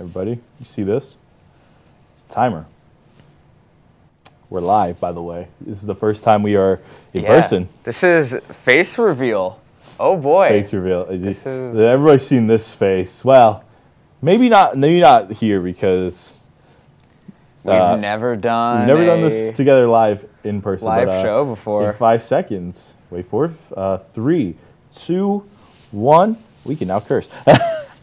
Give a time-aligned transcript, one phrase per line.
[0.00, 0.40] everybody.
[0.58, 1.16] You see this?
[2.16, 2.64] It's a timer.
[4.48, 5.48] We're live, by the way.
[5.60, 6.80] This is the first time we are
[7.12, 7.28] in Yeah.
[7.40, 7.68] person.
[7.84, 9.60] This is face reveal.
[9.98, 10.48] Oh boy.
[10.48, 11.04] Face reveal.
[11.04, 13.22] This is- Everybody's seen this face.
[13.24, 13.62] Well,
[14.22, 14.76] maybe not.
[14.76, 16.34] Maybe not here because
[17.62, 20.86] We've uh, never done we've never done this together live in person.
[20.88, 21.90] live but, uh, show before.
[21.90, 22.94] In five seconds.
[23.10, 23.50] Wait for it.
[23.76, 24.56] Uh, three,
[24.96, 25.44] two,
[25.90, 26.38] one.
[26.64, 27.28] We can now curse.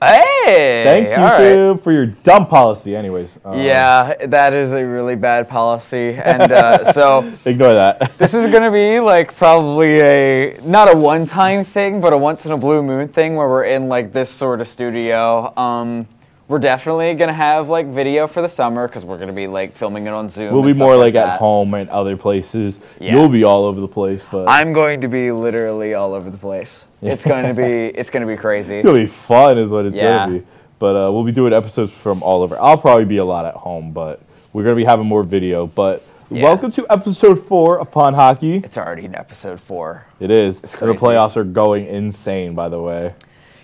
[0.01, 0.83] Hey!
[0.83, 1.41] Thanks all right.
[1.41, 2.95] YouTube for your dumb policy.
[2.95, 3.37] Anyways.
[3.43, 8.17] um, Yeah, that is a really bad policy, and uh, so Ignore that.
[8.17, 12.51] this is gonna be like probably a not a one-time thing, but a once in
[12.51, 15.51] a blue moon thing where we're in like this sort of studio.
[15.57, 16.07] Um,
[16.47, 20.07] we're definitely gonna have like video for the summer because we're gonna be like filming
[20.07, 20.53] it on Zoom.
[20.53, 21.33] We'll be more like that.
[21.33, 22.79] at home and other places.
[22.99, 23.13] Yeah.
[23.13, 26.37] You'll be all over the place, but I'm going to be literally all over the
[26.37, 26.87] place.
[27.01, 27.63] It's going to be
[27.99, 28.75] it's going to be crazy.
[28.75, 30.25] it's gonna be fun, is what it's Yeah.
[30.27, 30.45] gonna be.
[30.79, 32.57] But uh, we'll be doing episodes from all over.
[32.59, 34.21] I'll probably be a lot at home, but
[34.53, 35.67] we're gonna be having more video.
[35.67, 36.43] But Yeah.
[36.43, 38.57] welcome to episode four of Pond Hockey.
[38.63, 40.05] It's already in episode four.
[40.19, 40.59] It is.
[40.63, 43.13] It's And the playoffs are going insane, by the way.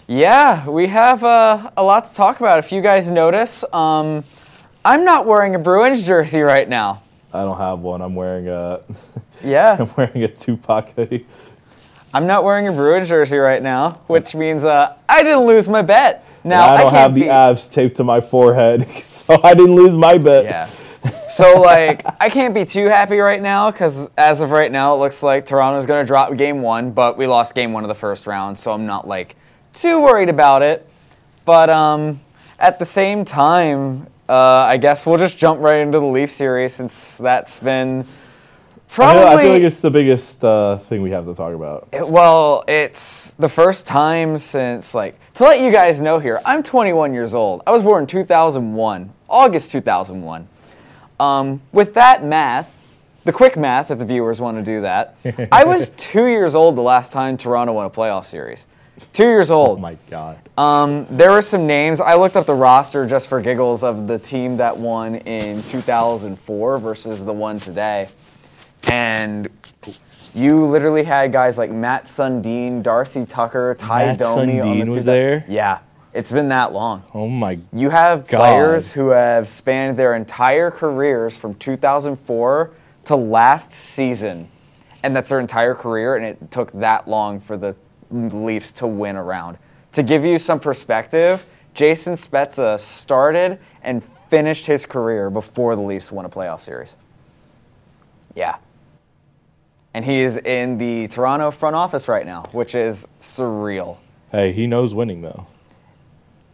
[0.07, 2.59] Yeah, we have uh, a lot to talk about.
[2.59, 4.23] If you guys notice, um,
[4.83, 7.01] I'm not wearing a Bruins jersey right now.
[7.33, 8.01] I don't have one.
[8.01, 8.81] I'm wearing a
[9.43, 11.25] Yeah, I'm wearing a Tupac hoodie.
[12.13, 15.81] I'm not wearing a Bruins jersey right now, which means uh, I didn't lose my
[15.81, 16.25] bet.
[16.43, 19.53] Now And I don't can't have the be- abs taped to my forehead, so I
[19.53, 20.43] didn't lose my bet.
[20.43, 20.69] Yeah.
[21.29, 24.97] So like I can't be too happy right now because as of right now it
[24.97, 27.95] looks like Toronto's going to drop game one, but we lost game one of the
[27.95, 29.35] first round, so I'm not like
[29.73, 30.87] too worried about it.
[31.45, 32.21] But um,
[32.59, 36.73] at the same time, uh, I guess we'll just jump right into the Leaf series
[36.73, 41.09] since that's been I probably feel, I feel like it's the biggest uh, thing we
[41.11, 41.87] have to talk about.
[41.91, 46.39] it- well, it's the first time since like to let you guys know here.
[46.45, 47.63] I'm 21 years old.
[47.65, 50.47] I was born in 2001, August 2001.
[51.19, 52.79] Um, with that math,
[53.25, 55.15] the quick math, if the viewers want to do that,
[55.51, 58.67] I was two years old the last time Toronto won a playoff series.
[59.11, 59.79] Two years old.
[59.79, 60.37] Oh my god.
[60.57, 61.99] Um, there were some names.
[61.99, 66.77] I looked up the roster just for giggles of the team that won in 2004
[66.77, 68.07] versus the one today.
[68.89, 69.47] And
[70.35, 74.85] you literally had guys like Mats Sundin, Darcy Tucker, Ty Matt Domi on the Sundin
[74.85, 75.45] two was there?
[75.47, 75.79] Yeah,
[76.13, 77.03] it's been that long.
[77.13, 77.59] Oh my.
[77.71, 78.39] You have God.
[78.39, 82.71] players who have spanned their entire careers from 2004
[83.05, 84.47] to last season,
[85.03, 87.75] and that's their entire career, and it took that long for the
[88.13, 89.57] Leafs to win a round.
[89.93, 96.11] To give you some perspective, Jason Spezza started and finished his career before the Leafs
[96.11, 96.95] won a playoff series.
[98.35, 98.55] Yeah.
[99.93, 103.97] And he is in the Toronto front office right now, which is surreal.
[104.31, 105.45] Hey, he knows winning though.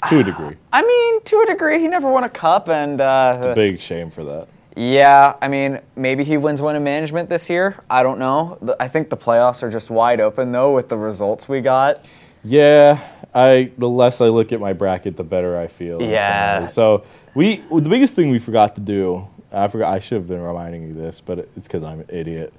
[0.10, 0.56] To a degree.
[0.74, 3.80] I mean, to a degree, he never won a cup, and uh, It's a big
[3.80, 4.48] shame for that.
[4.80, 7.76] Yeah, I mean, maybe he wins one in management this year.
[7.90, 8.58] I don't know.
[8.80, 12.06] I think the playoffs are just wide open though with the results we got.
[12.46, 16.02] Yeah, I the less I look at my bracket, the better I feel.
[16.02, 16.68] Yeah.
[16.68, 17.04] So
[17.36, 19.28] we the biggest thing we forgot to do.
[19.52, 19.94] I forgot.
[19.94, 22.54] I should have been reminding you this, but it's because I'm an idiot.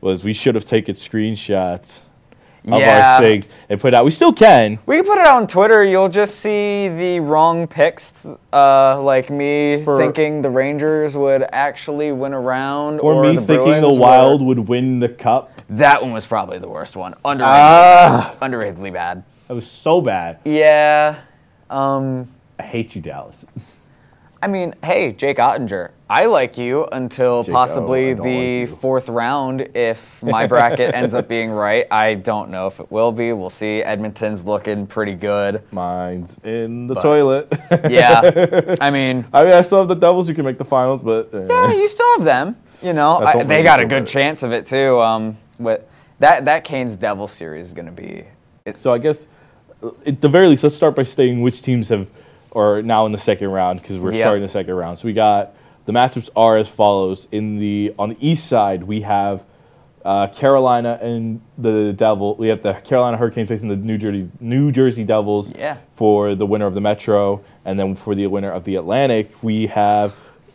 [0.00, 2.00] Was we should have taken screenshots
[2.68, 3.16] of Yeah.
[3.16, 4.04] our things and put out.
[4.04, 4.78] We still can.
[4.86, 5.84] We can put it on Twitter.
[5.84, 12.12] You'll just see the wrong picks, uh, like me For- thinking the Rangers would actually
[12.12, 15.50] win a round, Or, me the thinking the Bruins were- Wild would win the cup.
[15.70, 17.14] That one was probably the worst one.
[17.24, 19.22] Underrated, Ah, underratedly bad.
[19.48, 20.38] that was so bad.
[20.44, 21.14] Yeah.
[21.70, 22.28] Um,
[22.58, 23.46] I hate you, Dallas.
[24.42, 29.08] I mean, hey, Jake Oettinger, I like you until Jake, possibly I the like fourth
[29.10, 29.68] round.
[29.74, 33.32] If my bracket ends up being right, I don't know if it will be.
[33.34, 33.82] We'll see.
[33.82, 35.62] Edmonton's looking pretty good.
[35.72, 37.52] Mine's in the But- toilet.
[37.90, 41.02] Yeah, I mean, I mean, I still have the Devils who can make the finals,
[41.02, 42.56] but uh, yeah, you still have them.
[42.82, 44.06] You know, I, they got a good better.
[44.06, 45.00] chance of it too.
[45.00, 45.84] Um, with
[46.18, 48.24] that that Canes Devils series is going to be.
[48.64, 49.26] It's, So I guess,
[49.82, 52.08] uh, at the very least, let's start by saying which teams have
[52.52, 54.20] are now in the second round because we're Yeah.
[54.24, 54.98] starting the second round.
[54.98, 55.54] So we got
[55.86, 57.28] the matchups are as follows.
[57.32, 59.44] In the on the east side, we have
[60.04, 62.34] uh, Carolina and the Devil.
[62.36, 65.76] We have the Carolina Hurricanes facing the New Jersey New Jersey Devils Yeah.
[65.94, 69.66] for the winner of the Metro, and then for the winner of the Atlantic, we
[69.66, 70.14] have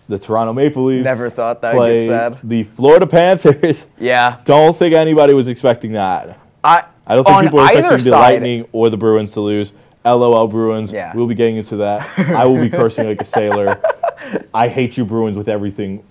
[0.09, 1.03] the Toronto Maple Leafs.
[1.03, 2.38] Never thought that'd get play said.
[2.44, 3.86] The Florida Panthers.
[4.00, 6.39] yeah, Don't think anybody was expecting that.
[6.63, 6.86] I.
[7.07, 9.71] I don't think people either expecting the Lightning or the Bruins to lose.
[10.06, 10.92] LOL Bruins.
[10.92, 11.13] Yeah.
[11.16, 12.07] We'll be getting into that.
[12.30, 13.81] I will be cursing like a sailor.
[14.54, 16.04] I hate you Bruins with everything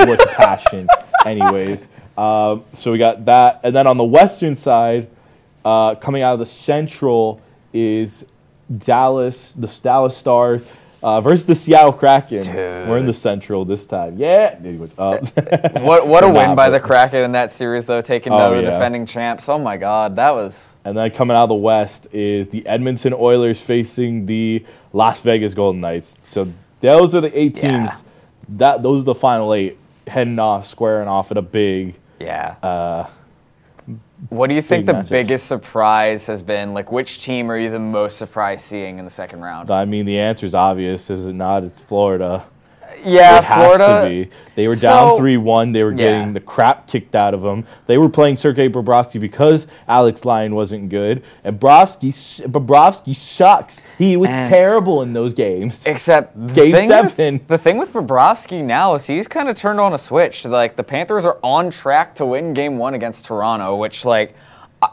[0.00, 0.88] with passion.
[1.24, 5.08] Anyways, um, so we got that, and then on the western side,
[5.64, 7.40] uh, coming out of the Central
[7.72, 8.24] is
[8.76, 10.66] Dallas, the Dallas Stars,
[11.02, 12.46] uh, versus the Seattle Kraken.
[12.54, 14.16] We're in the Central this time.
[14.18, 14.56] Yeah.
[14.62, 15.18] Anyways, uh,
[15.80, 18.56] What what a Nah, win by the Kraken in that series though, taking Oh, down
[18.58, 18.70] the yeah.
[18.70, 19.48] defending champs.
[19.48, 23.14] Oh my God, that was and then coming out of the West is the Edmonton
[23.14, 26.18] Oilers facing the Las Vegas Golden Knights.
[26.22, 27.86] So those are the eight Yeah.
[27.86, 28.02] teams.
[28.48, 31.94] That those are the final eight heading off, squaring off at a big.
[32.18, 32.56] yeah.
[32.62, 33.06] Uh,
[34.28, 35.10] what do you think the matchups.
[35.10, 36.74] biggest surprise has been?
[36.74, 39.70] Like, which team are you the most surprised seeing in the second round?
[39.70, 41.64] I mean, the answer is obvious, is it not?
[41.64, 42.44] It's Florida.
[43.04, 44.26] Yeah, Florida.
[44.54, 45.72] They were down So- three one.
[45.72, 45.96] They were Yeah.
[45.96, 47.64] getting the crap kicked out of them.
[47.86, 52.12] They were playing Sergei Bobrovsky because Alex Lyon wasn't good, and Bobrovsky
[52.48, 53.80] Bobrovsky sucks.
[53.98, 55.84] He was And- terrible in those games.
[55.86, 57.40] Except Game thing with- seven.
[57.46, 60.44] the thing with Bobrovsky now is he's kind of turned on a switch.
[60.44, 64.34] Like the Panthers are on track to win Game One against Toronto, which like
[64.82, 64.88] I,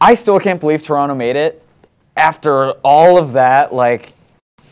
[0.00, 1.62] I still can't believe Toronto made it
[2.16, 3.74] after all of that.
[3.74, 4.12] Like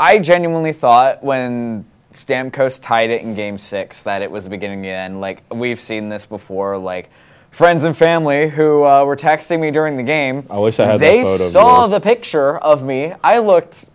[0.01, 4.81] I genuinely thought when Stamkos tied it in Game Six that it was the beginning
[4.81, 5.21] of the end.
[5.21, 6.79] Like we've seen this before.
[6.79, 7.11] Like
[7.51, 10.45] friends and family who uh, were texting me during the game.
[10.51, 13.13] I wish I had that they photo of saw the picture of me.
[13.23, 13.87] I looked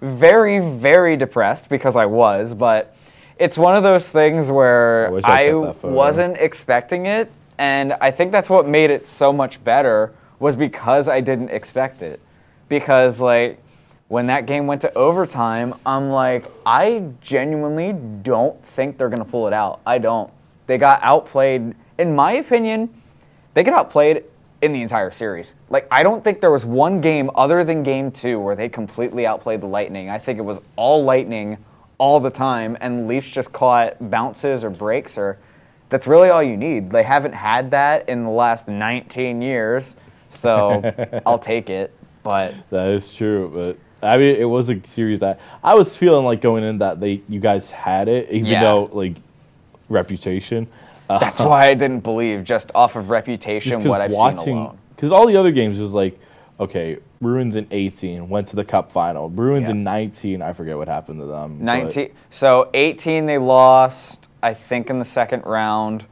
[0.00, 2.96] very, very depressed because I was, but
[3.38, 5.94] it's one of those things where I I I, kept that photo.
[5.94, 11.08] wasn't expecting it, and I think that's what made it so much better was because
[11.08, 12.20] I didn't expect it.
[12.68, 13.61] Because like
[14.12, 19.46] when that game went to overtime, I'm like, I genuinely don't think they're gonna pull
[19.46, 19.80] it out.
[19.86, 20.30] I don't.
[20.66, 22.90] They got outplayed, in my opinion,
[23.54, 24.24] they get outplayed
[24.60, 25.54] in the entire series.
[25.70, 29.26] Like, I don't think there was one game other than game two where they completely
[29.26, 30.10] outplayed the Lightning.
[30.10, 31.56] I think it was all Lightning
[31.96, 35.38] all the time, and Leafs just caught bounces or breaks, or
[35.88, 36.90] that's really all you need.
[36.90, 39.96] They haven't had that in the last 19 years,
[40.28, 41.94] so I'll take it.
[42.22, 46.24] But That is true, but I mean, it was a series that I was feeling
[46.24, 48.62] like going in that they you guys had it, even Yeah.
[48.62, 49.14] though like
[49.88, 50.66] reputation.
[51.08, 54.78] Uh, that's why I didn't believe, just off of reputation, what I've watching, seen alone.
[54.96, 56.18] because all the other games was like,
[56.58, 59.28] okay, Bruins in 18 went to the Cup final.
[59.28, 59.72] Bruins Yeah.
[59.72, 61.58] in 19, I forget what happened to them.
[61.58, 66.04] but- 19 so 18 they lost i think in the second round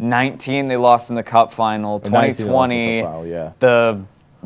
[0.00, 3.10] 19 they lost in the cup final Or 19 they lost in the 2020 cup
[3.10, 3.52] final, yeah.
[3.60, 4.00] the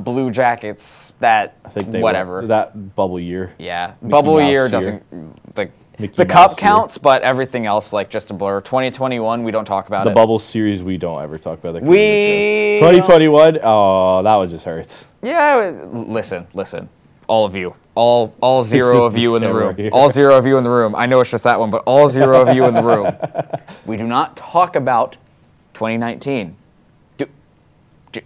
[0.05, 3.53] blue jackets that I think they whatever were, that bubble year.
[3.59, 5.03] yeah Mickey bubble Mouse year doesn't
[5.57, 6.57] like Mickey the Mouse cup year.
[6.57, 10.15] counts but everything else like just a blur 2021 we don't talk about The it
[10.15, 11.75] bubble series we don't ever talk about.
[11.75, 13.59] That We 2021.
[13.63, 15.07] Oh, that was just hurts.
[15.23, 16.89] Yeah, listen, listen,
[17.29, 19.91] all of you, all all zero of you in the room, here.
[19.93, 20.95] all zero of you in the room.
[20.97, 23.15] I know it's just that one, but all zero of you in the room.
[23.87, 25.17] We do not talk about
[25.75, 26.57] 2019.
[27.19, 27.27] Do,
[28.13, 28.21] do-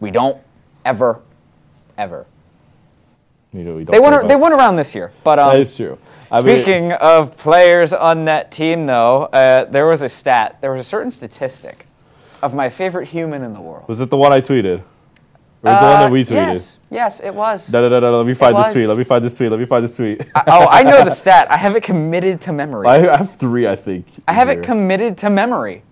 [0.00, 0.40] we don't
[0.84, 1.20] ever,
[1.98, 2.26] ever.
[3.52, 5.76] You know, we don't They went they went around this year, but um, That is
[5.76, 5.98] true.
[6.30, 10.72] I mean, Speaking of players on that team, though, uh, there was a stat, there
[10.72, 11.86] was a certain statistic
[12.42, 13.86] of my favorite human in the world.
[13.88, 14.82] was it the one I tweeted?
[15.64, 16.30] Or it the one Uh, that we tweeted?
[16.54, 17.70] Yes, yes, it was.
[17.72, 18.16] No, no, no, no.
[18.16, 18.88] Let me find this tweet.
[18.88, 19.50] Let me find this tweet.
[19.50, 20.22] Let me find this tweet.
[20.34, 21.48] I- oh, I know the stat.
[21.52, 22.88] I have it committed to memory.
[22.88, 24.06] I have three, I think.
[24.26, 24.58] I have here.
[24.58, 25.82] it committed to memory.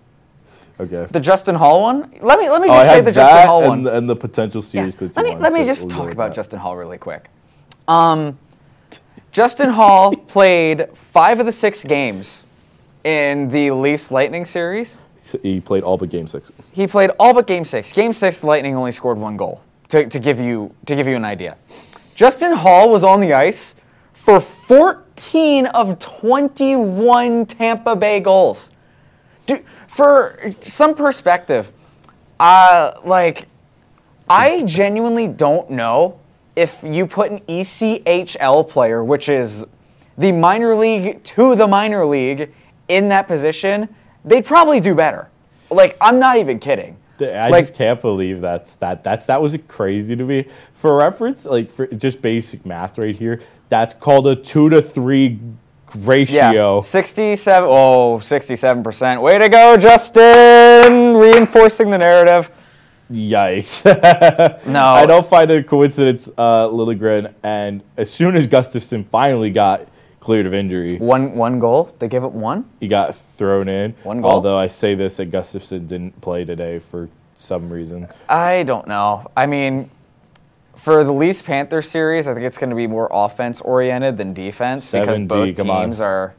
[0.81, 1.05] Okay.
[1.11, 2.11] The Justin Holl one.
[2.21, 3.83] Let me let me Oh, just say the Justin Holl and, one.
[3.83, 4.95] The, and the potential series.
[4.95, 6.35] clips Let me let me just talk about that.
[6.35, 7.29] Justin Holl really quick.
[7.87, 8.39] Um,
[9.31, 12.43] Justin Holl played five of the six games
[13.03, 14.97] in the Leafs Lightning series.
[15.43, 16.51] He played all but game six.
[16.71, 17.91] He played all but game six.
[17.91, 19.61] Game six, the Lightning only scored one goal.
[19.89, 21.57] To, to give you to give you an idea,
[22.15, 23.75] Justin Holl was on the ice
[24.13, 28.71] for 14 of 21 Tampa Bay goals.
[29.45, 31.71] Dude, for some perspective,
[32.39, 33.47] uh, like
[34.29, 36.19] I genuinely don't know
[36.55, 39.65] if you put an ECHL player, which is
[40.17, 42.53] the minor league to the minor league,
[42.87, 43.93] in that position,
[44.23, 45.29] they'd probably do better.
[45.69, 46.97] Like I'm not even kidding.
[47.19, 49.03] I like just can't believe that's that.
[49.03, 50.47] That's that was crazy to me.
[50.73, 55.39] For reference, like for just basic math right here, that's called a two to three
[55.95, 56.75] ratio.
[56.77, 59.21] yeah, 67 oh 67%.
[59.21, 62.49] Way to go, Justin, reinforcing the narrative.
[63.11, 63.81] Yikes!
[64.65, 64.85] No.
[64.85, 66.29] I don't find it a coincidence.
[66.37, 69.85] Uh, Liljegren, and as soon as Gustafsson finally got
[70.21, 71.93] cleared of injury, One one goal.
[71.99, 72.65] They gave up one.
[72.79, 73.95] he got thrown in.
[74.03, 74.31] One goal?
[74.31, 78.07] Although I say this, that Gustafsson didn't play today for some reason.
[78.29, 79.29] I don't know.
[79.35, 79.89] I mean,
[80.81, 84.33] for the Leafs Panther series, I think it's going to be more offense oriented than
[84.33, 85.83] defense because 7D, both come on.
[85.83, 86.33] teams are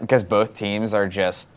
[0.00, 1.48] because both teams are just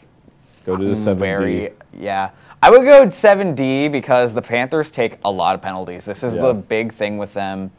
[0.66, 2.32] Go to the mm, seven very yeah.
[2.62, 6.04] I would go 7D because the Panthers take a lot of penalties.
[6.04, 6.42] This is Yeah.
[6.48, 7.72] the big thing with them.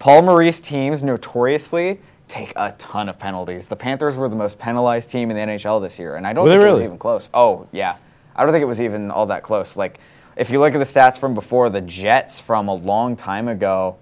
[0.00, 3.68] Paul Maurice teams notoriously take a ton of penalties.
[3.68, 6.46] The Panthers were the most penalized team in the NHL this year, and I don't
[6.46, 7.30] Were think it was even close.
[7.34, 7.98] Oh yeah,
[8.34, 9.76] I don't think it was even all that close.
[9.76, 10.00] Like
[10.36, 13.96] if you look at the stats from before, the Jets from a long time ago,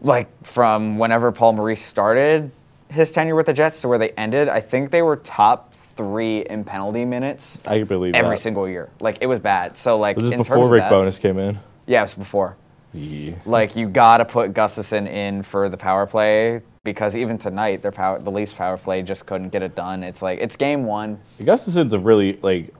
[0.00, 2.50] like from whenever Paul Maurice started
[2.88, 6.40] his tenure with the Jets to where they ended, I think they were top three
[6.46, 8.42] in penalty minutes I can believe every that.
[8.42, 8.90] single year.
[9.00, 9.76] Like it was bad.
[9.76, 11.58] So like Was this in before terms Rick that, Bowness came in?
[11.86, 12.56] Yeah, it was before.
[12.92, 13.34] Yeah.
[13.44, 18.18] Like you gotta put Gustafsson in for the power play because even tonight their power
[18.18, 20.02] the Leafs power play just couldn't get it done.
[20.02, 21.18] It's like it's game one.
[21.44, 22.72] Gustafsson's a really like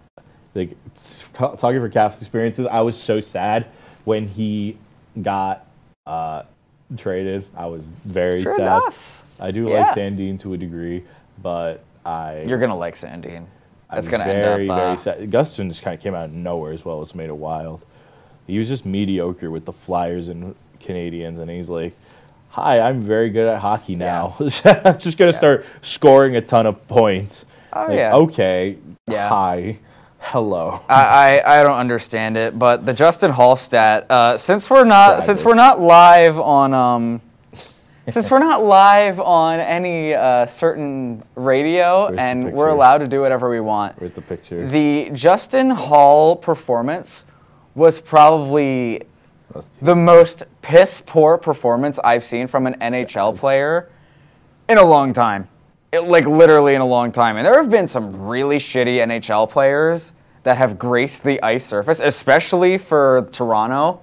[0.55, 0.77] like
[1.35, 2.67] talking for Caps experiences.
[2.67, 3.67] I was so sad
[4.05, 4.79] when he
[5.21, 5.67] got
[6.07, 6.43] uh,
[6.97, 7.45] traded.
[7.57, 8.65] I was very Sure sad.
[8.85, 9.25] does.
[9.41, 9.87] I do Yeah.
[9.87, 11.05] like Sandin to a degree,
[11.43, 13.47] but I You're gonna like Sandin.
[13.91, 14.77] That's I'm gonna very end up.
[14.79, 15.31] very uh, sad.
[15.31, 17.03] Gustafsson just kind of came out of nowhere as well.
[17.03, 17.85] It's made it wild.
[18.47, 21.95] He was just mediocre with the Flyers and Canadiens, and he's like.
[22.51, 24.37] Hi, I'm very good at hockey now.
[24.65, 27.45] I'm just gonna start scoring a ton of points.
[27.73, 28.15] Oh, Like, yeah.
[28.15, 28.79] Okay.
[29.09, 29.29] Yeah.
[29.29, 29.79] Hi.
[30.25, 30.83] Hello.
[30.89, 34.11] I, I, I don't understand it, but the Justin Holl stat.
[34.11, 37.21] Uh, since we're not since we're not live on um,
[38.09, 43.21] since we're not live on any uh, certain radio, Where's and we're allowed to do
[43.21, 44.01] whatever we want.
[44.01, 44.67] With the picture.
[44.67, 47.27] The Justin Holl performance
[47.75, 49.03] was probably
[49.83, 53.91] the most piss poor performance I've seen from an NHL player
[54.71, 55.49] in a long time.
[55.99, 57.37] Like literally in a long time.
[57.37, 62.01] And there have been some really shitty NHL players that have graced the ice surface,
[62.01, 64.01] especially for Toronto.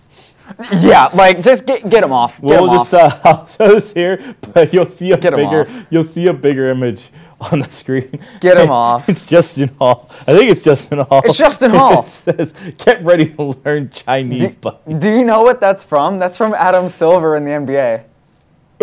[0.80, 2.40] yeah, like just get get them off.
[2.40, 3.24] Get We'll 'em just off.
[3.24, 7.10] uh, show this here, but you'll see a Get bigger you'll see a bigger image
[7.40, 8.20] on the screen.
[8.40, 9.08] Get 'em off.
[9.08, 10.08] It's Justin Holl.
[10.26, 11.22] I think it's Justin Holl.
[11.24, 12.00] It's Justin Holl.
[12.00, 16.18] it says, "Get ready to learn Chinese." but Do you know what that's from?
[16.18, 18.04] That's from Adam Silver in the NBA.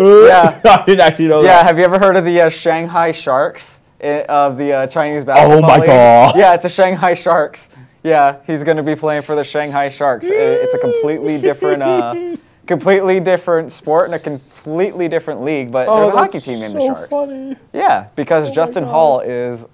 [0.00, 0.60] Yeah.
[0.64, 1.66] I didn't actually know Yeah, that.
[1.66, 5.58] have you ever heard of the uh, Shanghai Sharks i- of the uh, Chinese basketball
[5.58, 5.86] Oh my league?
[5.86, 6.36] God.
[6.36, 7.68] Yeah, it's a Shanghai Sharks.
[8.02, 10.26] Yeah, he's going to be playing for the Shanghai Sharks.
[10.26, 15.70] I- It's a completely different, uh, completely different sport and a completely different league.
[15.70, 17.10] But there's a hockey Oh, team named the Sharks.
[17.10, 17.56] Funny.
[17.72, 18.90] Yeah, because Justin God.
[18.90, 19.66] Hall is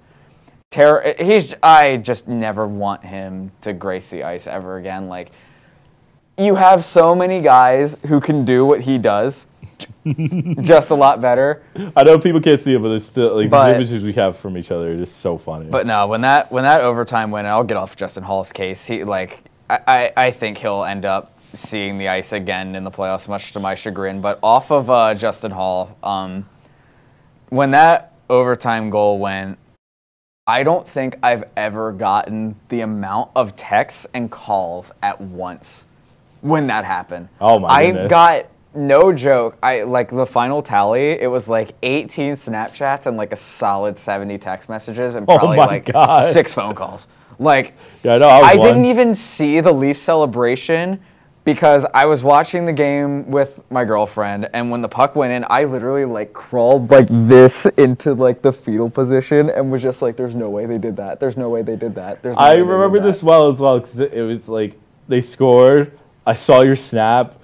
[0.71, 1.13] terror.
[1.19, 1.55] He's.
[1.63, 5.07] I just never want him to grace the ice ever again.
[5.07, 5.31] Like,
[6.37, 9.47] you have so many guys who can do what he does,
[10.61, 11.61] just a lot better.
[11.95, 14.37] I know people can't see it, but it's still like But- the images we have
[14.37, 15.67] from each other are just so funny.
[15.69, 18.85] But no, when that when that overtime and I'll get off Justin Holl's case.
[18.85, 22.91] He like I, I, I think he'll end up seeing the ice again in the
[22.91, 24.21] playoffs, much to my chagrin.
[24.21, 26.45] But off of uh, Justin Holl, um,
[27.49, 29.57] when that overtime goal went,
[30.45, 35.85] I don't think I've ever gotten the amount of texts and calls at once
[36.41, 37.27] when that happened.
[37.41, 38.09] Oh my I goodness.
[38.09, 39.57] got no joke.
[39.63, 41.11] I like the final tally.
[41.11, 45.57] It was like 18 Snapchats and like a solid 70 text messages and Oh probably
[45.57, 46.31] my like God.
[46.31, 47.07] six phone calls.
[47.39, 48.27] Like yeah, I know.
[48.27, 50.99] I, I didn't even see the Leaf celebration
[51.43, 55.45] because I was watching the game with my girlfriend, and when the puck went in,
[55.49, 60.17] I literally like crawled like this into like the fetal position and was just like,
[60.17, 61.21] "There's no way they did that.
[61.21, 63.79] There's no way they did that." There's no I remember that." this well as well
[63.79, 65.97] because it was like they scored.
[66.25, 67.36] I saw your snap,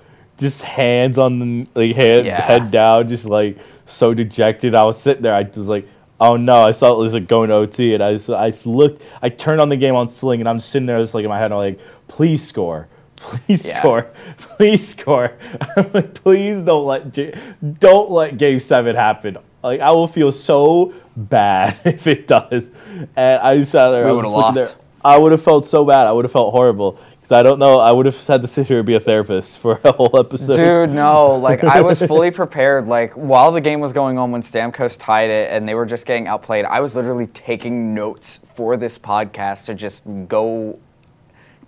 [0.43, 2.39] just hands on the like head, Yeah.
[2.41, 4.75] head down, just like so dejected.
[4.75, 5.33] I was sitting there.
[5.33, 5.87] I was like,
[6.19, 6.61] oh no!
[6.61, 9.01] I saw it was like going to OT, and I just, I just looked.
[9.21, 11.39] I turned on the game on Sling, and I'm sitting there just like in my
[11.39, 11.51] head.
[11.51, 12.87] I'm like, please score.
[13.23, 13.79] Please Yeah.
[13.79, 14.11] score,
[14.57, 15.31] please score.
[15.77, 17.33] I'm like, please don't let J-
[17.79, 19.37] don't let Game Seven happen.
[19.63, 22.67] Like I will feel so bad if it does.
[23.15, 24.05] And I just sat there.
[24.07, 24.55] We would've lost.
[24.55, 24.67] there.
[25.05, 26.05] I would have felt so bad.
[26.07, 27.79] I would have felt horrible because I don't know.
[27.79, 30.57] I would have had to sit here and be a therapist for a whole episode.
[30.57, 31.37] Dude, no.
[31.37, 32.87] Like I was fully prepared.
[32.87, 36.05] Like while the game was going on, when Stamkos tied it, and they were just
[36.05, 40.77] getting outplayed, I was literally taking notes for this podcast to just go,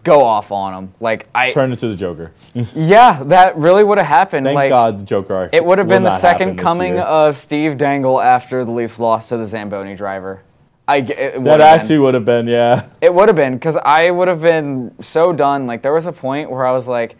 [0.03, 0.93] go off on them.
[1.00, 2.33] Like I, Turn into the Joker.
[2.75, 4.45] yeah, that really would have happened.
[4.45, 7.03] Thank like God the Joker it would have been the second coming year.
[7.03, 10.41] of Steve Dangle after the Leafs lost to the Zamboni driver.
[10.88, 12.88] I it That actually would have been, yeah.
[13.01, 15.65] It would have been because I would have been so done.
[15.65, 17.15] Like there was a point where I was like,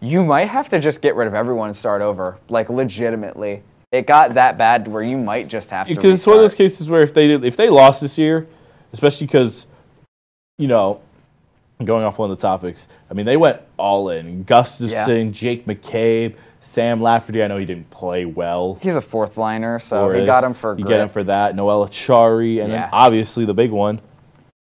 [0.00, 2.38] you might have to just get rid of everyone and start over.
[2.48, 3.62] Like legitimately,
[3.92, 5.94] it got that bad where you might just have to.
[5.94, 8.46] Because it's one of those cases where if they did, if they lost this year,
[8.92, 9.66] especially because,
[10.58, 11.00] you know,
[11.84, 14.44] going off one of the topics, I mean they went all in.
[14.44, 17.42] Gustafsson, Jake McCabe, Sam Lafferty.
[17.42, 18.78] I know he didn't play well.
[18.80, 21.56] He's a fourth liner, so he got him for you get him for that.
[21.56, 22.80] Noel Acciari, and Yeah.
[22.82, 24.00] then obviously the big one,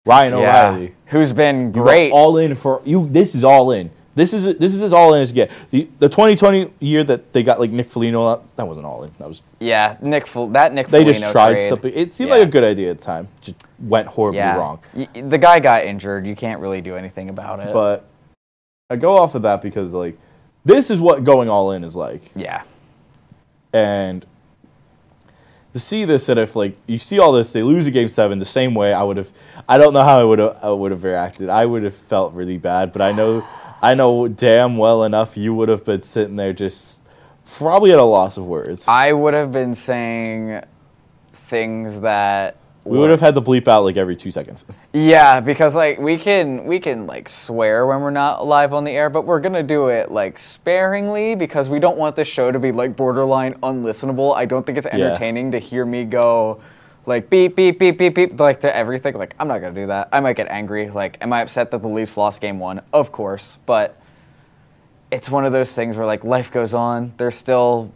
[0.05, 0.39] Ryan yeah,
[0.69, 0.95] O'Reilly.
[1.07, 2.11] who's been great.
[2.11, 3.07] all in for you.
[3.11, 3.91] This is all in.
[4.15, 5.51] This is this is as all in as you get.
[5.69, 9.11] The the 2020 year that they got like Nick Foligno, that wasn't all in.
[9.19, 10.25] That was Yeah, Nick.
[10.27, 10.87] Fol- that Nick.
[10.87, 11.93] they just tried trade, something.
[11.93, 12.37] It seemed yeah.
[12.37, 13.27] like a good idea at the time.
[13.39, 14.79] Just went horribly wrong.
[14.93, 16.25] Y- the guy got injured.
[16.25, 17.71] You can't really do anything about it.
[17.71, 18.05] But
[18.89, 20.17] I go off of that because like
[20.73, 22.31] this is what going all in is like.
[22.35, 22.63] yeah,
[23.73, 24.25] and
[25.73, 28.39] to see this that if like you see all this they lose a game seven
[28.39, 29.29] the same way i would have
[29.67, 31.47] i don't know how i would have i would have reacted.
[31.47, 33.47] I would have felt really bad but i know
[33.81, 36.99] i know damn well enough you would have been sitting there just
[37.45, 38.87] probably at a loss of words.
[38.87, 40.61] I would have been saying
[41.33, 42.57] things that
[42.89, 46.17] we would have had to bleep out like every two seconds Yeah, because like we
[46.17, 49.63] can we can like swear when we're not live on the air, but we're gonna
[49.63, 54.35] do it like sparingly because we don't want the show to be like borderline unlistenable.
[54.35, 56.61] I don't think it's entertaining to hear me go
[57.05, 59.15] like beep beep beep beep beep like to everything.
[59.15, 60.09] Like I'm not gonna do that.
[60.11, 60.89] I might get angry.
[60.89, 62.81] Like, am I upset that the Leafs lost game one?
[62.93, 63.99] Of course, but
[65.11, 67.13] it's one of those things where like life goes on.
[67.17, 67.91] There's still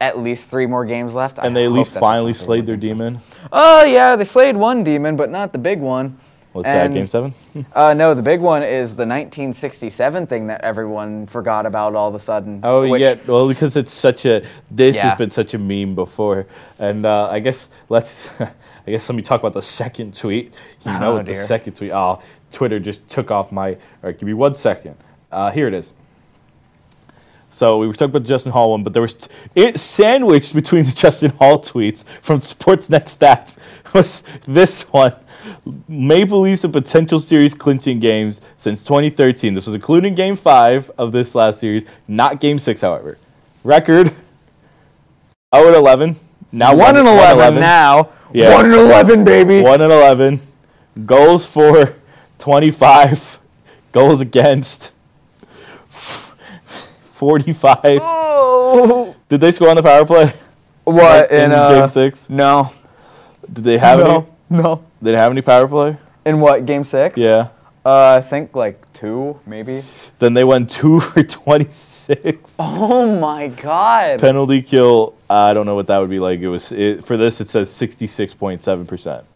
[0.00, 1.38] at least three more games left.
[1.38, 2.82] I and they at least finally slayed their left.
[2.86, 3.20] demon
[3.52, 6.18] Oh yeah, they slayed one demon, but not the big one.
[6.52, 7.34] what's that game seven
[7.74, 12.14] Uh, no, the big one is the 1967 thing that everyone forgot about all of
[12.14, 12.60] a sudden.
[12.64, 15.02] Oh which- yeah, well because it's such a this Yeah.
[15.10, 16.46] has been such a meme before,
[16.78, 20.52] and uh, I guess let's I guess let me talk about the second tweet.
[20.84, 21.92] You know Oh, what the second tweet?
[21.92, 23.70] Oh, Twitter just took off my.
[23.74, 24.96] All right, give me one second.
[25.30, 25.92] Uh, here it is.
[27.50, 30.54] So we were talking about the Justin Holl one, but there was t- it sandwiched
[30.54, 33.58] between the Justin Holl tweets from Sportsnet Stats
[33.94, 35.14] was this one.
[35.88, 39.54] Maple Leafs a potential series clinching games since 2013.
[39.54, 43.18] This was including Game Five of this last series, not Game Six, however.
[43.64, 44.14] Record
[45.54, 46.16] 0 and 11.
[46.52, 48.10] Now one and 11 now.
[48.32, 48.54] Yeah.
[48.54, 49.60] One and 11, baby.
[49.62, 50.40] 1 and 11.
[51.04, 51.94] Goals for
[52.38, 53.40] 25.
[53.92, 54.92] Goals against
[57.20, 57.78] 45.
[58.00, 59.14] Oh.
[59.28, 60.32] Did they score on the power play?
[60.84, 62.30] What in in, uh, game six?
[62.30, 62.72] No.
[63.52, 64.16] Did they have no.
[64.50, 64.62] any?
[64.62, 64.84] No.
[65.02, 65.98] Did they have any power play?
[66.24, 67.18] In what game six?
[67.18, 67.48] Yeah.
[67.84, 69.84] Uh, I think like two, maybe.
[70.18, 72.56] Then they went two for 26.
[72.58, 74.20] Oh my god.
[74.20, 75.14] Penalty kill.
[75.28, 76.40] I don't know what that would be like.
[76.40, 77.42] It was it, for this.
[77.42, 79.26] It says 66.7 percent.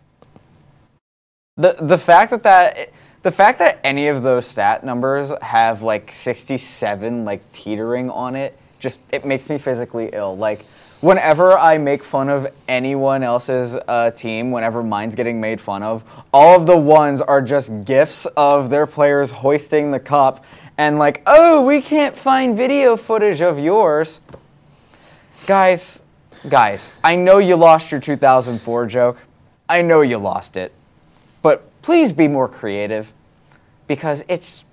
[1.58, 2.90] The the fact that that
[3.24, 8.56] the fact that any of those stat numbers have like 67 like teetering on it
[8.84, 10.36] just it makes me physically ill.
[10.36, 10.66] Like
[11.00, 16.04] whenever I make fun of anyone else's uh, team, whenever mine's getting made fun of,
[16.34, 20.44] all of the ones are just gifs of their players hoisting the cup
[20.76, 24.20] and like, "Oh, we can't find video footage of yours."
[25.46, 26.02] Guys,
[26.50, 29.18] guys, I know you lost your 2004 joke.
[29.66, 30.74] I know you lost it.
[31.40, 33.12] But please be more creative
[33.86, 34.64] because it's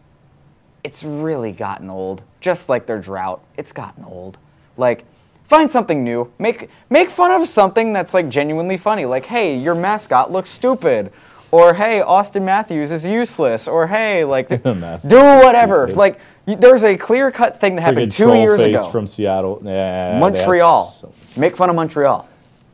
[0.84, 2.24] it's really gotten old.
[2.40, 4.38] Just like their drought, it's gotten old.
[4.78, 5.04] Like
[5.44, 6.32] find something new.
[6.40, 9.06] Make make fun of something that's like genuinely funny.
[9.06, 11.12] Like, "Hey, your mascot looks stupid."
[11.52, 17.60] Or, "Hey, Auston Matthews is useless." Or, "Hey, like do whatever." Like there's a clear-cut
[17.60, 18.90] thing that happened 2 years ago.
[18.90, 19.62] from Seattle.
[19.64, 20.98] Yeah, Montreal.
[21.00, 22.28] so- Make fun of Montreal.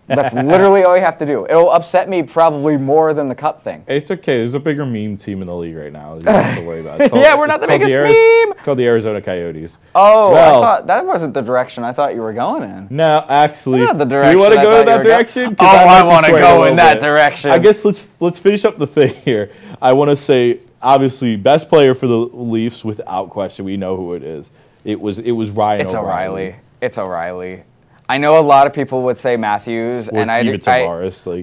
[0.08, 1.46] That's literally all you have to do.
[1.46, 3.84] It'll upset me probably more than the cup thing.
[3.88, 4.38] It's okay.
[4.38, 6.15] There's a bigger meme team in the league right now.
[6.15, 7.02] You don't have to worry about.
[7.02, 7.06] It.
[7.12, 8.52] It's Yeah, we're not the called biggest Ari- meme.
[8.54, 9.78] It's called the Arizona Coyotes.
[9.93, 12.88] Oh, Well- I thought that wasn't the direction I thought you were going in.
[12.89, 15.86] No, actually, Not the do you want to go in that you were go- Oh,
[15.86, 17.02] might I wanna go in that bit.
[17.02, 17.52] direction.
[17.52, 19.52] I guess let's let's finish up the thing here.
[19.82, 23.65] I want to say, obviously, best player for the Leafs without question.
[23.65, 24.50] We know who it is.
[24.86, 25.82] It was it was Ryan.
[25.82, 26.43] It's O'Reilly.
[26.43, 26.56] O'Reilly.
[26.82, 27.63] It's O'Reilly.
[28.10, 30.88] I know a lot of people would say Matthews, and I, it's even I, like-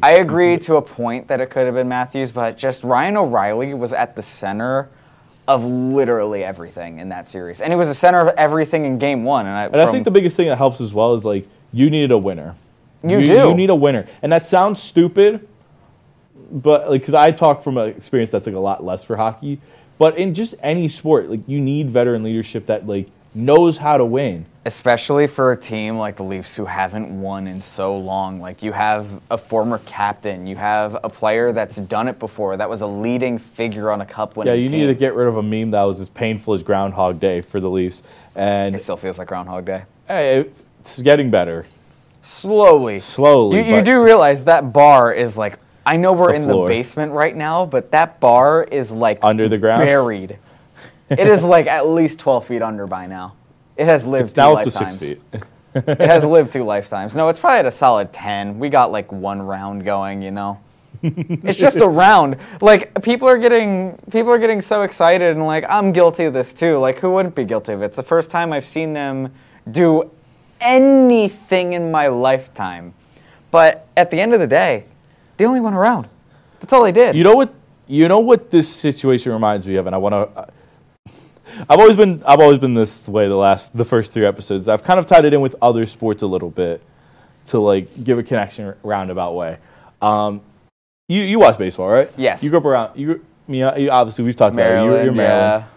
[0.02, 3.74] I agree to a point that it could have been Matthews, but just Ryan O'Reilly
[3.74, 4.88] was at the center
[5.46, 9.24] of literally everything in that series, and he was the center of everything in Game
[9.24, 9.46] One.
[9.46, 11.90] And I, And I think the biggest thing that helps as well is like you
[11.90, 12.54] needed a winner.
[13.02, 13.34] You do.
[13.34, 15.46] You need a winner, and that sounds stupid,
[16.50, 19.60] but like because I talk from an experience that's like a lot less for hockey,
[19.98, 24.04] but in just any sport, like you need veteran leadership that like knows how to
[24.04, 24.46] win.
[24.66, 28.40] Especially for a team like the Leafs who haven't won in so long.
[28.40, 32.70] Like you have a former captain, you have a player that's done it before, that
[32.70, 34.80] was a leading figure on a cup winning Yeah, you team.
[34.80, 37.60] need to get rid of a meme that was as painful as Groundhog Day for
[37.60, 38.02] the Leafs,
[38.34, 39.82] and It still feels like Groundhog Day.
[40.08, 40.46] hey,
[40.80, 41.66] it's getting better.
[42.22, 43.00] Slowly.
[43.00, 46.66] Slowly, You, you do realize that bar is like, I know we're The in floor.
[46.68, 49.82] the basement right now, but that bar is like Under the ground?
[49.84, 50.38] buried.
[51.18, 53.34] It is like at least 12 feet under by now.
[53.76, 54.98] It has lived It's two now up to lifetimes.
[54.98, 55.42] six feet.
[55.74, 57.14] it has lived two lifetimes.
[57.14, 58.58] No, it's probably at a solid 10.
[58.58, 60.60] We got like one round going, you know.
[61.02, 62.36] it's just a round.
[62.60, 66.52] Like people are getting people are getting so excited and like I'm guilty of this
[66.52, 66.78] too.
[66.78, 67.86] Like who wouldn't be guilty of it?
[67.86, 69.34] It's the first time I've seen them
[69.70, 70.10] do
[70.60, 72.94] anything in my lifetime.
[73.50, 74.84] But at the end of the day,
[75.36, 76.08] they only went around.
[76.60, 77.14] That's all they did.
[77.14, 77.52] You know what?
[77.86, 80.48] You know what this situation reminds me of, and I want to.
[81.68, 84.68] I've always been I've always been this way the last the first three episodes.
[84.68, 86.82] I've kind of tied it in with other sports a little bit
[87.46, 89.58] to like give a connection roundabout way.
[90.02, 90.40] Um,
[91.08, 92.10] you you watch baseball, right?
[92.16, 92.42] Yes.
[92.42, 93.24] You grew up around you.
[93.46, 94.70] Me, uh, you obviously we've talked about it.
[94.70, 95.64] You're, Maryland, you're Maryland.
[95.64, 95.68] yeah.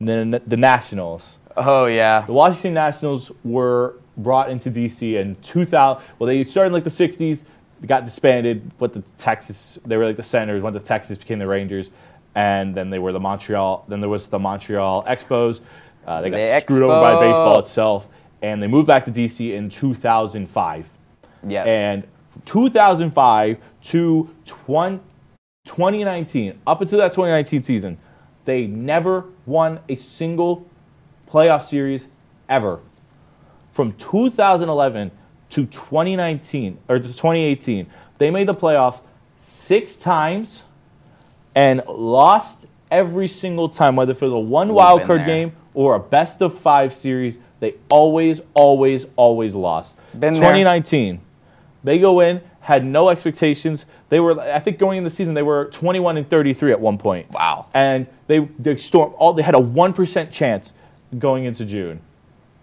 [0.00, 1.36] And then the Nationals.
[1.56, 2.22] Oh yeah.
[2.26, 6.02] The Washington Nationals were brought into DC in 2000.
[6.18, 7.44] Well, they started in like the 60s.
[7.80, 8.72] They got disbanded.
[8.80, 9.78] Went to Texas.
[9.84, 10.62] They were like the Senators.
[10.62, 11.90] Went to Texas, became the Rangers,
[12.36, 13.86] and then they were the Montreal.
[13.88, 15.60] Then there was the Montreal Expos.
[16.06, 18.08] Uh, they got The screwed over by baseball itself,
[18.42, 20.86] and they moved back to DC in 2005.
[21.48, 21.64] Yeah.
[21.64, 22.04] And
[22.44, 25.00] 2005 to 20,
[25.64, 27.98] 2019, up until that 2019 season,
[28.44, 30.68] they never won a single
[31.28, 32.08] playoff series
[32.50, 32.80] ever.
[33.72, 35.10] From 2011
[35.48, 37.86] to 2019 or to 2018,
[38.18, 39.00] they made the playoffs
[39.38, 40.64] six times
[41.56, 45.26] and lost every single time, whether for the one We've wild card there.
[45.26, 47.38] game or a best of five series.
[47.58, 49.96] They always, always, always lost.
[50.12, 50.42] Been there.
[50.42, 51.20] 2019,
[51.82, 53.86] they go in, had no expectations.
[54.10, 56.98] They were, I think, going in the season, they were 21 and 33 at one
[56.98, 57.30] point.
[57.30, 57.66] Wow.
[57.72, 59.32] And they they stormed all.
[59.32, 60.74] They had a one percent chance
[61.18, 62.00] going into June.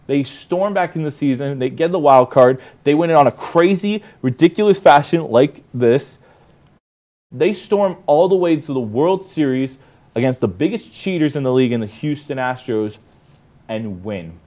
[0.06, 1.60] They storm back in the season.
[1.60, 2.62] They get the wild card.
[2.84, 6.19] They win it on a crazy, ridiculous fashion like this.
[7.34, 9.78] They storm all the way to the World Series
[10.15, 12.98] against the biggest cheaters in the league in the Houston Astros
[13.67, 14.39] and win.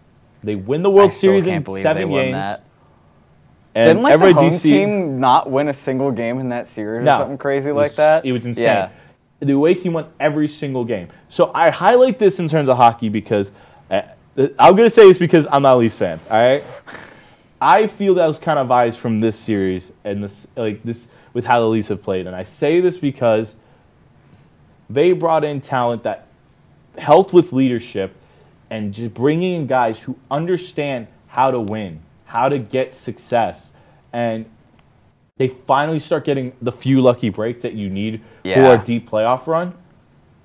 [0.45, 2.35] They win the World I still Series can't in believe seven they won games.
[2.35, 2.63] that.
[3.75, 6.69] And Didn't like the everybody home DC team not win a single game in that
[6.69, 7.17] series No.
[7.17, 8.25] or something crazy It like that?
[8.25, 8.65] It was insane.
[8.65, 8.89] Yeah.
[9.41, 11.09] The away team won every single game.
[11.29, 13.51] So I highlight this in terms of hockey because
[13.91, 14.03] uh,
[14.59, 16.21] I'm going to say this because I'm not a Leafs fan.
[16.31, 16.65] All right.
[17.61, 21.45] I feel that was kind of vibes from this series and this like this with
[21.45, 23.57] how the Leafs have played, and I say this because
[24.89, 26.27] they brought in talent that
[26.97, 28.17] helped with leadership
[28.71, 33.71] and just bringing in guys who understand how to win, how to get success,
[34.15, 34.47] and
[35.37, 39.47] they finally start getting the few lucky breaks that you need for a deep playoff
[39.47, 39.75] run.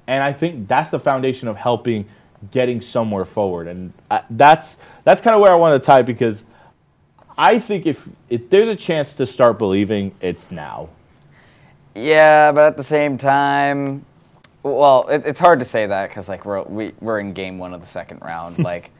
[0.07, 2.09] And I think that's the foundation of helping
[2.51, 3.69] getting somewhere forward.
[3.69, 4.75] And I, that's
[5.05, 6.43] that's kind of where I want to tie because
[7.41, 10.89] I think if if there's a chance to start believing, it's now.
[11.95, 14.05] Yeah, but at the same time,
[14.61, 17.73] well, it, it's hard to say that because like we're we, we're in game one
[17.73, 18.59] of the second round.
[18.71, 18.91] like,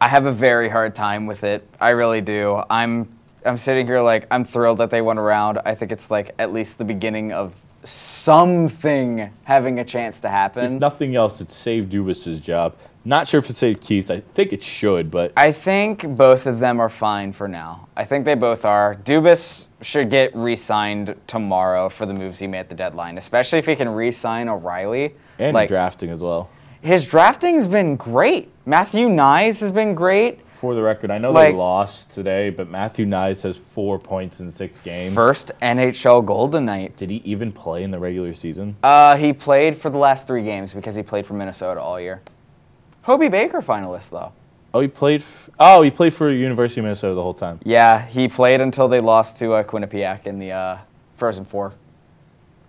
[0.00, 1.68] I have a very hard time with it.
[1.78, 2.62] I really do.
[2.70, 5.58] I'm I'm sitting here like I'm thrilled that they went around.
[5.66, 7.52] I think it's like at least the beginning of
[7.84, 10.76] something having a chance to happen.
[10.76, 12.74] If nothing else, it saved Dubas's job.
[13.04, 14.10] Not sure if it saved Keefe's.
[14.10, 17.88] I think it should, but I think both of them are fine for now.
[17.96, 18.94] I think they both are.
[18.94, 23.66] Dubas should get re-signed tomorrow for the moves he made at the deadline, especially if
[23.66, 25.14] he can re-sign O'Reilly.
[25.38, 26.50] and like drafting as well.
[26.82, 28.50] his drafting's been great.
[28.66, 30.40] Matthew Knies has been great.
[30.60, 34.40] For the record, I know Like- they lost today, but Matthew Knies has four points
[34.40, 35.14] in six games.
[35.14, 36.98] First NHL Golden Knight.
[36.98, 38.76] Did he even play in the regular season?
[38.82, 42.20] Uh, he played for the last three games because he played for Minnesota all year.
[43.02, 44.32] Hobey Baker finalist though.
[44.72, 45.20] Oh, he played.
[45.22, 47.58] F- oh, he played for University of Minnesota the whole time.
[47.64, 50.78] Yeah, he played until they lost to uh, Quinnipiac in the uh,
[51.16, 51.72] Frozen Four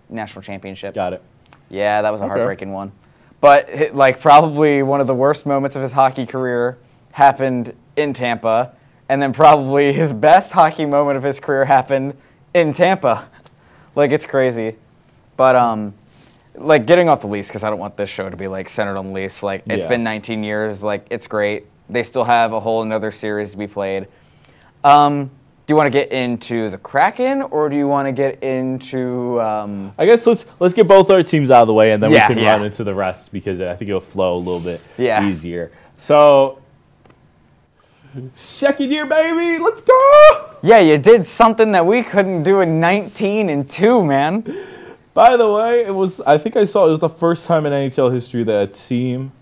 [0.08, 0.94] national championship.
[0.94, 1.22] Got it.
[1.70, 2.34] Yeah, that was a Okay.
[2.34, 2.92] heartbreaking one.
[3.40, 6.76] But like probably one of the worst moments of his hockey career
[7.12, 8.72] happened in Tampa,
[9.08, 12.16] and then probably his best hockey moment of his career happened
[12.54, 13.28] in Tampa.
[13.94, 14.76] like it's crazy.
[15.36, 15.94] But um
[16.54, 18.96] like getting off the Leafs because I don't want this show to be like centered
[18.96, 19.42] on the Leafs.
[19.42, 19.88] Like it's Yeah.
[19.88, 20.82] been 19 years.
[20.82, 21.66] Like it's great.
[21.88, 24.06] They still have a whole another series to be played.
[24.84, 25.30] Um,
[25.66, 29.40] do you want to get into the Kraken or do you want to get into
[29.40, 32.10] um, I guess let's let's get both our teams out of the way, and then
[32.10, 32.52] Yeah, we can yeah.
[32.52, 35.26] run into the rest because I think it'll flow a little bit Yeah.
[35.28, 35.70] easier.
[35.98, 36.58] So,
[38.34, 40.50] second year, baby, let's go!
[40.62, 44.44] Yeah, you did something that we couldn't do in 19 and 2, man.
[45.14, 47.72] By the way, it was I think I saw it was the first time in
[47.72, 49.32] NHL history that a team's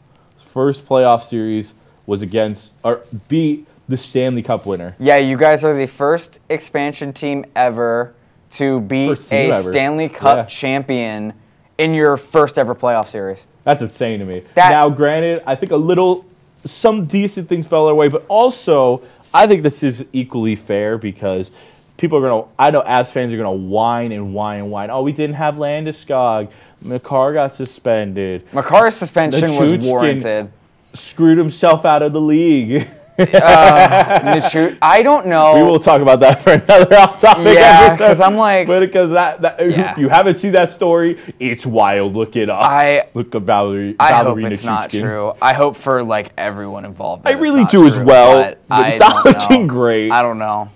[0.52, 1.74] first playoff series
[2.06, 4.96] was against or beat the Stanley Cup winner.
[4.98, 8.14] Yeah, you guys are the first expansion team ever
[8.52, 9.70] to beat a ever.
[9.70, 10.44] Stanley Cup Yeah.
[10.46, 11.34] champion
[11.78, 13.46] in your first ever playoff series.
[13.64, 14.42] That's insane to me.
[14.54, 16.24] That- now, granted, I think a little,
[16.66, 19.02] some decent things fell our way, but also
[19.32, 21.52] I think this is equally fair because
[22.00, 22.48] people are gonna.
[22.58, 24.90] I know as fans are gonna whine and whine and whine.
[24.90, 26.50] Oh, we didn't have Landeskog.
[26.82, 28.50] Makar got suspended.
[28.52, 30.50] Makar's suspension was warranted.
[30.94, 32.88] Screwed himself out of the league.
[33.20, 35.54] Uh, Nichu- I don't know.
[35.54, 37.52] we will talk about that for another off topic Oh.
[37.52, 38.06] Yeah, episode.
[38.06, 39.92] 'cause I'm like- but because that, that Yeah.
[39.92, 42.14] if you haven't seen that story, it's wild.
[42.14, 42.62] Look it up.
[42.62, 43.94] I- look up Valerie.
[44.00, 45.34] I hope Valerina it's not true.
[45.42, 47.26] I hope for like everyone involved.
[47.26, 50.10] I really do as well, but but it's not looking great.
[50.10, 50.70] I don't know.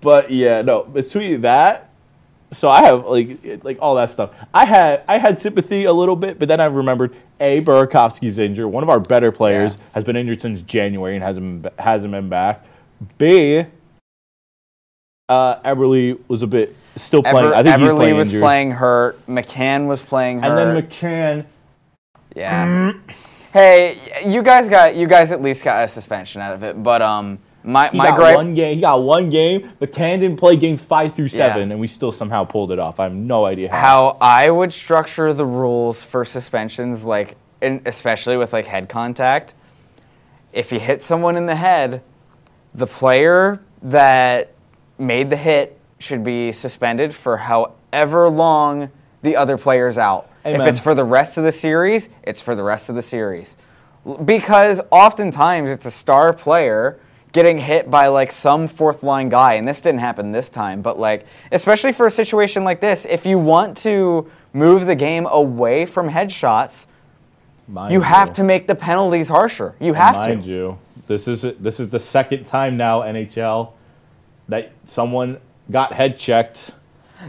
[0.00, 0.82] But yeah, no.
[0.84, 1.90] Between that,
[2.52, 4.30] so I have like like all that stuff.
[4.54, 8.66] I had I had sympathy a little bit, but then I remembered a Burakovsky's injured.
[8.66, 9.80] One of our better players Yeah.
[9.94, 12.64] has been injured since January and hasn't been- hasn't been back.
[13.18, 13.64] B.
[15.28, 17.52] Uh, Eberle was a bit still playing.
[17.52, 18.42] I think Everly playing was injured.
[18.42, 19.26] playing hurt.
[19.28, 20.48] McCann was playing hurt.
[20.48, 21.44] and then McCann.
[22.34, 22.92] yeah.
[23.52, 27.00] Hey, you guys got you guys at least got a suspension out of it, but
[27.00, 28.36] um, my He my got gripe.
[28.36, 28.74] one game.
[28.76, 29.70] He got one game.
[29.80, 31.52] McCann didn't play game five through Yeah.
[31.52, 32.98] seven, and we still somehow pulled it off.
[33.00, 33.76] I have no idea how.
[33.78, 39.54] how I would structure the rules for suspensions, like, in, especially with like head contact.
[40.52, 42.02] If you hit someone in the head,
[42.74, 44.52] the player that
[44.98, 48.90] made the hit should be suspended for however long
[49.22, 50.28] the other player's out.
[50.44, 53.56] If it's for the rest of the series, it's for the rest of the series.
[54.24, 56.98] Because oftentimes it's a star player
[57.32, 60.98] getting hit by like some fourth line guy, and this didn't happen this time, but
[60.98, 65.86] like, especially for a situation like this, if you want to move the game away
[65.86, 66.86] from headshots,
[67.68, 69.76] Mind you have to make the penalties harsher.
[69.78, 70.34] You have Mind to.
[70.34, 73.72] Mind you, this is this is the second time now NHL
[74.48, 75.38] that someone
[75.70, 76.72] got head checked.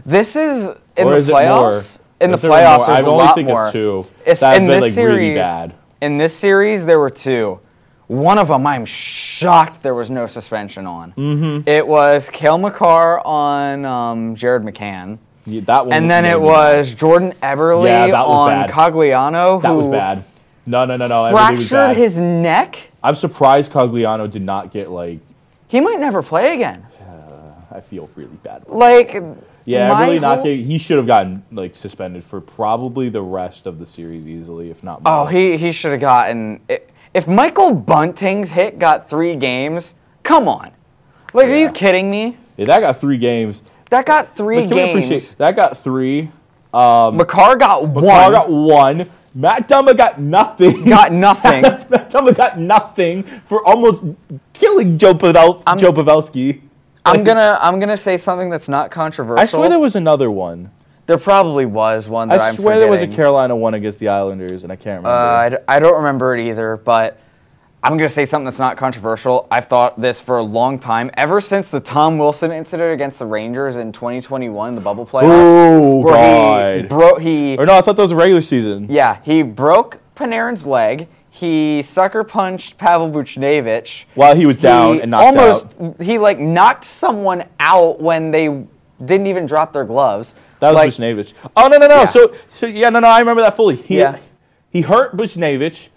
[0.04, 0.64] This is
[0.96, 1.98] in or the is playoffs.
[2.20, 3.66] In the Is playoffs, there's I a only lot think more.
[3.66, 5.74] of two It's- that in been this like really series- bad.
[6.00, 7.60] In this series, there were two.
[8.08, 11.12] One of them, I'm shocked there was no suspension on.
[11.12, 11.68] Mm-hmm.
[11.68, 16.94] It was Cale Makar on um, Jared McCann, Yeah, that one, and then it was
[16.94, 18.70] Jordan Eberle Yeah, on bad.
[18.70, 19.62] Cogliano, mad.
[19.62, 20.24] that who was bad.
[20.66, 21.30] No, no, no, no.
[21.30, 21.96] fractured bad.
[21.96, 22.90] his neck.
[23.02, 25.20] I'm surprised Cogliano did not get like.
[25.68, 26.86] He might never play again.
[27.72, 28.62] I feel really bad.
[28.62, 29.14] about Like,
[29.64, 30.36] Yeah, really not.
[30.40, 34.26] whole- Get, he should have gotten like suspended for probably the rest of the series
[34.28, 35.00] easily, if not.
[35.06, 36.60] Oh, he, he should have gotten.
[37.14, 40.70] If Michael Bunting's hit got three games, come on.
[41.34, 42.36] Like, are you kidding me?
[42.56, 43.62] Yeah, that got three games.
[43.90, 45.34] That got three But we appreciate games.
[45.34, 46.30] that got three.
[46.72, 48.04] Um, Makar got one.
[48.04, 49.10] Carr got one.
[49.34, 50.84] Matt Dumba got nothing.
[50.88, 51.62] Got nothing.
[51.62, 54.04] Matt Dumba got nothing for almost
[54.52, 56.60] killing Joe, Pavel- Joe Pavelski.
[57.06, 59.40] I'm gonna I'm gonna say something that's not controversial.
[59.40, 60.70] I swear there was another one.
[61.06, 63.16] There probably was one that I am swear there was a forgetting.
[63.16, 65.08] Carolina one against the Islanders, and I can't remember.
[65.08, 67.18] Uh, I, d- I don't remember it either, but
[67.82, 69.48] I'm gonna say something that's not controversial.
[69.50, 73.26] I've thought this for a long time, ever since the Tom Wilson incident against the
[73.26, 75.22] Rangers in 2021, the bubble playoffs.
[75.24, 76.88] Oh, where he God.
[76.88, 78.86] broke he or no, I thought that was a regular season.
[78.88, 81.08] yeah he broke Panarin's leg.
[81.28, 84.04] He sucker punched Pavel Buchnevich.
[84.14, 86.00] While he was down and knocked almost, out.
[86.00, 88.64] He like knocked someone out when they
[89.04, 90.34] didn't even drop their gloves.
[90.62, 91.34] That was like, Buchnevich.
[91.56, 91.94] Oh no no no.
[92.02, 92.06] Yeah.
[92.06, 93.76] So so yeah no no I remember that fully.
[93.76, 94.18] He, Yeah.
[94.70, 95.88] He hurt Buchnevich,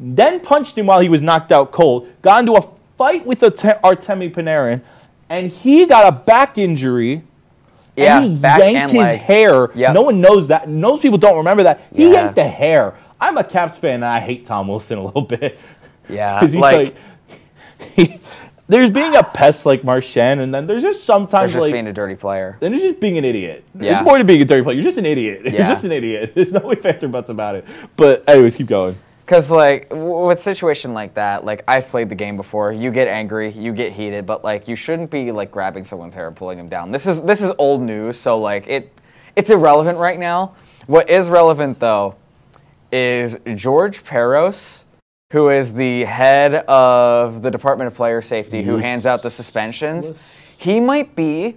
[0.00, 2.08] then punched him while he was knocked out cold.
[2.22, 2.62] Got into a
[2.96, 4.80] fight with Arte- Artemi Panarin,
[5.28, 7.22] and he got a back injury.
[7.94, 9.20] Yeah, and he back yanked and his leg.
[9.20, 9.68] hair.
[9.74, 9.92] Yep.
[9.92, 10.66] No one knows that.
[10.68, 11.82] Most people don't remember that.
[11.94, 12.12] He Yeah.
[12.22, 12.94] yanked the hair.
[13.20, 15.58] I'm a Caps fan and I hate Tom Wilson a little bit.
[16.08, 16.94] Yeah, 'Cause he's like-
[17.98, 18.20] like,
[18.72, 21.86] there's being a pest like Marchand, and then there's just sometimes There's just like being
[21.88, 22.56] a dirty player.
[22.60, 23.64] then it's just being an idiot.
[23.78, 23.92] Yeah.
[23.98, 24.74] It's more than being a dirty player.
[24.74, 25.42] You're just an idiot.
[25.52, 26.32] You're just an idiot.
[26.34, 27.66] There's no ifs, ands, or buts about it.
[27.96, 28.96] But anyways, keep going.
[29.26, 32.72] Because like w- with situation like that, like I've played the game before.
[32.72, 36.26] You get angry, you get heated, but like you shouldn't be like grabbing someone's hair
[36.26, 36.90] and pulling him down.
[36.90, 38.92] This is this is old news, so like it
[39.36, 40.54] it's irrelevant right now.
[40.86, 42.16] What is relevant though
[42.90, 44.82] is George Parros,
[45.32, 50.12] who is the head of the Department of Player Safety, who hands out the suspensions.
[50.58, 51.56] He might be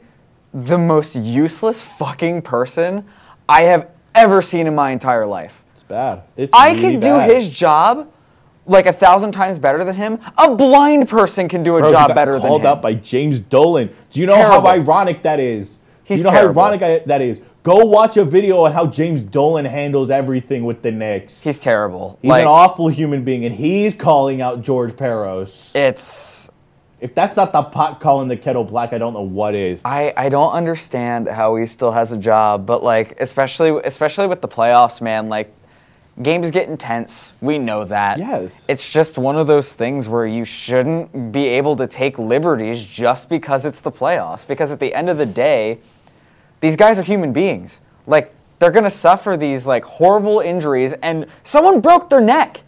[0.54, 3.06] the most useless fucking person
[3.50, 5.66] I have ever seen in my entire life.
[5.74, 6.24] It's bad.
[6.38, 8.10] It's I really could do his job
[8.66, 10.20] like a thousand times better than him.
[10.38, 12.48] A blind person can do a Bro, job better than him.
[12.48, 13.94] called out by James Dolan.
[14.10, 14.62] Do you know Terrible.
[14.62, 15.80] how ironic that is?
[16.06, 16.62] He's you know terrible.
[16.62, 17.42] how ironic that is.
[17.65, 21.41] Go watch a video on how James Dolan handles everything with the Knicks.
[21.41, 22.19] He's terrible.
[22.21, 25.71] He's like an awful human being, and he's calling out George Parros.
[25.73, 26.47] it's
[26.99, 29.82] If that's not the pot calling the kettle black, I don't know what is.
[29.84, 34.41] I, I don't understand how he still has a job, but like especially especially with
[34.41, 35.51] the playoffs, man, like
[36.21, 37.34] Games get intense.
[37.41, 38.19] We know that.
[38.19, 38.63] Yes.
[38.69, 43.28] It's just one of those things where you shouldn't be able to take liberties just
[43.28, 44.47] because it's the playoffs.
[44.47, 45.80] Because at the end of the day,
[46.62, 47.82] these guys are human beings.
[48.08, 52.62] Like they're gonna suffer these like horrible injuries, and someone broke their neck.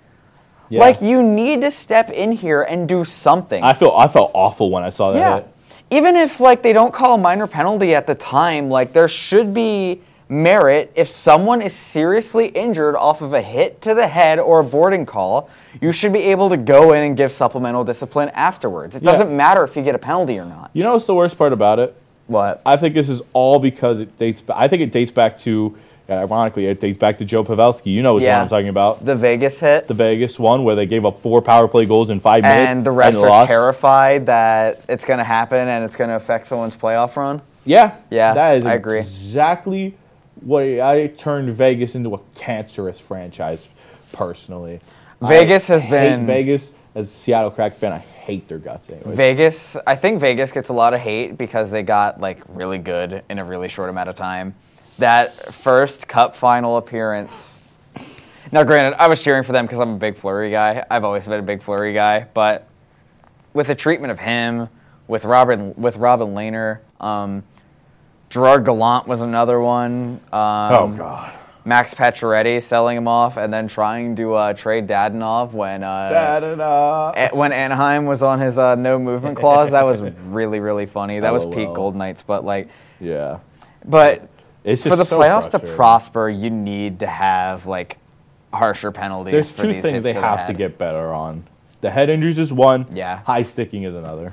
[0.69, 0.81] Yeah.
[0.81, 3.63] Like you need to step in here and do something.
[3.63, 5.19] I feel I felt awful when I saw that.
[5.19, 5.35] Yeah.
[5.35, 5.47] hit.
[5.89, 9.53] Even if like they don't call a minor penalty at the time, like there should
[9.53, 14.59] be merit if someone is seriously injured off of a hit to the head or
[14.59, 18.97] a boarding call, you should be able to go in and give supplemental discipline afterwards.
[18.97, 19.11] It Yeah.
[19.11, 20.69] doesn't matter if you get a penalty or not.
[20.73, 21.95] You know what's the worst part about it?
[22.27, 22.61] What?
[22.65, 24.41] I think this is all because it dates.
[24.41, 25.77] ba- I think it dates back to,
[26.09, 27.85] ironically, it dates back to Joe Pavelski.
[27.87, 28.41] You know what Yeah.
[28.41, 29.05] I'm talking about.
[29.05, 29.87] The Vegas hit.
[29.87, 32.85] The Vegas one where they gave up four power play goals in five minutes and
[32.85, 33.47] the refs are lost.
[33.47, 37.41] terrified that it's going to happen and it's going to affect someone's playoff run.
[37.65, 38.99] Yeah, Yeah, that is I agree.
[38.99, 39.95] Exactly
[40.41, 43.67] what I turned Vegas into a cancerous franchise.
[44.13, 44.79] Personally,
[45.21, 47.91] Vegas I has hate been- Vegas as a Seattle Crack fan.
[47.93, 48.89] I hate their guts.
[48.89, 49.15] Anyways.
[49.15, 53.23] Vegas, I think Vegas gets a lot of hate because they got like really good
[53.29, 54.53] in a really short amount of time.
[54.97, 57.55] That first Cup final appearance.
[58.51, 60.85] Now, granted, I was cheering for them because I'm a big Fleury guy.
[60.91, 62.67] I've always been a big Fleury guy, but
[63.53, 64.67] with the treatment of him,
[65.07, 67.43] with Robin, with Robin Lehner, um,
[68.29, 70.19] Gerard Gallant was another one.
[70.33, 71.33] Um, oh God,
[71.67, 77.35] Max Pacioretty selling him off and then trying to uh, trade Dadonov when uh, a-
[77.35, 79.99] when Anaheim was on his uh, no movement clause, that was
[80.29, 81.19] really really funny.
[81.19, 81.73] That was peak.
[81.73, 82.69] Gold Knights, but like,
[83.01, 83.39] yeah.
[83.83, 84.29] but
[84.63, 87.97] It's for the so playoffs to prosper, you need to have like
[88.53, 89.33] harsher penalties.
[89.33, 91.45] There's for two these things they to the have to get better on.
[91.81, 92.87] The head injuries is one.
[92.93, 93.23] Yeah.
[93.23, 94.31] High sticking is another.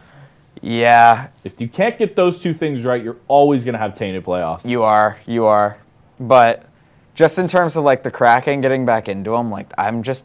[0.63, 4.65] Yeah, If you can't get those two things right, you're always gonna have tainted playoffs.
[4.65, 5.77] you are, you are,
[6.21, 6.63] but
[7.15, 10.25] just in terms of like the Kraken getting back into them, like I'm just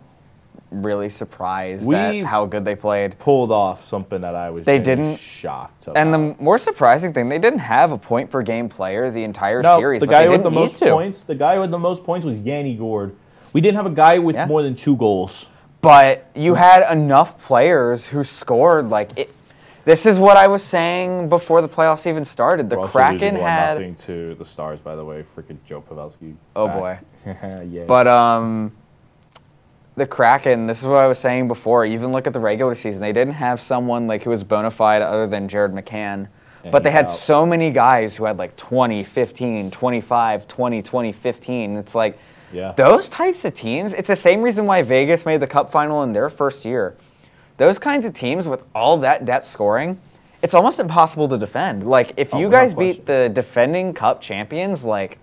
[0.71, 3.17] really surprised We- at how good they played.
[3.17, 5.87] pulled off something that I was They didn't- shocked.
[5.95, 9.63] And the more surprising thing, they didn't have a point per game player the entire
[9.63, 9.99] no, series.
[10.01, 13.15] the guy with the most points, the guy with the most points was Yanni Gourde.
[13.51, 14.45] We didn't have a guy with Yeah.
[14.45, 15.47] more than two goals.
[15.81, 18.89] But you had enough players who scored.
[18.89, 19.31] Like it.
[19.85, 22.69] This is what I was saying before the playoffs even started.
[22.69, 23.73] The We're also Kraken losing one had.
[23.75, 25.23] nothing to the Stars, by the way.
[25.35, 26.35] Freaking Joe Pavelski.
[26.55, 26.99] Oh, boy.
[27.25, 27.85] yeah.
[27.87, 28.71] But um,
[29.95, 30.67] the Kraken.
[30.67, 31.85] This is what I was saying before.
[31.85, 33.01] Even look at the regular season.
[33.01, 36.27] They didn't have someone like who was bona fide other than Jared McCann.
[36.63, 37.11] And but they had out.
[37.11, 41.77] so many guys who had like 20, 15, 25, 20, 20, 15.
[41.77, 42.19] It's like
[42.51, 42.73] Yeah.
[42.73, 43.93] those types of teams.
[43.93, 46.95] It's the same reason why Vegas made the Cup final in their first year.
[47.59, 49.99] Those kinds of teams with all that depth scoring,
[50.41, 51.85] it's almost impossible to defend.
[51.85, 55.19] Like if Oh, you guys beat the defending Cup champions, like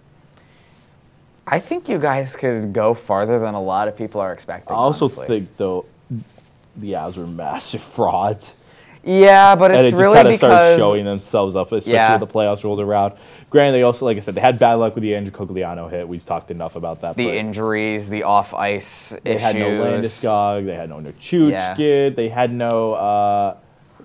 [1.47, 4.75] I think you guys could go farther than a lot of people are expecting.
[4.75, 5.27] I also honestly.
[5.27, 5.87] think though
[6.77, 8.55] the Avs are massive frauds.
[9.03, 12.19] Yeah, but and it it's just really kind of started showing themselves up, especially Yeah.
[12.19, 13.15] the playoffs rolled around.
[13.49, 16.09] Granted, they also, like I said, they had bad luck with the Andrew Cogliano hit.
[16.09, 17.17] We've talked enough about that.
[17.17, 19.43] the injuries, the off ice they issues.
[19.43, 22.09] had no Landeskog, they had no Nichushkin, Yeah.
[22.11, 23.57] they had no uh,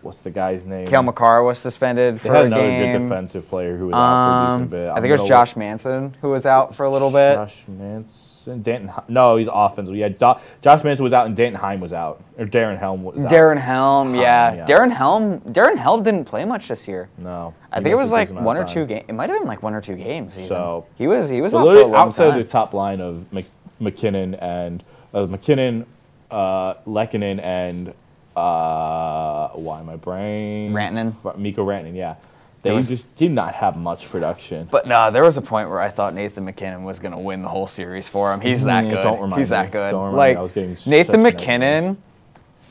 [0.03, 0.85] what's the guy's name?
[0.87, 2.91] Cale Makar was suspended They for had another game.
[2.99, 4.89] good defensive player who was out for a Um, decent bit.
[4.91, 7.35] I think it was Josh look- Manson who was out for a little bit.
[7.35, 8.03] Josh Manson,
[8.45, 8.91] Danton.
[9.07, 9.95] No, he's offensive.
[9.95, 13.23] Had Do- Josh Manson was out and Danton Heim was out, or Darren Helm was
[13.23, 13.31] out.
[13.31, 14.53] Darren Helm, yeah.
[14.53, 14.65] yeah.
[14.65, 17.09] Darren Helm, Darren Helm didn't play much this year.
[17.17, 19.05] No, I think it was like one or two games.
[19.07, 20.37] It might have been like one or two games.
[20.37, 20.49] Even.
[20.49, 22.39] So- he was he was So out for a literally outside time.
[22.39, 23.45] of the top line of Mc,
[23.79, 25.85] MacKinnon and uh, MacKinnon,
[26.29, 27.93] uh, and
[28.35, 31.37] uh, why my brain Rantanen?
[31.37, 32.15] Mikko Rantanen, yeah,
[32.63, 34.67] they was- just did not have much production.
[34.71, 37.41] But no, there was a point where I thought Nathan MacKinnon was going to win
[37.41, 38.41] the whole series for him.
[38.41, 39.01] He's that good.
[39.01, 39.93] don't remind He's that good.
[39.93, 40.15] Me.
[40.15, 41.97] like I was getting Nathan MacKinnon.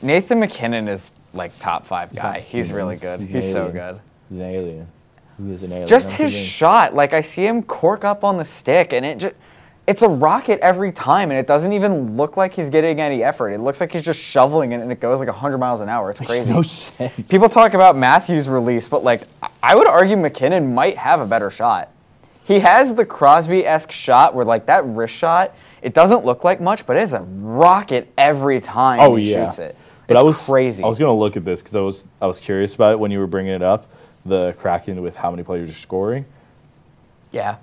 [0.01, 2.21] Nathan MacKinnon is like top five guy.
[2.33, 3.19] not He's really good.
[3.21, 3.99] He's He's, so good.
[4.29, 4.87] He's an alien.
[5.37, 5.87] He is an alien.
[5.87, 9.35] Just his shot, like I see him cork up on the stick, and it just.
[9.87, 13.49] It's a rocket every time, and it doesn't even look like he's getting any effort.
[13.49, 16.11] It looks like he's just shoveling it, and it goes like 100 miles an hour.
[16.11, 16.51] It's crazy.
[16.51, 17.13] no sense.
[17.29, 19.23] People talk about Matthews' release, but like
[19.61, 21.89] I- would argue MacKinnon might have a better shot.
[22.43, 26.85] He has the Crosby-esque shot where like that wrist shot, it doesn't look like much,
[26.85, 29.75] but it's a rocket every time Oh he yeah, shoots it.
[30.07, 30.83] But it's I was crazy.
[30.83, 33.09] I was gonna look at this because I was I was curious about it when
[33.11, 33.87] you were bringing it up.
[34.25, 36.25] The Kraken with how many players are scoring.
[37.31, 37.57] yeah.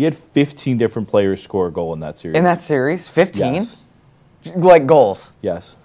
[0.00, 2.34] We had 15 different players score a goal in that series.
[2.34, 3.76] In that series, 15 yes,
[4.56, 5.30] like goals.
[5.42, 5.76] yes.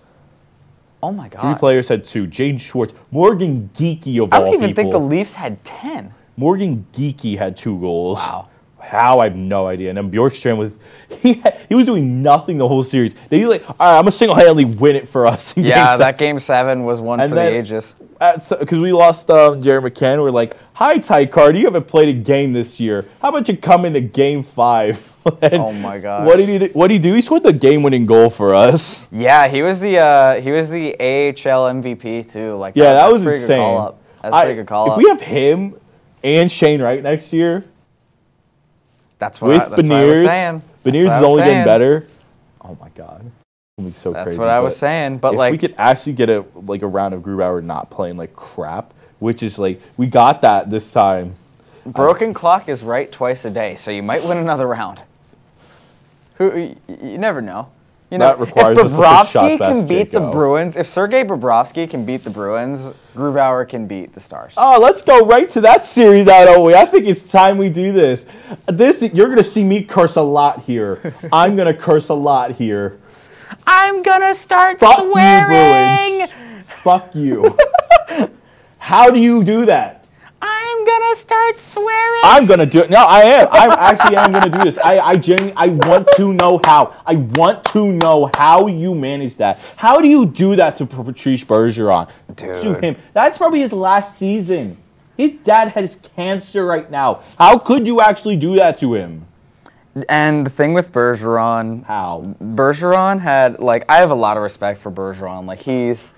[1.04, 1.42] Oh my God.
[1.42, 1.60] Three god.
[1.60, 2.26] players had two.
[2.26, 4.34] Jaden Schwartz, Morgan Geekie of all.
[4.34, 4.84] I all don't even people.
[4.84, 6.14] think the Leafs had 10.
[6.38, 8.20] Morgan Geekie had two goals.
[8.20, 8.48] Wow.
[8.86, 9.90] How I have no idea.
[9.90, 10.72] And then Bjorkstrand was
[11.22, 13.14] he had, he was doing nothing the whole series.
[13.30, 15.56] They like, all right, I'm gonna single handedly win it for us.
[15.56, 17.96] in game Yeah, that game seven was one And for then- the ages.
[18.20, 20.22] because we lost um, Jerry McCann.
[20.22, 23.06] We're like, "Hi, Tye Kartye, you haven't played a game this year.
[23.22, 25.12] How about you come into Game Five?
[25.42, 26.28] Oh my god!
[26.28, 26.68] What did he do?
[26.74, 27.14] What did he do?
[27.16, 29.04] He scored the game-winning goal for us.
[29.12, 32.54] Yeah, he was the uh, he was the AHL MVP too.
[32.54, 33.58] Like Yeah, that that's was a pretty insane.
[33.58, 34.02] Good call up.
[34.22, 34.98] That's pretty good call If up.
[35.00, 35.76] If we have him
[36.24, 37.66] and Shane Wright next year
[39.20, 40.62] that's what with I, that's what I was Beniers, saying.
[40.84, 42.08] Beniers That's is only getting better.
[42.62, 43.32] Oh my god,
[43.78, 44.40] gonna be so That's crazy.
[44.40, 45.20] what I was saying.
[45.20, 48.18] But if like, we could actually get a like a round of Grubauer not playing
[48.18, 51.36] like crap, which is like we got that this time.
[51.86, 55.04] broken clock is right twice a day, so you might win another round.
[56.36, 57.70] Who y- y- you never know.
[58.16, 60.88] You know, That requires if us to put shots Bobrovsky can beat the Bruins, if
[60.88, 64.54] Sergei Bobrovsky can beat the Bruins, Grubauer can beat the Stars.
[64.56, 66.74] Oh, let's go right to that series out, don't we?
[66.74, 68.26] I think it's time we do this.
[68.68, 71.14] This you're gonna see me curse a lot here.
[71.34, 72.98] I'm gonna curse a lot here.
[73.68, 76.28] I'm gonna start swearing.
[76.70, 77.58] Fuck you, Bruins.
[77.60, 78.32] Fuck you.
[78.78, 80.05] How do you do that?
[80.86, 82.22] I'm gonna start swearing.
[82.24, 82.92] I'm gonna do it.
[82.92, 83.48] No, I am.
[83.52, 84.78] I actually am gonna do this.
[84.78, 86.96] I, I genuinely, I want to know how.
[87.06, 89.60] I want to know how you manage that.
[89.78, 92.08] How do you do that to Patrice Bergeron?
[92.38, 92.98] To him.
[93.14, 94.78] That's probably his last season.
[95.18, 97.24] His dad has cancer right now.
[97.40, 99.26] How could you actually do that to him?
[100.10, 102.36] And the thing with Bergeron, How?
[102.40, 105.46] Bergeron had like I have a lot of respect for Bergeron.
[105.46, 106.14] Like he's,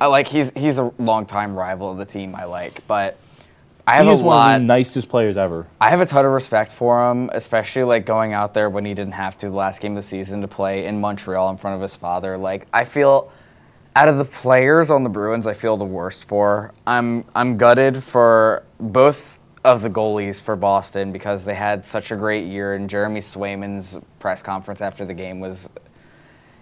[0.00, 3.18] I like he's he's a longtime rival of the team I like, but
[3.88, 5.66] I have He a is one of the nicest players ever.
[5.80, 8.92] I have a ton of respect for him, especially like going out there when he
[8.92, 11.74] didn't have to the last game of the season to play in Montreal in front
[11.74, 12.36] of his father.
[12.36, 13.32] Like I feel
[13.96, 16.74] out of the players on the Bruins, I feel the worst for.
[16.86, 22.16] I'm I'm gutted for both of the goalies for Boston because they had such a
[22.16, 25.70] great year and Jeremy Swayman's press conference after the game was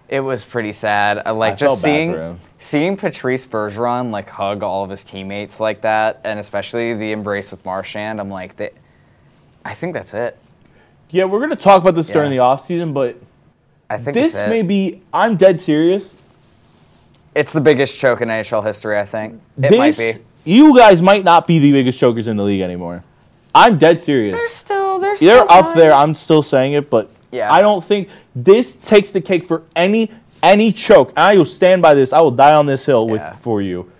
[0.09, 1.23] it was pretty sad.
[1.27, 4.91] I like I just felt bad for seeing seeing Patrice Bergeron like hug all of
[4.91, 8.21] his teammates like that, and especially the embrace with Marchand.
[8.21, 8.71] I'm like, they,
[9.65, 10.39] I think that's it.
[11.11, 12.39] Yeah, we're gonna talk about this during Yeah.
[12.39, 13.17] the offseason, but
[13.89, 15.03] I think this may be.
[15.13, 16.15] I'm dead serious.
[17.35, 18.99] It's the biggest choke in NHL history.
[18.99, 20.13] I think it this, might be.
[20.51, 23.05] You guys might not be the biggest chokers in the league anymore.
[23.55, 24.37] I'm dead serious.
[24.37, 25.93] They're still they're They're up there.
[25.93, 27.53] I'm still saying it, but Yeah.
[27.53, 30.11] I don't think this takes the cake for any
[30.43, 31.13] any choke.
[31.17, 32.13] I will stand by this.
[32.13, 33.33] I will die on this hill with Yeah.
[33.33, 33.91] for you.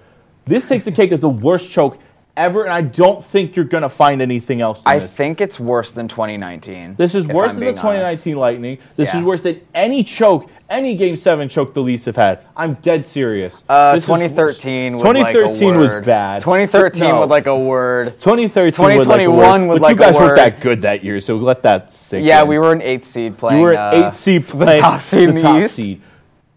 [0.45, 1.99] This takes the cake as the worst choke
[2.37, 4.81] ever, and I don't think you're gonna find anything else.
[4.85, 5.11] I this.
[5.11, 6.95] think it's worse than 2019.
[6.99, 8.79] This is worse I'm than the being 2019 Lightning.
[8.97, 9.19] This Yeah.
[9.21, 12.41] is worse than any choke, any Game Seven choke the Leafs have had.
[12.57, 13.63] I'm dead serious.
[13.69, 14.19] Uh, This is worse.
[14.21, 16.43] 2013 with 2013 like a was bad.
[16.43, 17.21] 2013 No.
[17.21, 18.21] with like a word.
[18.21, 19.69] 2013 with 2021 like a word.
[19.69, 22.43] with but like you guys weren't that good that year, so let that sink Yeah,
[22.43, 22.49] in.
[22.49, 23.59] we were an eighth seed playing.
[23.61, 25.75] You were uh, an eight seed the playing top seed in the top East.
[25.77, 26.01] seed.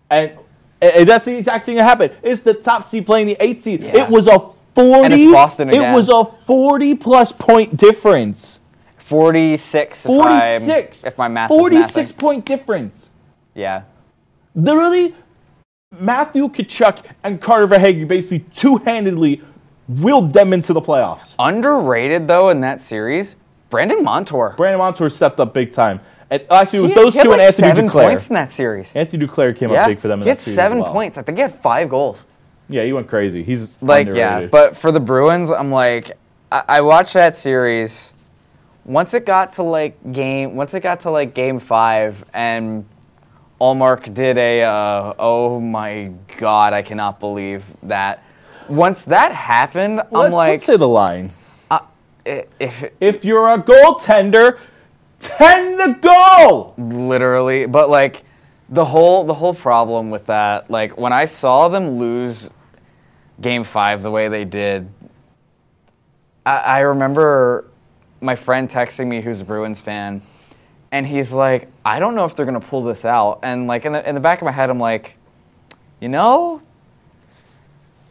[0.09, 0.31] and,
[0.81, 2.13] and that's the exact thing that happened.
[2.23, 3.81] It's the top seed playing the eight seed.
[3.81, 4.05] Yeah.
[4.05, 4.39] It was a
[4.73, 5.05] forty.
[5.05, 5.93] And it's Boston again.
[5.93, 8.55] It was a forty plus point difference.
[8.97, 10.05] 46.
[10.05, 11.03] If, Forty I'm- six.
[11.03, 12.17] if my math is six mathing.
[12.19, 13.09] point difference.
[13.55, 13.83] Yeah.
[14.63, 15.15] Literally,
[15.97, 19.41] Matthew Tkachuk and Carter Verhaeghe basically two handedly
[19.87, 21.33] willed them into the playoffs.
[21.39, 23.35] Underrated though in that series,
[23.69, 24.53] Brandon Montour.
[24.57, 25.99] Brandon Montour stepped up big time.
[26.31, 28.03] And uh, actually, it was He- those he had two and like Anthony seven Duclair.
[28.03, 28.95] points in that series.
[28.95, 30.19] Anthony Duclair came yeah, up big for them.
[30.19, 30.91] In he had seven well.
[30.93, 31.17] points.
[31.17, 32.25] I think he had five goals.
[32.67, 33.41] Yeah, he went crazy.
[33.41, 34.41] He's Like underrated.
[34.43, 36.11] yeah, but for the Bruins, I'm like,
[36.51, 38.13] I, I watched that series.
[38.85, 42.85] Once it got to like game, once it got to like game five, and
[43.61, 48.23] Ullmark did a, uh, oh my god, I cannot believe that.
[48.67, 51.31] Once that happened, let's, I'm like, let's say the line.
[51.71, 51.79] uh,
[52.25, 54.59] if If you're a goaltender,
[55.19, 56.73] tend the goal.
[56.77, 58.23] literally but like
[58.69, 62.49] the whole the whole problem with that like when i saw them lose
[63.41, 64.87] game five the way they did
[66.45, 67.65] i, I remember
[68.21, 70.21] my friend texting me who's a bruins fan
[70.91, 73.85] and he's like i don't know if they're going to pull this out and like
[73.85, 75.15] in the, in the back of my head i'm like
[75.99, 76.61] you know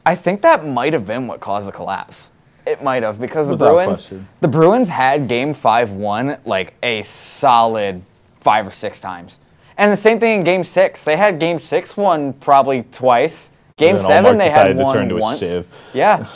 [0.06, 2.30] i think that might have been what caused the collapse
[2.66, 4.28] it might have because the Without bruins question.
[4.40, 8.02] the Bruins had game five won like a solid
[8.40, 9.38] five or six times.
[9.76, 11.04] And the same thing in game six.
[11.04, 13.50] They had game six won probably twice.
[13.76, 15.40] Game seven they had won turn to a once.
[15.40, 15.66] sieve.
[15.94, 16.26] Yeah.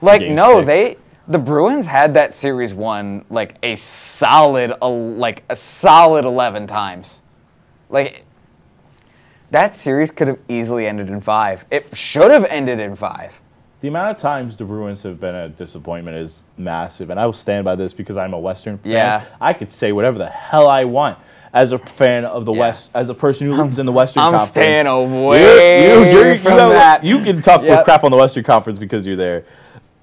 [0.00, 0.66] Like no, six.
[0.66, 0.96] they
[1.28, 7.20] the Bruins had that series won like a solid like a solid 11 times.
[7.90, 8.24] Like
[9.50, 11.66] that series could have easily ended in 5.
[11.70, 13.40] It should have ended in 5.
[13.80, 17.32] the amount of times the Bruins have been a disappointment is massive, and I will
[17.32, 18.92] stand by this because I'm a Western fan.
[18.92, 19.24] Yeah.
[19.40, 21.18] I could say whatever the hell I want
[21.54, 22.58] as a fan of the Yeah.
[22.60, 24.48] West, as a person who lives in the Western I'm Conference.
[24.50, 27.04] staying You- away you, you're- you from have- that.
[27.04, 27.84] You can talk with Yep.
[27.84, 29.44] crap on the Western Conference because you're there.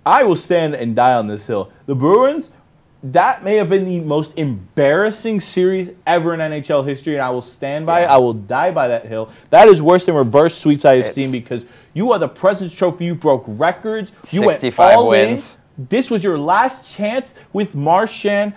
[0.06, 1.72] I will stand and die on this hill.
[1.86, 2.51] The Bruins,
[3.03, 7.41] that may have been the most embarrassing series ever in NHL history, and I will
[7.41, 8.06] stand by it.
[8.06, 9.30] I will die by that hill.
[9.49, 12.76] That is worse than reverse sweeps I have It's- seen because you are the President's
[12.76, 13.06] Trophy.
[13.06, 14.12] You broke records.
[14.32, 15.58] You 65 went all wins.
[15.78, 15.88] in.
[15.89, 18.53] This was your last chance with Marchand,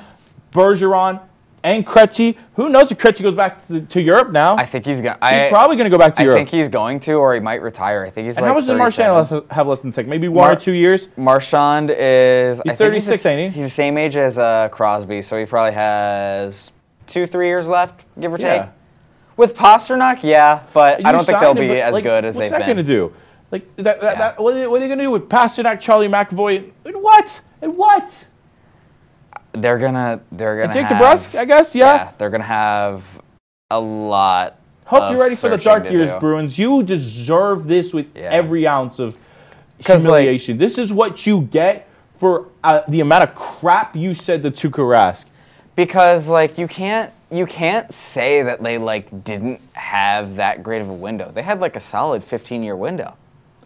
[0.53, 1.20] Bergeron,
[1.62, 2.36] and Krejci.
[2.54, 4.56] Who knows if Krejci goes back to, to Europe now?
[4.56, 5.16] I think he's going.
[5.22, 6.36] he's probably going to go back to I Europe.
[6.36, 8.04] I think he's going to, or he might retire.
[8.04, 9.14] I think he's and like how much does 37.
[9.14, 10.09] Marchand have left in the tank?
[10.09, 11.09] Maybe one Mar- or two years?
[11.16, 12.61] Marchand is.
[12.64, 13.61] He's 36, the, ain't he?
[13.61, 16.72] He's the same age as uh, Crosby, so he probably has
[17.06, 18.59] two, three years left, give or Yeah.
[18.62, 18.70] take.
[19.36, 22.50] With Pastrnak, yeah, but I don't think they'll him, be as like, good as they've
[22.50, 22.66] that been.
[22.66, 23.12] going to do?
[23.52, 24.14] Like that, that, Yeah.
[24.18, 26.70] that, what, are they, they going to do with Pastrnak, Charlie McAvoy?
[26.84, 27.40] And what?
[27.62, 28.26] And what?
[29.61, 30.20] They're gonna.
[30.32, 30.64] They're gonna.
[30.64, 31.74] And Jake have, DeBrusk, I guess.
[31.74, 32.12] Yeah.
[32.18, 33.20] They're gonna have
[33.70, 34.59] a lot.
[34.86, 36.18] Hope you're ready for the dark years, do.
[36.18, 36.59] Bruins.
[36.59, 38.22] You deserve this with Yeah.
[38.30, 39.18] every ounce of
[39.84, 40.56] 'Cause, like- humiliation.
[40.59, 41.86] this is what you get
[42.16, 45.26] for uh, the amount of crap you said to Tuukka Rask.
[45.76, 50.88] because like you can't you can't say that they like didn't have that great of
[50.88, 51.30] a window.
[51.30, 53.14] They had like a solid 15 year window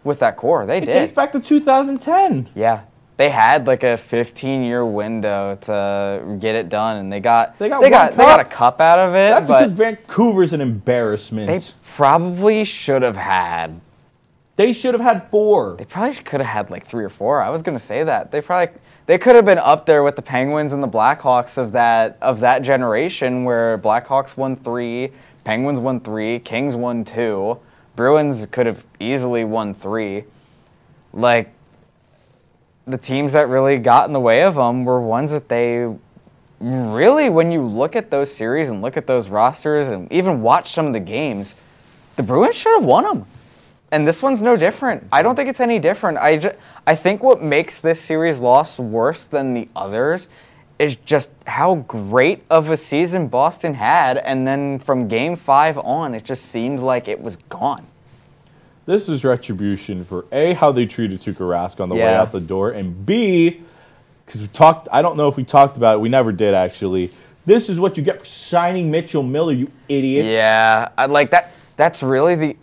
[0.03, 0.65] with that core.
[0.65, 0.93] They It did.
[0.93, 2.49] dates back to 2010.
[2.53, 2.81] Yeah.
[3.15, 7.69] They had like a 15 year window to get it done and they got They
[7.69, 8.81] got they got, they got a cup.
[8.81, 11.47] out of it, That's because Vancouver's an embarrassment.
[11.47, 11.61] they
[11.95, 13.79] probably should have had
[14.55, 15.75] They should have had four.
[15.77, 17.41] they probably could have had like 3 or 4.
[17.41, 18.31] I was going to say that.
[18.31, 18.73] They probably
[19.05, 22.39] they could have been up there with the Penguins and the Blackhawks of that of
[22.39, 25.11] that generation where Blackhawks won 3,
[25.43, 27.59] Penguins won 3, Kings won 2,
[27.95, 30.23] Bruins could have easily won 3.
[31.13, 31.52] Like
[32.85, 35.87] the teams that really got in the way of them were ones that they
[36.59, 40.71] really, when you look at those series and look at those rosters and even watch
[40.71, 41.55] some of the games,
[42.15, 43.25] the Bruins should have won them.
[43.91, 45.07] And this one's no different.
[45.11, 46.17] I don't think it's any different.
[46.17, 46.55] I, ju-
[46.87, 50.29] I think what makes this series loss worse than the others
[50.79, 54.17] is just how great of a season Boston had.
[54.17, 57.85] And then from game five on, it just seemed like it was gone.
[58.85, 62.41] This is retribution for A, how they treated Tuukka Rask on the way out the
[62.41, 63.61] door, and B,
[64.25, 67.11] because we talked, I don't know if we talked about it, we never did actually.
[67.45, 70.25] This is what you get for signing Mitchell Miller, you idiot.
[70.25, 71.51] Yeah, I like that.
[71.75, 72.57] That's really the.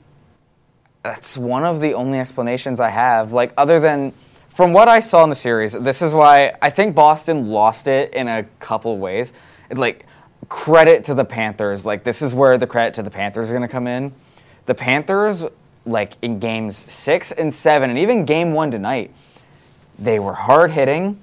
[1.02, 3.32] That's one of the only explanations I have.
[3.32, 4.12] Like, other than
[4.50, 8.12] from what I saw in the series, this is why I think Boston lost it
[8.12, 9.32] in a couple ways.
[9.70, 10.04] It, like,
[10.50, 11.86] credit to the Panthers.
[11.86, 14.12] Like, this is where the credit to the Panthers is going to come in.
[14.66, 15.44] The Panthers,
[15.84, 19.12] like, in games six and seven, and even game one tonight,
[19.98, 21.20] they were hard hitting,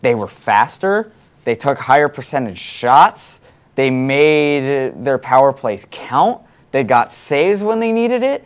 [0.00, 1.12] they were faster,
[1.44, 3.40] they took higher percentage shots,
[3.74, 8.44] they made their power plays count, they got saves when they needed it.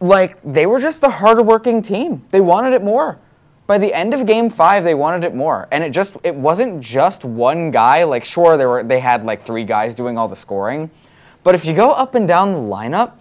[0.00, 2.24] Like they were just the harder working team.
[2.30, 3.18] They wanted it more.
[3.66, 5.68] By the end of game 5 they wanted it more.
[5.70, 9.42] And it just it wasn't just one guy, like sure there were they had like
[9.42, 10.90] three guys doing all the scoring.
[11.42, 13.12] But if you go up and down the lineup,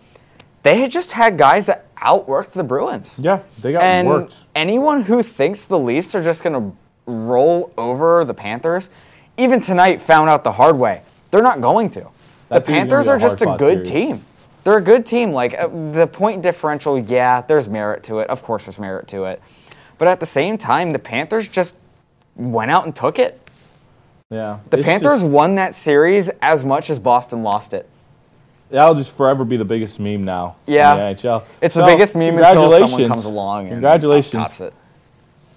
[0.64, 3.20] they had just had guys that outworked the Bruins.
[3.22, 4.36] Yeah, they got And worked.
[4.56, 8.90] anyone who thinks the Leafs are just going to roll over the Panthers,
[9.38, 11.02] even tonight found out the hard way.
[11.32, 12.08] They're not going to.
[12.50, 13.90] That's the Panthers are just a good series.
[13.90, 14.26] team.
[14.64, 15.32] They're a good team.
[15.32, 18.30] Like uh, the point differential, yeah, there's merit to it.
[18.30, 19.42] Of course, there's merit to it.
[19.98, 21.76] But at the same time, the Panthers just
[22.36, 23.40] went out and took it.
[24.30, 24.60] Yeah.
[24.70, 27.90] The Panthers just- won that series as much as Boston lost it.
[28.74, 30.56] That'll just forever be the biggest meme now.
[30.66, 30.94] Yeah.
[30.94, 31.44] In the NHL.
[31.62, 34.32] It's the biggest meme until someone comes along and Congratulations.
[34.34, 34.74] tops it.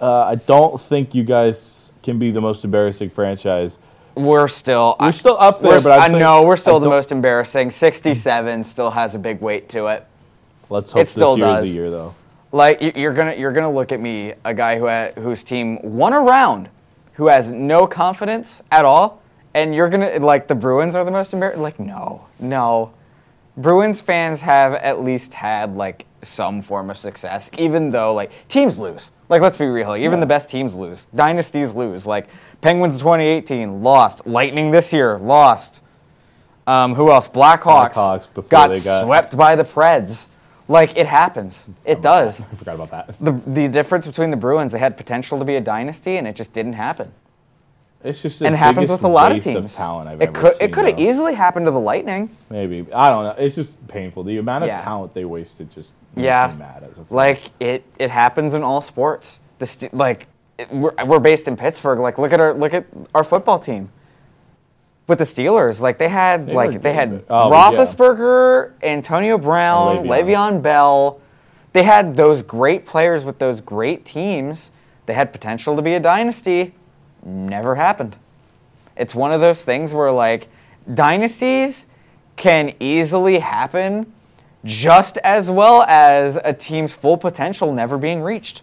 [0.01, 3.79] Uh, I don't think you guys can be the most embarrassing franchise.
[4.15, 4.97] We're still.
[5.01, 7.71] We're still up there, but I know we're still I the most embarrassing.
[7.71, 10.07] 67 still has a big weight to it.
[10.71, 11.75] Let's hope It still this year does.
[11.75, 12.15] year, though.
[12.53, 15.79] Like you- you're gonna you're gonna look at me, a guy who ha- whose team
[15.83, 16.69] won a round,
[17.15, 19.21] who has no confidence at all,
[19.55, 21.61] and you're gonna like the Bruins are the most embarrassing.
[21.63, 22.91] Like no, no,
[23.57, 28.79] Bruins fans have at least had like some form of success, even though like teams
[28.79, 29.11] lose.
[29.29, 30.21] Like let's be real, like, even Yeah.
[30.21, 31.07] the best teams lose.
[31.15, 32.07] Dynasties lose.
[32.07, 32.29] Like
[32.61, 34.27] Penguins 2018 lost.
[34.27, 35.83] Lightning this year lost.
[36.67, 37.29] Um, who else?
[37.29, 40.29] Blackhawks, Blackhawks before got, they got- swept by the Preds.
[40.69, 41.69] Like it happens.
[41.85, 42.41] It does.
[42.53, 43.15] I forgot about that.
[43.21, 46.35] The the difference between the Bruins, they had potential to be a dynasty, and it
[46.37, 47.13] just didn't happen.
[48.07, 49.75] It's just and it happens with a lot of teams.
[49.75, 52.35] talent I've it could seen, it could have easily happened to the Lightning.
[52.51, 53.45] Maybe I don't know.
[53.45, 54.23] It's just painful.
[54.23, 54.83] The amount of Yeah.
[54.83, 58.81] talent they wasted just Yeah, me mad as a like it it happens in all
[58.81, 59.41] sports.
[59.59, 60.29] The st- like
[60.59, 61.99] it, we're, we're based in Pittsburgh.
[61.99, 63.91] Like look at our look at our football team.
[65.09, 67.71] With the Steelers, like they had They like they had oh, yeah.
[67.79, 70.25] Roethlisberger, Antonio Brown, And Le'Veon.
[70.27, 70.63] Le'Veon.
[70.63, 71.21] Bell.
[71.73, 74.71] They had those great players with those great teams.
[75.07, 76.75] They had potential to be a dynasty.
[77.27, 78.17] Never happened.
[78.97, 80.47] It's one of those things where like
[80.95, 81.87] dynasties
[82.37, 84.13] can easily happen
[84.65, 88.63] just as well as a team's full potential never being reached.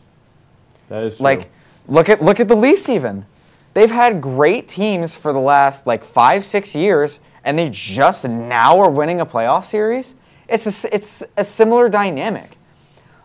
[0.87, 1.23] that is true.
[1.25, 1.51] Like
[1.89, 3.25] look at look at the Leafs even.
[3.73, 8.79] They've had great teams for the last like 5 6 years and they just now
[8.79, 10.15] are winning a playoff series.
[10.47, 12.57] It's a, it's a similar dynamic.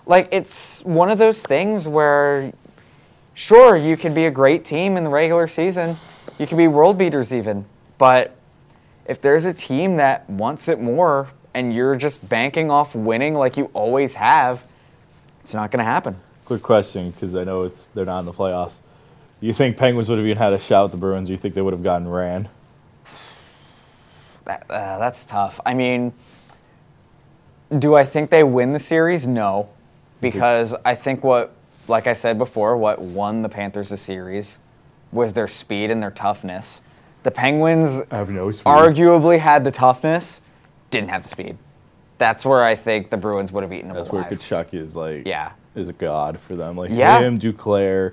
[0.05, 2.53] Like it's one of those things where
[3.39, 5.97] sure you can be a great team in the regular season.
[6.39, 7.65] You can be world beaters even.
[7.97, 8.37] But
[9.07, 13.57] if there's a team that wants it more and you're just banking off winning like
[13.57, 14.65] you always have,
[15.41, 16.17] it's not going to happen.
[16.45, 18.75] quick question because I know it's they're not in the playoffs.
[19.41, 21.29] You think Penguins would have even had a shot at the Bruins?
[21.29, 22.49] Or you think they would have gotten ran?
[24.47, 25.61] That, uh, that's tough.
[25.65, 26.13] I mean,
[27.79, 29.27] do I think they win the series?
[29.29, 29.69] No,
[30.21, 31.55] because I think what,
[31.89, 34.59] like I said before, what won the Panthers the series
[35.13, 36.83] was their speed and their toughness.
[37.23, 38.65] The Penguins have no speed.
[38.65, 40.41] arguably had the toughness,
[40.91, 41.57] didn't have the speed.
[42.19, 44.33] That's where I think the Bruins would have eaten them That's where alive.
[44.39, 45.53] Tkachuk is like Yeah.
[45.75, 46.77] is a god for them.
[46.77, 47.21] Like Yeah.
[47.21, 48.13] him, Duclair,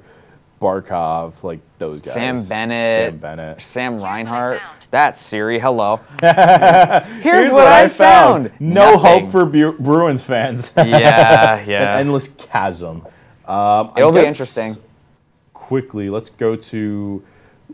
[0.61, 2.13] Barkov, like those guys.
[2.13, 3.61] Sam Bennett, Sam Bennett.
[3.61, 4.59] Sam what I Reinhart.
[4.61, 4.71] found.
[4.91, 5.59] That's Siri.
[5.59, 5.99] Hello.
[6.21, 8.51] Here's, what, I found.
[8.59, 8.99] No Nothing.
[9.23, 10.71] hope for Bu- Bruins fans.
[10.77, 11.97] Yeah, An yeah.
[11.97, 13.05] endless chasm.
[13.47, 14.77] Um, It'll be interesting.
[15.53, 17.23] Quickly, let's go to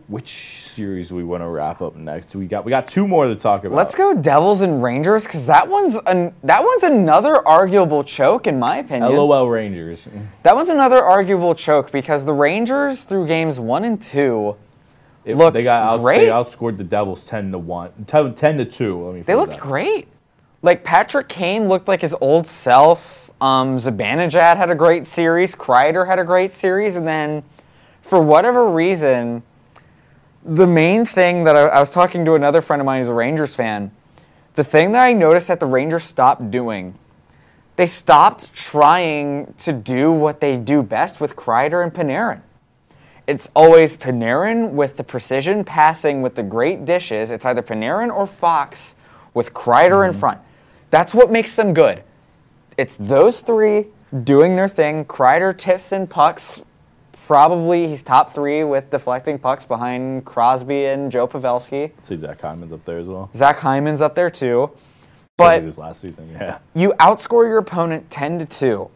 [0.07, 2.35] which series we want to wrap up next.
[2.35, 3.75] We got we got two more to talk about.
[3.75, 8.59] Let's go Devils and Rangers because that one's an, that one's another arguable choke in
[8.59, 9.13] my opinion.
[9.13, 10.07] LOL Rangers.
[10.43, 14.55] That one's another arguable choke because the Rangers through games one and two,
[15.25, 16.19] It- Looked they got out, great.
[16.19, 19.05] They outscored the Devils ten to one, 10, 10 to two.
[19.05, 19.21] Let me.
[19.21, 19.59] they looked that.
[19.59, 20.07] great.
[20.61, 23.20] Like Patrick Kane looked like his old self.
[23.41, 25.55] Um, Zibanejad had a great series.
[25.55, 27.43] Kreider had a great series, and then
[28.03, 29.41] for whatever reason,
[30.45, 33.13] the main thing that I, I was talking to another friend of mine who's a
[33.15, 33.91] Rangers fan.
[34.53, 36.93] The thing that I noticed that the Rangers stopped doing,
[37.77, 42.41] they stopped trying to do what they do best with Kreider and Panarin.
[43.25, 47.31] It's always Panarin with the precision passing with the great dishes.
[47.31, 48.95] It's either Panarin or Fox
[49.33, 50.39] with Kreider in front.
[50.91, 52.03] That's what makes them good.
[52.77, 53.87] It's those three
[54.23, 55.05] doing their thing.
[55.05, 56.61] Kreider tips and pucks.
[57.25, 61.91] Probably he's top three with deflecting pucks behind Crosby and Joe Pavelski.
[62.03, 63.29] See Zach Hyman's up there as well.
[63.33, 64.71] Zach Hyman's up there too.
[65.37, 66.59] But this last season, yeah.
[66.75, 68.91] you outscore your opponent 10 to 2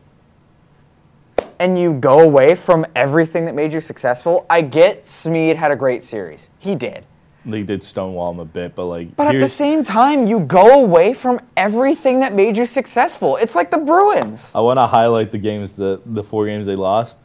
[1.59, 4.45] and you go away from everything that made you successful.
[4.49, 6.49] I get Smead had a great series.
[6.59, 7.05] He did.
[7.45, 9.15] They did stonewall him a bit, but like.
[9.15, 13.37] But at the same time, you go away from everything that made you successful.
[13.37, 14.51] It's like the Bruins.
[14.55, 17.17] I want to highlight the games the the four games they lost.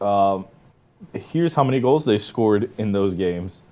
[0.00, 0.46] Um,
[1.12, 3.62] here's how many goals they scored in those games.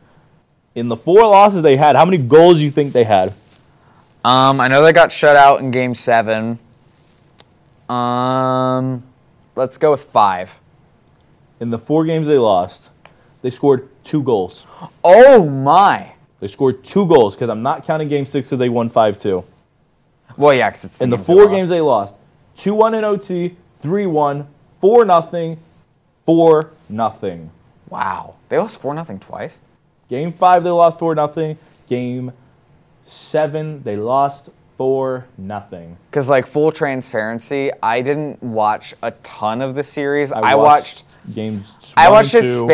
[0.75, 3.33] In the four losses they had, how many goals do you think they had?
[4.25, 6.59] Um, I know they got shut out in game 7.
[7.89, 9.03] Um,
[9.55, 10.59] let's go with 5.
[11.61, 12.89] In the four games they lost,
[13.43, 14.66] they scored two goals.
[15.02, 16.12] Oh my.
[16.40, 19.44] They scored two goals because I'm not counting game six, so they won five two.
[20.36, 22.14] Well, yeah, cuz it's In the four games they lost,
[22.57, 24.48] two one in OT, three one,
[24.80, 25.59] four nothing,
[26.26, 27.50] four nothing.
[27.88, 28.34] Wow.
[28.48, 29.61] They lost 4 nothing twice.
[30.09, 31.59] Game five they lost four nothing.
[31.88, 32.32] Game
[33.07, 35.96] seven they lost four nothing.
[36.11, 40.32] Because, like, full transparency, I didn't watch a ton of the series.
[40.32, 41.76] I, watched, games.
[41.96, 42.66] I watched it two,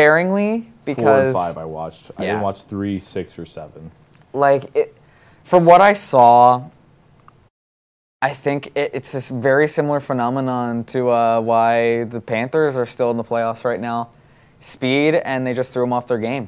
[0.83, 2.11] sparingly Four and five I watched.
[2.17, 3.91] I didn't watch three, six, or seven.
[4.33, 4.97] like, it,
[5.43, 6.63] from what I saw,
[8.21, 13.11] I think it, it's this very similar phenomenon to uh, why the Panthers are still
[13.11, 14.09] in the playoffs right now.
[14.59, 16.47] Speed, and they just threw them off their game.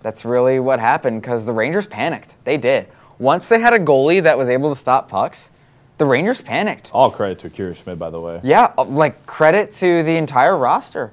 [0.00, 2.36] That's really what happened because the Rangers panicked.
[2.44, 2.88] They did.
[3.18, 5.50] Once they had a goalie that was able to stop pucks,
[5.98, 6.90] the Rangers panicked.
[6.92, 8.40] All credit to Kira Schmid, by the way.
[8.42, 11.12] Yeah, uh, like credit to the entire roster.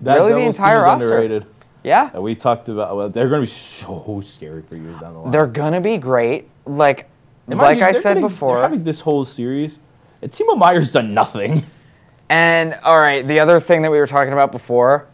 [0.00, 1.18] That really, the Devils entire roster.
[1.18, 1.46] Underrated.
[1.82, 2.94] Yeah, And we talked about.
[2.96, 5.30] Well, they're going to be so scary for years down the line.
[5.30, 6.48] they're gonna be great.
[6.66, 7.08] Like,
[7.48, 8.56] And like you, I said before.
[8.56, 9.78] they're having this whole series,
[10.20, 11.64] and Timo Meier's done nothing.
[12.28, 15.06] And all right, the other thing that we were talking about before,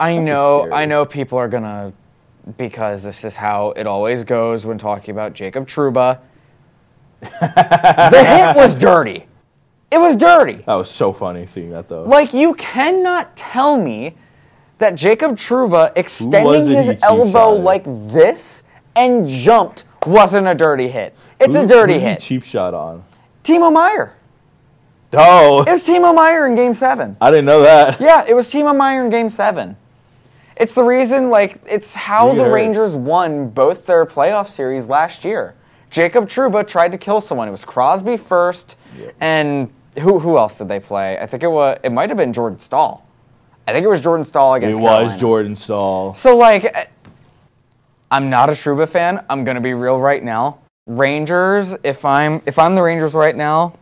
[0.00, 0.72] I know, scary.
[0.72, 1.92] I know people are gonna,
[2.56, 6.20] because this is how it always goes when talking about Jacob Trouba.
[7.20, 9.26] the hit was dirty.
[9.90, 10.62] It was dirty.
[10.66, 12.04] That was so funny seeing that though.
[12.04, 14.14] Like you cannot tell me
[14.78, 18.62] that Jacob Trouba extending his he elbow like this
[18.96, 21.14] and jumped wasn't a dirty hit.
[21.40, 22.20] It's Who- a dirty hit.
[22.20, 23.04] Cheap shot on.
[23.42, 24.12] Timo Meier.
[25.16, 27.16] Oh, It was Timo Meier in Game Seven.
[27.20, 28.00] I didn't know that.
[28.00, 29.76] Yeah, it was Timo Meier in Game Seven.
[30.56, 32.50] It's the reason, like, it's how You the.
[32.50, 35.54] Rangers won both their playoff series last year.
[35.90, 37.46] Jacob Trouba tried to kill someone.
[37.46, 39.14] It was Crosby first, Yep.
[39.20, 41.16] and who who else did they play?
[41.18, 43.04] I think it was it might have been Jordan Staal.
[43.66, 44.78] I think it was Jordan Staal against.
[44.78, 45.18] It against was Carolina.
[45.20, 46.14] Jordan Staal.
[46.14, 46.84] So like, eh,
[48.10, 49.24] I'm not a Trouba fan.
[49.30, 50.58] I'm gonna be real right now.
[50.86, 53.72] Rangers, if I'm if I'm the Rangers right now,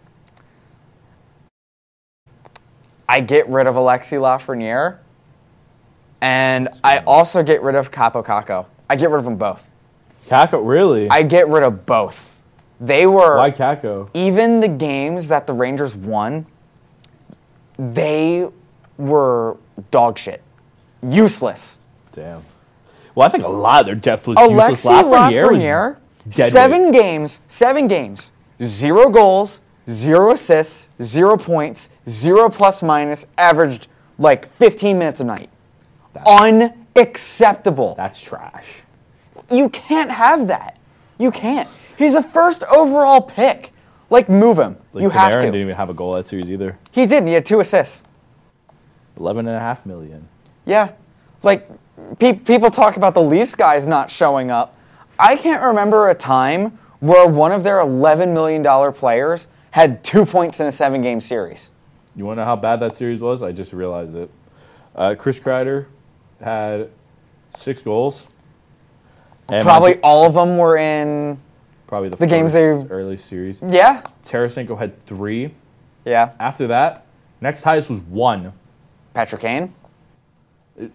[3.09, 4.99] I get rid of Alexi Lafreniere,
[6.21, 8.67] and I also get rid of Kaapo Kakko.
[8.89, 9.69] I get rid of them both.
[10.29, 11.11] Kakko, really?
[11.11, 12.29] I get rid of both.
[12.81, 14.09] They were Why Kakko?
[14.15, 16.47] even the games that the Rangers won,
[17.79, 18.49] they
[18.97, 19.57] were
[19.91, 20.43] dog shit,
[21.03, 21.79] useless.
[22.15, 22.45] Damn.
[23.15, 24.85] Well, I think a lot of their depth was useless.
[24.85, 25.97] Alexi Lafreniere Lafreniere,
[26.31, 26.93] dead seven weight.
[26.95, 29.61] games, seven games, zero goals,
[29.91, 35.51] zero assists, zero points, zero plus minus, averaged like 15 minutes a night.
[36.13, 37.95] That's, Unacceptable.
[37.97, 38.67] That's trash.
[39.51, 40.79] You can't have that.
[41.19, 41.69] You can't.
[41.97, 43.71] He's a first overall pick.
[44.11, 44.77] Like, move him.
[44.93, 45.47] Like you Panarin have to.
[45.47, 46.79] didn't even have a goal that series either.
[46.91, 47.29] He didn't.
[47.29, 48.05] He had two assists.
[49.19, 50.29] Eleven and a half million.
[50.65, 50.93] Yeah.
[51.43, 51.69] Like,
[52.19, 54.77] pe- people talk about the Leafs guys not showing up.
[55.19, 60.61] I can't remember a time where one of their $11 million players had two points
[60.61, 61.71] in a seven game series.
[62.15, 63.43] You want to know how bad that series was?
[63.43, 64.31] I just realized it.
[64.95, 65.87] Uh, Chris Kreider
[66.41, 66.91] had
[67.57, 68.27] six goals.
[69.49, 71.41] And Probably Monty- all of them were in.
[71.87, 73.61] probably the, the games they- early series.
[73.67, 74.03] Yeah.
[74.25, 75.55] Tarasenko had three.
[76.05, 76.33] Yeah.
[76.39, 77.05] After that,
[77.41, 78.53] next highest was one.
[79.15, 79.75] Patrick Kane.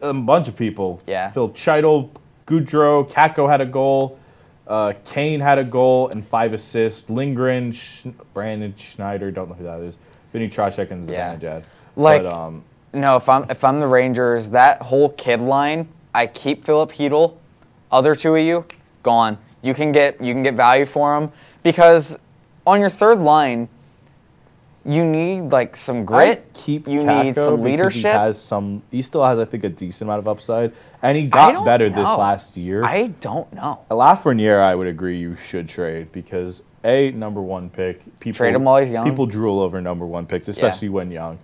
[0.02, 1.02] A bunch of people.
[1.06, 1.32] Yeah.
[1.32, 2.10] Phil Chytil,
[2.46, 4.20] Goodrow, Kakko had a goal.
[4.66, 7.10] Uh, Kane had a goal and five assists.
[7.10, 9.96] Lindgren, Sch- Braden Schneider, don't know who that is.
[10.34, 11.36] Vinny Trocheck and Yeah.
[11.36, 11.64] Zibanejad.
[11.96, 12.64] Like- but, um,
[12.94, 17.34] No, if I'm if I'm the Rangers, that whole kid line, I keep Filip Chytil.
[17.92, 18.66] Other two of you,
[19.04, 19.38] gone.
[19.62, 21.32] You can get you can get value for them
[21.64, 22.18] because
[22.66, 23.70] on your third line,
[24.88, 26.46] you need like some grit.
[26.56, 28.02] I keep you Kakko need some leadership.
[28.02, 28.84] He has some.
[28.90, 31.98] He still has, I think, a decent amount of upside, and he got better this
[31.98, 32.84] last year.
[32.84, 33.82] I don't know.
[33.92, 38.02] Lafreniere, I would agree you should trade because a number one pick.
[38.20, 39.08] People, Trade him while he's young.
[39.08, 41.38] People drool over number one picks, especially when young.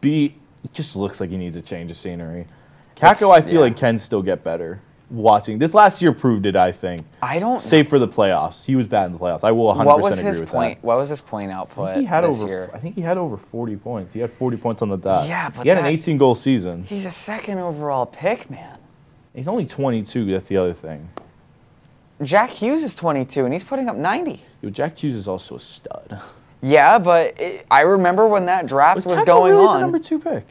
[0.00, 2.42] B, it just looks like he needs a change of scenery.
[2.96, 3.60] It's- Kakko, I feel yeah.
[3.60, 4.80] like can still get better.
[5.08, 6.56] Watching this last year proved it.
[6.56, 7.02] I think.
[7.22, 7.60] I don't.
[7.62, 9.44] Save for the playoffs, he was bad in the playoffs.
[9.44, 10.80] I will 100 percent agree his with point?
[10.80, 10.86] that.
[10.86, 12.48] What was his point output He had this over.
[12.48, 12.70] year?
[12.74, 14.12] I think he had over 40 points.
[14.12, 15.28] He had 40 points on the dot.
[15.28, 16.82] Yeah, but he had that- an 18 goal season.
[16.84, 18.78] He's a second overall pick, man.
[19.32, 20.24] He's only 22.
[20.24, 21.08] That's the other thing.
[22.22, 24.42] Jack Hughes is 22 and he's putting up 90.
[24.62, 26.18] Yo, Jack Hughes is also a stud.
[26.62, 29.74] Yeah, but it, I remember when that draft was, Kakko going really on.
[29.74, 30.46] the number two pick?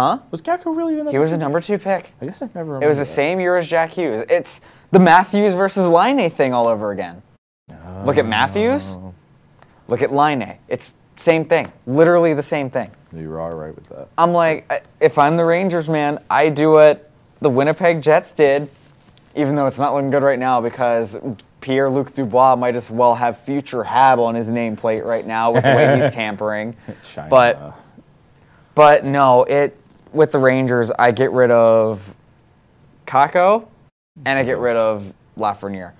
[0.00, 0.18] Huh?
[0.30, 2.14] Was Kakko really the number He was a number two pick.
[2.22, 2.86] I guess I never remember.
[2.86, 3.10] It was the that.
[3.10, 4.24] same year as Jack Hughes.
[4.30, 7.22] It's the Matthews versus Laine thing all over again.
[8.04, 8.94] Look at Matthews.
[8.96, 9.12] Oh.
[9.88, 10.56] Look at Laine.
[10.68, 11.70] It's same thing.
[11.86, 12.90] Literally the same thing.
[13.14, 14.08] You are right with that.
[14.16, 18.70] I'm like, if I'm the Rangers, man, I do what the Winnipeg Jets did,
[19.34, 21.18] even though it's not looking good right now because
[21.60, 25.62] Pierre Luc Dubois might as well have future Hab on his nameplate right now with
[25.62, 26.74] the way he's tampering.
[27.04, 27.28] China.
[27.28, 27.74] But
[28.74, 29.76] but no, it
[30.12, 32.14] with the Rangers, I get rid of
[33.06, 33.66] Kakko
[34.24, 35.92] and I get rid of Lafreniere.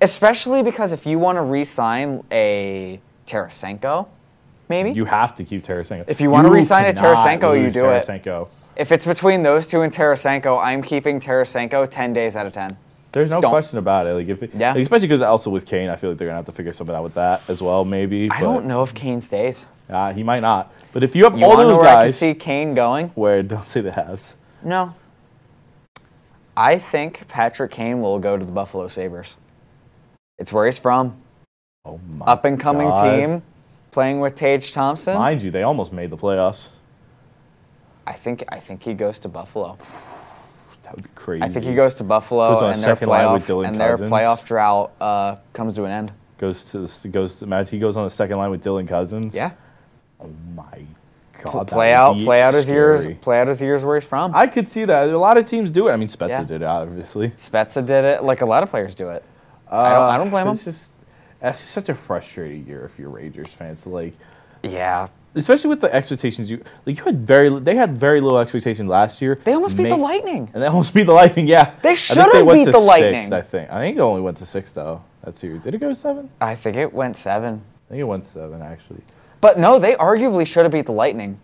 [0.00, 4.06] Especially because if you want to re-sign a Tarasenko,
[4.68, 6.04] maybe you have to keep Tarasenko.
[6.08, 8.06] If you wanna re-sign a cannot Tarasenko, you do it.
[8.06, 8.48] Tarasenko.
[8.76, 12.76] If it's between those two and Tarasenko, I'm keeping Tarasenko 10 days out of 10.
[13.12, 13.50] There's no Don't.
[13.52, 14.14] question about it.
[14.14, 14.72] Like if it, Yeah.
[14.72, 16.94] like, especially because also with Kane, I feel like they're gonna have to figure something
[16.94, 17.84] out with that as well.
[17.84, 18.28] Maybe.
[18.30, 19.66] I don't know if Kane stays.
[19.88, 20.72] Uh, he might not.
[20.92, 22.74] But if you have You all want to know those where I can see Kane
[22.74, 23.08] going?
[23.10, 24.34] where don't say the halves.
[24.62, 24.94] No.
[26.56, 29.36] I think Patrick Kane will go to the Buffalo Sabres.
[30.38, 31.16] It's where he's from.
[31.84, 33.02] Oh my Up and coming God.
[33.02, 33.42] team,
[33.90, 35.18] playing with Tage Thompson.
[35.18, 36.68] Mind you, they almost made the playoffs.
[38.06, 39.78] I think I think he goes to Buffalo.
[40.84, 41.42] That would be crazy.
[41.42, 44.10] I think he goes to Buffalo and their second line with playoff and their Cozens.
[44.10, 46.12] playoff drought uh, comes to an end.
[46.38, 49.34] goes to the, goes to imagine he goes on the second line with Dylan Cozens.
[49.34, 49.52] Yeah.
[50.20, 50.84] Oh my
[51.42, 54.34] God, play out, play out his years, play out his years where he's from.
[54.34, 55.08] I could see that.
[55.08, 55.92] A lot of teams do it.
[55.92, 56.44] I mean, Spezza Yeah.
[56.44, 57.30] did it, obviously.
[57.30, 58.22] Spezza did it.
[58.22, 59.22] Like a lot of players do it.
[59.70, 60.02] I don't.
[60.02, 60.54] I don't blame uh, him.
[60.56, 60.92] It's just
[61.42, 63.86] it's just such a frustrating year if you're Rangers fans.
[63.86, 64.14] Like,
[64.62, 66.98] Yeah, especially with the expectations you like.
[66.98, 69.38] You had very they had very low expectations last year.
[69.44, 70.50] they almost beat the May- Lightning.
[70.54, 71.46] And they almost beat the Lightning.
[71.48, 73.32] Yeah, They I should've went beat to the six, Lightning.
[73.32, 73.70] I think.
[73.70, 75.02] I think it only went to six though.
[75.24, 76.30] That series did it go seven?
[76.40, 77.62] I think it went seven.
[77.86, 79.02] I think it went seven actually.
[79.44, 81.38] But no, they arguably should have beat the Lightning.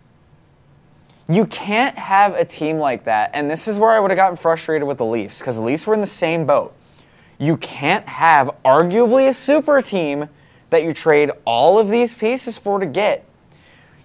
[1.29, 4.35] You can't have a team like that, and this is where I would have gotten
[4.35, 6.75] frustrated with the Leafs because the Leafs were in the same boat.
[7.37, 10.29] You can't have arguably a super team
[10.71, 13.23] that you trade all of these pieces for to get.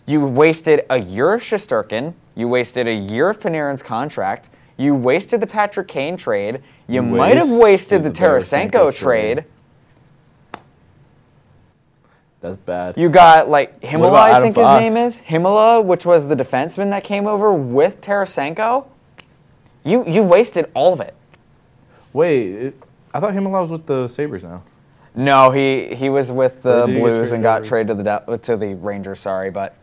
[0.05, 2.12] You wasted a year of Shesterkin.
[2.34, 4.51] You wasted a year of Panarin's contract.
[4.76, 6.61] You wasted the Patrick Kane trade.
[6.86, 9.36] You, You might have wasted wasted the the Tarasenko Tarasenko trade.
[9.38, 9.44] trade.
[12.41, 12.97] That's bad.
[12.97, 14.82] You got like Himala, I think Fox?
[14.82, 18.87] his name is Himala, which was the defenseman that came over with Tarasenko.
[19.84, 21.14] You you wasted all of it.
[22.12, 22.82] Wait, it,
[23.12, 24.62] I thought Himalaya was with the Sabres now.
[25.14, 28.03] No, he he was with the Or did he get Blues and got traded to
[28.03, 29.20] the to the Rangers.
[29.20, 29.74] Sorry, but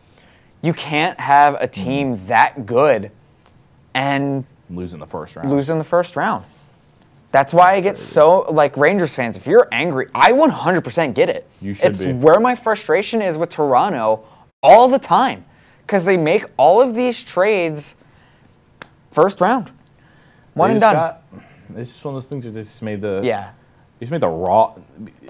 [0.62, 1.72] you can't have a hmm.
[1.72, 3.12] team that good
[3.94, 5.52] and Losing the first round.
[5.52, 6.46] lose in the first round.
[7.34, 9.38] That's why I get so like Rangers fans.
[9.38, 11.50] If you're angry, I 100% get it.
[11.62, 12.14] You should it's be.
[12.14, 14.24] where my frustration is with Toronto
[14.62, 15.44] all the time
[15.82, 17.96] because they make all of these trades
[19.10, 19.72] first round,
[20.54, 20.96] one They and just done.
[20.96, 21.20] got-
[21.76, 23.50] it's just one of those things that just made the yeah,
[23.98, 24.76] They just made the raw.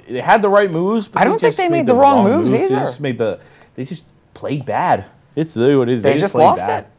[0.10, 1.08] They had the right moves.
[1.08, 2.76] But I don't think just they made the wrong moves They either.
[2.82, 3.40] just made the.
[3.76, 5.06] They just played bad.
[5.38, 6.04] It's literally what it is.
[6.04, 6.84] They just played lost bad.
[6.84, 6.90] it.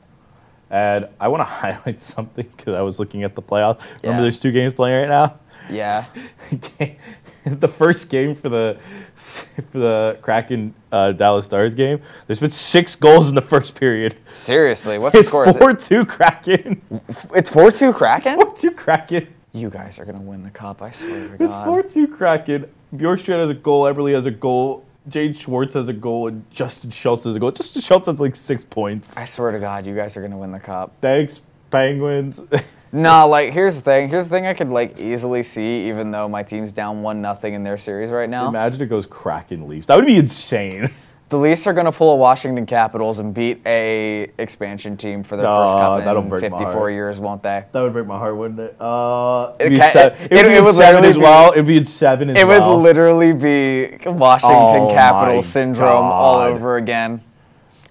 [0.74, 3.80] And I want to highlight something because I was looking at the playoffs.
[3.80, 4.08] Yeah.
[4.08, 5.38] Remember, there's two games playing right now.
[5.70, 6.06] yeah.
[7.44, 8.78] the first game for the
[9.14, 12.02] for the Kraken uh, Dallas Stars game.
[12.26, 14.16] There's been six goals in the first period.
[14.32, 15.52] Seriously, what's the score?
[15.52, 16.82] Four two Kraken.
[17.36, 18.34] It's four two Kraken.
[18.34, 19.32] Four two Kraken.
[19.52, 20.82] You guys are gonna win the cup.
[20.82, 21.44] I swear to God.
[21.44, 22.68] It's four two Kraken.
[22.92, 23.84] Bjorkstrand has a goal.
[23.84, 24.84] Eberle has a goal.
[25.08, 27.50] Jaden Schwartz has a goal, and Justin Schultz has a goal.
[27.50, 29.16] Justin Schultz has like six points.
[29.16, 30.92] I swear to God, you guys are gonna win the cup.
[31.00, 31.40] Thanks,
[31.70, 32.40] Penguins.
[32.94, 34.08] No, like here's the thing.
[34.08, 37.52] Here's the thing I could like easily see, even though my team's down one nothing
[37.54, 38.46] in their series right now.
[38.46, 39.88] Imagine it goes Kraken Leafs.
[39.88, 40.92] That would be insane.
[41.30, 45.46] The Leafs are gonna pull a Washington Capitals and beat a expansion team for their
[45.46, 46.92] first cup that'll in break my 54 heart.
[46.92, 47.64] years, won't they?
[47.72, 48.76] That would break my heart, wouldn't it?
[48.80, 51.52] Uh, It it'd be, ca- se- it- be it would seven literally as be- well.
[51.52, 52.78] It'd be in seven as It would well.
[52.80, 56.50] literally be Washington Oh my Capitals syndrome all God.
[56.52, 57.20] over again.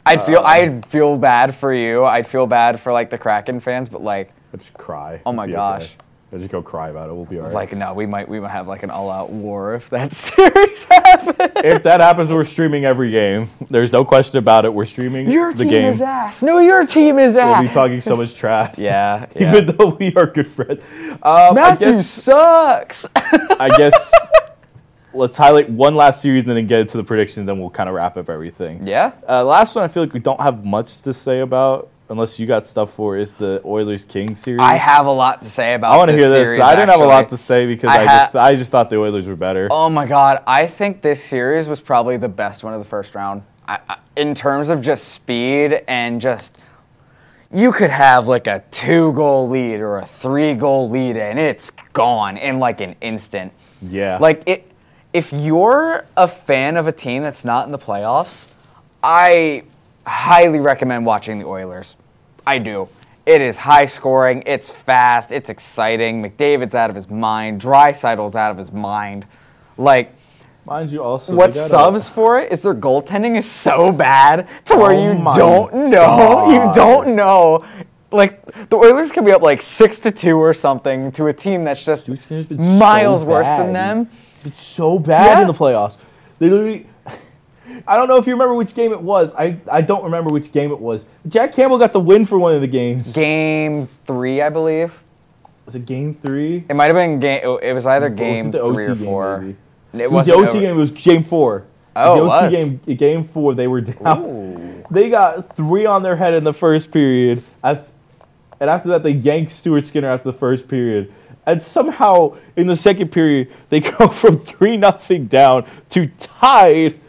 [0.05, 2.05] I'd feel I'd feel bad for you.
[2.05, 5.21] I'd feel bad for like the Kraken fans, but like I'd just cry.
[5.25, 5.95] Oh my It'd be gosh.
[6.33, 7.13] I'd just go cry about it.
[7.13, 7.53] We'll be alright.
[7.53, 10.83] like no, we might we might have like an all out war if that series
[10.85, 11.51] happens.
[11.63, 13.49] if that happens, we're streaming every game.
[13.69, 14.73] There's no question about it.
[14.73, 15.93] We're streaming Your the team game.
[15.93, 16.41] is ass.
[16.41, 17.59] No, your team is ass.
[17.61, 18.79] We'll be talking so much trash.
[18.79, 19.55] Yeah, yeah.
[19.55, 20.81] Even though we are good friends.
[21.11, 22.09] Um, I Matthew guess.
[22.09, 23.05] sucks.
[23.15, 24.11] I guess.
[25.15, 27.93] Let's highlight one last series and then get into the predictions, then we'll kind of
[27.93, 28.87] wrap up everything.
[28.87, 29.11] yeah.
[29.29, 32.45] Uh, last one, I feel like we don't have much to say about, unless you
[32.45, 34.61] got stuff for, is the Oilers King series.
[34.61, 36.45] I have a lot to say about I want to hear this.
[36.45, 38.71] series, I didn't have a lot to say because I I, ha- just I just
[38.71, 39.67] thought the Oilers were better.
[39.71, 43.15] Oh my god, I think this series was probably the best one of the first
[43.15, 43.41] round.
[43.67, 46.57] I, I, in terms of just speed and just
[47.51, 51.71] you could have like a two goal lead or a three goal lead and it's
[51.93, 53.53] gone in like an instant.
[53.81, 54.19] Yeah.
[54.21, 54.69] Like it
[55.13, 58.47] if you're a fan of a team that's not in the playoffs,
[59.01, 59.63] I
[60.05, 61.95] highly recommend watching the Oilers.
[62.45, 62.87] I do.
[63.25, 66.21] It is high scoring, it's fast, it's exciting.
[66.21, 69.25] McDavid's out of his mind, Draisaitl's out of his mind.
[69.77, 70.13] Like
[70.65, 73.91] Mind you, also what they got a- subs for it is their goaltending is so
[73.91, 76.49] bad to where Oh you don't know.
[76.51, 77.65] You don't know.
[78.11, 81.63] Like the Oilers can be up like six to two or something to a team
[81.63, 84.09] that's just Dude, it's been miles so worse than them.
[84.45, 85.41] It's so bad Yeah.
[85.41, 85.95] in the playoffs.
[86.39, 86.87] They literally.
[87.87, 89.31] I don't know if you remember which game it was.
[89.35, 91.05] I, I don't remember which game it was.
[91.27, 93.11] Jack Campbell got the win for one of the games.
[93.13, 95.01] Game three, I believe.
[95.65, 96.65] Was it game three?
[96.69, 97.41] It might have been game.
[97.61, 99.39] It was either Or was it game three or four.
[99.93, 100.03] maybe?
[100.03, 100.69] It was the OT over- game.
[100.71, 101.63] It was game four.
[101.95, 102.51] Oh, the OT was.
[102.85, 102.95] game.
[102.97, 103.53] Game four.
[103.53, 104.25] They were down.
[104.25, 104.83] Ooh.
[104.91, 107.43] They got three on their head in the first period.
[107.63, 107.79] I-
[108.59, 111.13] And after that, they yanked Stuart Skinner after the first period.
[111.45, 116.99] And somehow, in the second period, they go from 3 nothing down to tied.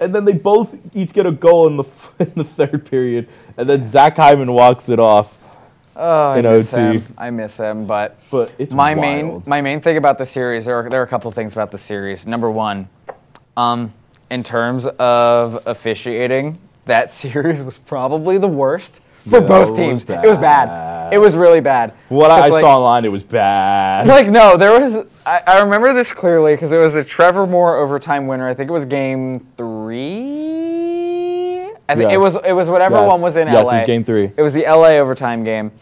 [0.00, 1.84] And then they both each get a goal in the,
[2.20, 3.28] in the third period.
[3.56, 5.36] And then Zach Hyman walks it off.
[6.00, 6.98] Oh, I miss OT.
[6.98, 7.14] him.
[7.18, 9.00] I miss him, but But it's my wild.
[9.00, 11.52] main my main thing about the series there are, there are a couple of things
[11.54, 12.24] about the series.
[12.24, 12.88] Number one,
[13.56, 13.92] um,
[14.30, 20.06] in terms of officiating, that series was probably the worst for No, both it teams.
[20.06, 21.12] was It was bad.
[21.12, 21.94] It was really bad.
[22.10, 24.06] What I like- saw online, it was bad.
[24.16, 25.04] like no, there was.
[25.26, 28.46] I, I remember this clearly because it was a Trevor Moore overtime winner.
[28.46, 29.66] I think it was game three.
[31.88, 32.36] I think it was.
[32.44, 33.08] It was whatever Yes.
[33.08, 33.76] one was in Yes, it LA.
[33.78, 34.30] was game three.
[34.36, 35.72] It was the LA overtime game.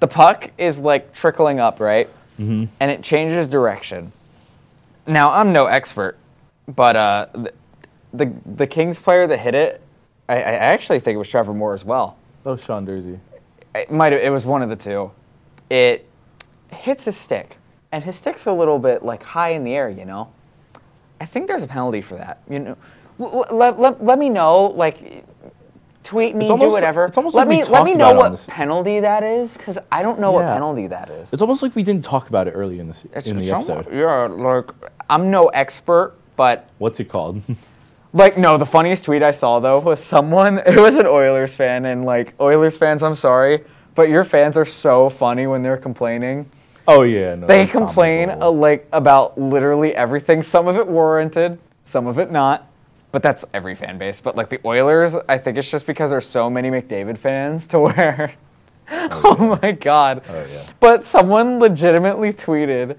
[0.00, 2.08] The puck is like trickling up, right?
[2.38, 2.64] Mm-hmm.
[2.80, 4.12] And it changes direction.
[5.06, 6.16] Now I'm no expert,
[6.68, 7.52] but uh, the,
[8.12, 9.80] the the Kings player that hit it,
[10.28, 10.40] I, I
[10.74, 12.16] actually think it was Trevor Moore as well
[12.46, 13.18] oh, Sean Durzi.
[13.74, 15.10] it might it was one of the two.
[15.70, 16.06] It
[16.70, 17.58] hits his stick,
[17.90, 20.32] and his stick's a little bit like high in the air, you know.
[21.22, 22.42] I think there's a penalty for that.
[22.50, 22.76] You know,
[23.18, 25.24] let, let, let me know, like,
[26.02, 27.04] tweet me, do whatever.
[27.06, 29.22] it's almost let like we me let me know about it on what penalty that
[29.22, 31.32] is, because I don't know what penalty that is.
[31.32, 33.86] It's almost like we didn't talk about it early in the, It's- in the episode.
[33.86, 34.64] almost- yeah, like
[35.08, 37.40] I'm no expert, but What's it called?
[38.14, 40.58] Like no, the funniest tweet I saw though was someone.
[40.66, 43.64] It was an Oilers fan, and like Oilers fans, I'm sorry,
[43.94, 46.50] but your fans are so funny when they're complaining.
[46.88, 47.34] Oh, yeah.
[47.34, 50.42] No, They complain uh, like about literally everything.
[50.42, 52.68] Some of it warranted, some of it not.
[53.10, 54.20] But that's every fan base.
[54.20, 57.80] But like the Oilers, I think it's just because there's so many McDavid fans to
[57.80, 58.34] where.
[58.90, 60.22] Oh, my god.
[60.28, 60.66] Oh, yeah.
[60.80, 62.98] But someone legitimately tweeted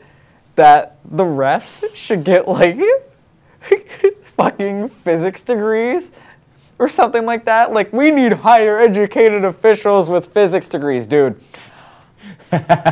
[0.56, 2.80] that the refs should get like
[4.38, 6.12] fucking physics degrees
[6.80, 7.74] or something like that.
[7.74, 11.40] Like we need higher educated officials with physics degrees, dude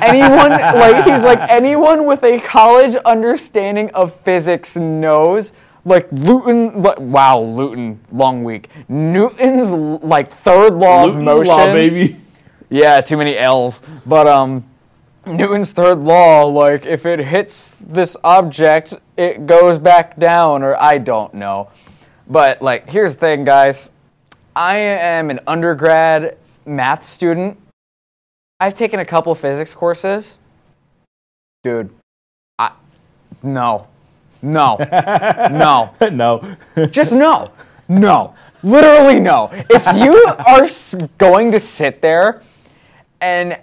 [0.02, 5.54] anyone like he's like anyone with a college understanding of physics knows
[5.86, 8.70] like Luton like, wow Luton long week.
[8.88, 9.70] Newton's
[10.04, 11.48] like third law Luton's of motion.
[11.48, 12.20] Law, baby.
[12.70, 13.82] yeah too many L's.
[14.06, 14.66] But um
[15.26, 20.98] Newton's third law like if it hits this object it goes back down or I
[20.98, 21.70] don't know.
[22.28, 23.90] But like here's the thing guys.
[24.56, 27.58] I am an undergrad math student
[28.62, 30.38] I've taken a couple physics courses.
[31.64, 31.90] Dude,
[32.60, 32.72] I
[33.42, 33.88] no.
[34.44, 34.78] No.
[34.80, 35.92] no.
[36.12, 36.86] no.
[36.88, 37.52] Just no.
[37.90, 38.36] No.
[38.62, 39.50] Literally no.
[39.52, 40.14] If you
[40.46, 42.44] are going to sit there
[43.20, 43.60] and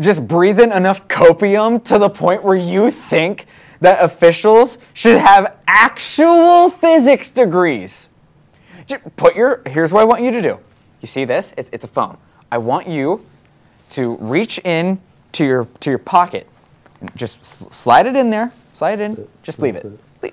[0.00, 3.46] just breathe in enough copium to the point where you think
[3.80, 8.08] that officials should have actual physics degrees.
[8.88, 10.58] Ju- Put your here's what I want you to do.
[11.00, 11.54] You see this?
[11.56, 12.18] It's, it's a phone.
[12.50, 13.24] I want you
[13.90, 15.00] to reach in
[15.32, 16.48] to your to your pocket.
[17.14, 18.52] Just slide it in there.
[18.72, 19.28] Slide it in.
[19.42, 19.86] Just leave it.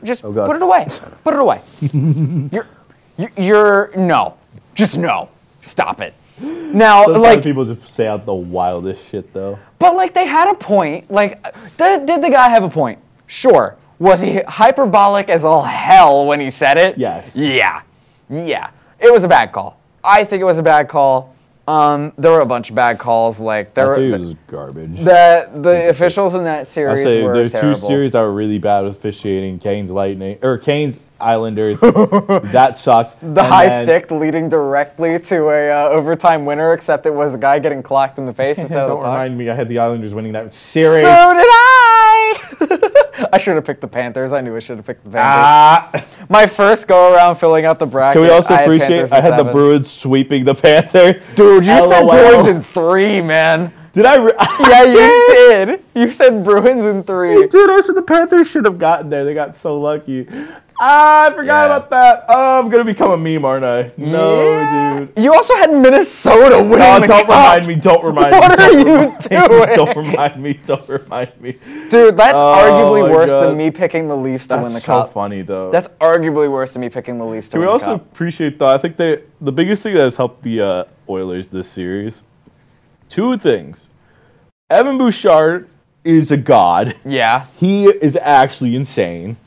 [0.04, 0.48] Just oh, God.
[0.48, 0.88] put it away.
[1.24, 1.62] Put it away.
[2.52, 2.68] you're,
[3.18, 4.38] you're you're no.
[4.74, 5.30] Just no.
[5.62, 6.14] Stop it.
[6.40, 9.60] Now, Sometimes like, people just say out the wildest shit, though.
[9.78, 11.10] but like they had a point.
[11.12, 11.44] Like,
[11.78, 13.00] did, did the guy have a point?
[13.28, 13.78] Sure.
[14.00, 16.98] Was he hyperbolic as all hell when he said it?
[16.98, 17.36] Yes.
[17.36, 17.84] Yeah.
[18.30, 18.72] Yeah.
[19.00, 19.80] It was a bad call.
[20.04, 21.33] I think it was a bad call.
[21.68, 23.40] Um, there were a bunch of bad calls.
[23.40, 24.98] Like there That were was garbage.
[24.98, 27.80] the the officials in that series say were there's terrible.
[27.80, 29.60] two series that were really bad with officiating.
[29.60, 31.80] Kane's Lightning or Canes Islanders.
[31.82, 33.18] that sucked.
[33.22, 37.36] the And high then- stick leading directly to a uh, overtime winner, except it was
[37.36, 39.12] a guy getting clocked in the face instead of the Don't puck.
[39.14, 39.50] remind me.
[39.50, 41.04] I had the Islanders winning that series.
[41.06, 42.90] So did I.
[43.32, 44.34] I should have picked the Panthers.
[44.34, 45.34] I knew I should have picked the Panthers.
[45.34, 46.06] ah.
[46.30, 48.14] My first go around filling out the bracket.
[48.14, 48.88] Can we also I appreciate?
[48.90, 49.44] Panthers I had the.
[49.52, 51.14] Bruins sweeping the Panther.
[51.36, 53.72] Dude, you said Bruins in three, man.
[53.94, 54.16] Did I?
[54.16, 55.36] Re- Yeah, you
[55.68, 55.84] did.
[55.94, 57.48] You said Bruins in three.
[57.48, 59.24] Dude, I said the Panthers should have gotten there.
[59.26, 60.28] They got so lucky.
[60.80, 61.66] Ah, I forgot Yeah.
[61.78, 62.26] about that.
[62.30, 63.92] Oh, I'm gonna become a meme, aren't I?
[63.98, 65.00] No, Yeah.
[65.00, 65.24] dude.
[65.24, 67.28] You also had Minnesota winning Oh, the don't cup.
[67.28, 67.76] remind me.
[67.76, 68.40] Don't remind me.
[68.40, 69.16] What are you doing?
[69.76, 70.60] Don't remind me.
[70.66, 71.58] Don't remind me.
[71.90, 73.48] Dude, that's Oh arguably worse God.
[73.48, 75.14] than me picking the Leafs to That's win the so cup.
[75.14, 75.70] funny, though.
[75.72, 77.82] That's arguably worse than me picking the Leafs to win the cup.
[77.82, 78.68] We also appreciate though?
[78.68, 82.24] I think they the biggest thing that has helped the uh, Oilers this series.
[83.10, 83.90] Two things.
[84.70, 85.68] Evan Bouchard
[86.04, 86.96] is a god.
[87.06, 87.46] Yeah.
[87.60, 89.38] He is actually insane,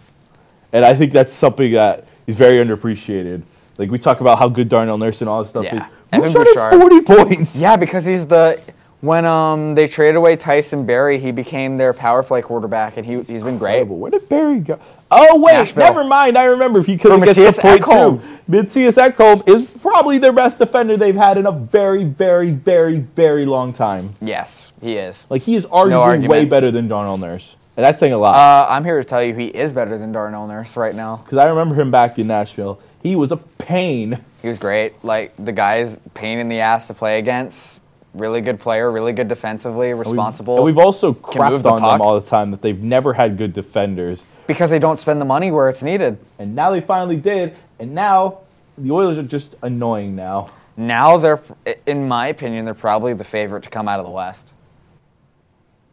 [0.73, 3.43] and I think that's something that is very underappreciated.
[3.79, 5.87] Like we talk about how good Darnell Nurse and all this stuff Yeah.
[5.87, 5.93] is.
[6.13, 6.81] Evan Bouchard Bouchard.
[6.81, 7.57] forty points.
[7.57, 8.61] Yeah, because he's the
[9.01, 13.15] when um they traded away Tyson Barrie, he became their power play quarterback, and he
[13.23, 13.81] he's been great.
[13.81, 13.99] Incredible.
[13.99, 14.79] Where did Barrie go?
[15.11, 15.85] Oh wait, Nashville.
[15.85, 16.39] never mind.
[16.39, 18.21] I remember if he could For get the Matthias point Ekholm.
[18.21, 18.53] too.
[18.53, 23.45] Mattias Ekholm is probably their best defender they've had in a very, very, very, very
[23.47, 24.15] long time.
[24.21, 25.27] Yes, he is.
[25.29, 26.31] Like he is arguably argument.
[26.31, 28.35] way better than Darnell Nurse, and that's saying a lot.
[28.35, 31.17] Uh, I'm here to tell you he is better than Darnell Nurse right now.
[31.17, 32.81] Because I remember him back in Nashville.
[33.03, 34.19] He was a pain.
[34.43, 34.95] He was great.
[35.05, 37.81] Like the guy's pain in the ass to play against.
[38.15, 40.57] Really good player, really good defensively, responsible.
[40.57, 41.93] And we've also crapped the on puck.
[41.93, 44.23] them all the time that they've never had good defenders.
[44.47, 46.17] because they don't spend the money where it's needed.
[46.39, 47.55] And now they finally did.
[47.79, 48.39] And now
[48.79, 50.51] the Oilers are just annoying now.
[50.79, 51.41] Now they're,
[51.87, 54.55] in my opinion, they're probably the favorite to come out of the West.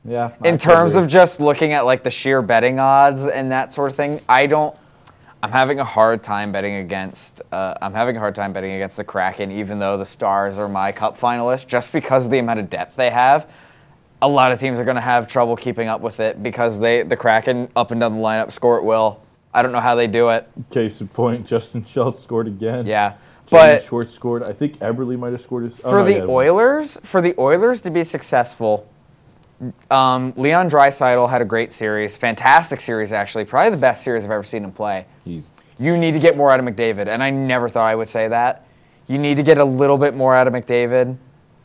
[0.05, 0.31] Yeah.
[0.43, 1.03] in terms agree.
[1.03, 4.45] of just looking at like the sheer betting odds and that sort of thing, I
[4.47, 4.75] don't.
[5.41, 7.41] I'm having a hard time betting against.
[7.51, 10.69] Uh, I'm having a hard time betting against the Kraken, even though the Stars are
[10.69, 13.49] my Cup finalists, just because of the amount of depth they have.
[14.21, 17.03] A lot of teams are going to have trouble keeping up with it because they
[17.03, 19.21] the Kraken up and down the lineup score at will.
[19.53, 20.47] I don't know how they do it.
[20.71, 22.85] case in point, Justin Schultz scored again.
[22.85, 24.43] Yeah, Jamie but Schwartz scored.
[24.43, 25.79] I think Eberle might have scored his.
[25.83, 26.25] oh, for no, the yeah.
[26.25, 28.87] Oilers, for the Oilers to be successful,
[29.91, 34.31] um, Leon Draisaitl had a great series, fantastic series actually, probably the best series I've
[34.31, 35.05] ever seen him play.
[35.23, 35.43] He's,
[35.77, 38.27] You need to get more out of McDavid, and I never thought I would say
[38.27, 38.65] that.
[39.07, 41.17] You need to get a little bit more out of McDavid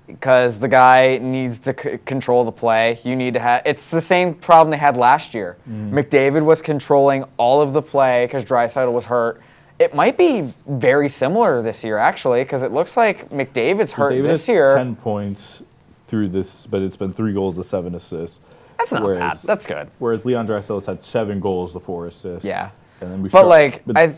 [0.07, 2.99] because the guy needs to c- control the play.
[3.05, 3.62] You need to have.
[3.66, 5.57] It's the same problem they had last year.
[5.68, 9.41] McDavid was controlling all of the play because Dreisaitl was hurt.
[9.78, 14.30] It might be very similar this year, actually, because it looks like McDavid's hurt David
[14.30, 14.76] this year.
[14.76, 15.62] ten points
[16.09, 18.41] through this, but it's been three goals to seven assists.
[18.79, 19.47] That's not whereas, bad.
[19.49, 19.91] That's good.
[19.99, 22.45] Whereas Leon Draisaitl's had seven goals to four assists.
[22.45, 22.71] Yeah.
[23.01, 24.15] And then we But struck- like but I,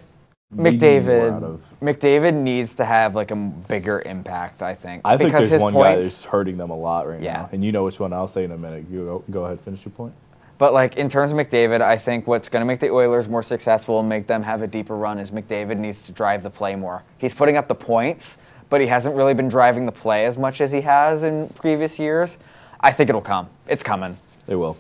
[0.55, 4.63] needing more out McDavid, McDavid needs to have like a bigger impact.
[4.63, 6.07] I think I think because there's his one guy points.
[6.07, 7.33] that's hurting them a lot right Yeah.
[7.35, 8.13] now, and you know which one.
[8.13, 8.85] I'll say in a minute.
[8.91, 10.13] You go, go ahead, finish your point.
[10.59, 13.43] But like in terms of McDavid, I think what's going to make the Oilers more
[13.43, 16.77] successful and make them have a deeper run is McDavid needs to drive the play
[16.77, 17.03] more.
[17.17, 18.37] He's putting up the points,
[18.71, 21.99] but he hasn't really been driving the play as much as he has in previous
[21.99, 22.39] years.
[22.81, 23.49] I think it'll come.
[23.69, 24.17] It's coming.
[24.47, 24.79] They will.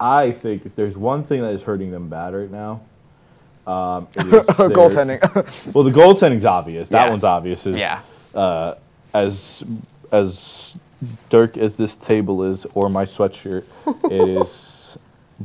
[0.00, 2.80] I think if there's one thing that is hurting them bad right now,
[3.66, 4.24] um, it
[4.72, 5.20] Goaltending.
[5.74, 6.88] Well, the goaltending's obvious.
[6.88, 7.10] That Yeah.
[7.10, 7.66] one's obvious.
[7.66, 8.00] Is, Yeah.
[8.34, 8.74] Uh,
[9.14, 9.62] as
[10.10, 10.76] as
[11.28, 13.64] dark as this table is, or my sweatshirt,
[14.10, 14.96] it is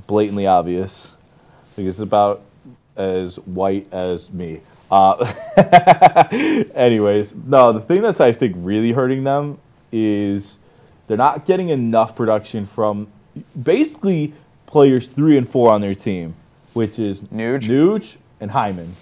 [0.07, 1.11] blatantly obvious
[1.75, 2.41] because it's about
[2.95, 4.61] as white as me.
[4.93, 5.25] Uh,
[6.75, 9.57] anyways, no, the thing that's I think really hurting them
[9.91, 10.59] is
[11.07, 13.07] they're not getting enough production from
[13.59, 14.33] basically
[14.67, 16.35] players three and four on their team,
[16.73, 17.63] which is Nuge?
[17.63, 18.95] Nuge and Hyman.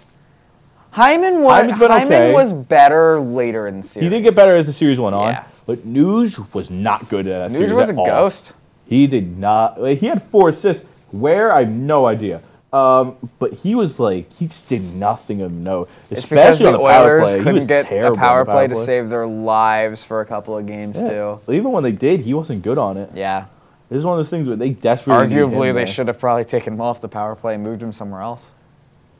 [0.91, 2.31] Hyman was Hyman okay.
[2.31, 4.09] was better later in the series.
[4.09, 5.43] He did get better as the series went on, Yeah.
[5.65, 8.05] but Nuge was not good at that Nuge series was at a all.
[8.05, 8.53] ghost.
[8.85, 9.81] He did not.
[9.81, 10.85] Like, he had four assists.
[11.11, 12.41] Where I have no idea.
[12.73, 16.77] Um, but he was like he just did nothing of note, It's because especially the
[16.77, 17.43] the Oilers play.
[17.43, 21.07] Couldn't get a power play to save their lives for a couple of games Yeah.
[21.09, 21.39] too.
[21.51, 23.09] Even when they did, he wasn't good on it.
[23.13, 23.45] Yeah.
[23.89, 25.35] This is one of those things where they desperately.
[25.35, 28.21] Arguably, they should have probably taken him off the power play and moved him somewhere
[28.21, 28.51] else.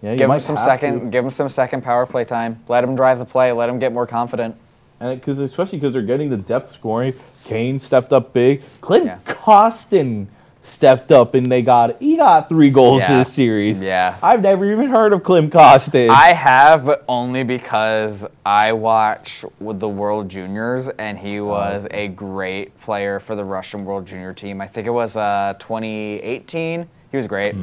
[0.02, 1.00] Yeah, Give him some second.
[1.02, 1.06] to.
[1.08, 2.64] Give him some second power play time.
[2.70, 3.52] Let him drive the play.
[3.52, 4.56] Let him get more confident.
[5.02, 7.14] and because especially because they're getting the depth scoring.
[7.44, 8.62] Kane stepped up big.
[8.80, 9.18] Klim Yeah.
[9.26, 10.28] Kostin
[10.64, 13.18] stepped up, and they got he got three goals Yeah.
[13.20, 13.82] this series.
[13.82, 14.16] Yeah.
[14.22, 16.10] I've never even heard of Klim Kostin.
[16.10, 21.88] I have, but only because I watch with the World Juniors, and he Oh, was
[21.92, 24.62] a great player for the Russian World Junior team.
[24.62, 26.88] I think it was uh, 2018.
[27.12, 27.56] He was great.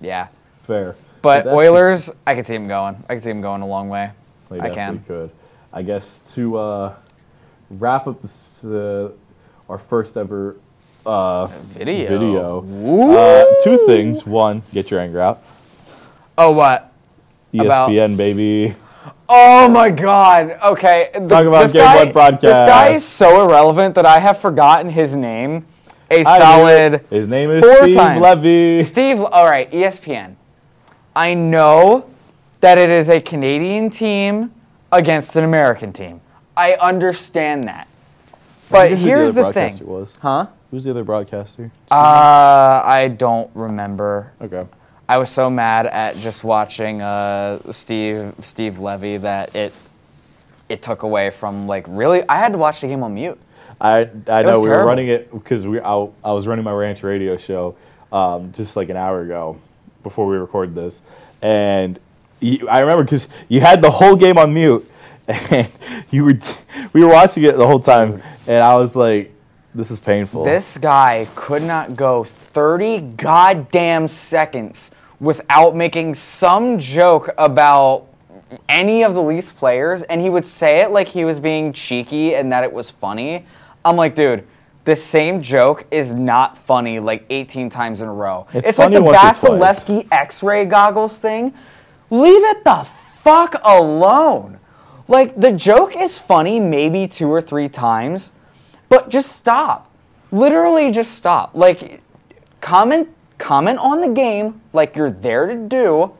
[0.00, 0.26] Yeah.
[0.66, 2.96] Fair, But that's- Oilers, I could see him going.
[3.08, 4.10] I could see him going a long way.
[4.50, 5.02] They I can.
[5.06, 5.30] could.
[5.72, 6.94] I guess to uh,
[7.70, 9.10] wrap up this, uh,
[9.68, 10.56] our first ever
[11.06, 12.08] uh, Video.
[12.62, 13.14] video.
[13.16, 14.24] Uh, two things.
[14.26, 15.42] One, get your anger out.
[16.38, 16.92] Oh, what?
[17.52, 18.74] ESPN About- baby.
[19.28, 20.58] Oh my God.
[20.62, 21.08] Okay.
[21.14, 22.42] th- Talk about this Game guy, One broadcast.
[22.42, 25.64] This guy is so irrelevant that I have forgotten his name.
[26.10, 27.04] A I solid.
[27.08, 28.20] His name is four Steve times.
[28.20, 28.82] Levy.
[28.82, 30.34] Steve, all right, ESPN.
[31.16, 32.10] I know
[32.60, 34.52] that it is a Canadian team
[34.92, 36.20] against an American team.
[36.56, 37.88] I understand that.
[38.70, 40.06] But here's the, the thing.
[40.20, 40.46] Huh?
[40.72, 41.70] Who's the other broadcaster?
[41.90, 41.94] Uh,
[42.82, 44.32] I don't remember.
[44.40, 44.66] Okay.
[45.06, 49.74] I was so mad at just watching uh, Steve Steve Levy that it
[50.70, 52.26] it took away from like really.
[52.26, 53.38] I had to watch the game on mute.
[53.82, 57.02] I I know we were running it because we I, I was running my ranch
[57.02, 57.76] radio show
[58.10, 59.58] um, just like an hour ago
[60.02, 61.02] before we recorded this,
[61.42, 62.00] and
[62.40, 64.90] you, I remember because you had the whole game on mute,
[65.28, 65.68] and
[66.10, 66.38] you were
[66.94, 69.34] we were watching it the whole time, and I was like,
[69.74, 70.44] this is painful.
[70.44, 74.90] This guy could not go 30 goddamn seconds
[75.20, 78.06] without making some joke about
[78.68, 82.34] any of the Leafs players, and he would say it like he was being cheeky
[82.34, 83.46] and that it was funny.
[83.84, 84.46] I'm like, dude,
[84.84, 88.46] the same joke is not funny like 18 times in a row.
[88.52, 89.84] It's It's, like the once or twice.
[89.84, 91.54] Vasilevskiy X-ray goggles thing.
[92.10, 94.58] Leave it the fuck alone.
[95.08, 98.32] Like the joke is funny maybe two or three times,
[98.92, 99.90] but just stop.
[100.30, 101.52] Literally just stop.
[101.54, 102.02] Like
[102.60, 103.08] comment
[103.38, 106.12] comment on the game like you're there to do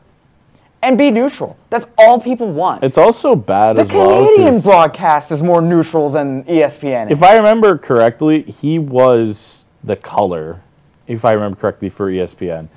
[0.81, 1.55] and be neutral.
[1.69, 2.83] That's all people want.
[2.83, 4.61] It's also bad the as well.
[4.61, 7.11] Broadcast is more neutral than ESPN.
[7.11, 10.63] If I remember correctly, he was the color,
[11.05, 12.69] if I remember correctly, for ESPN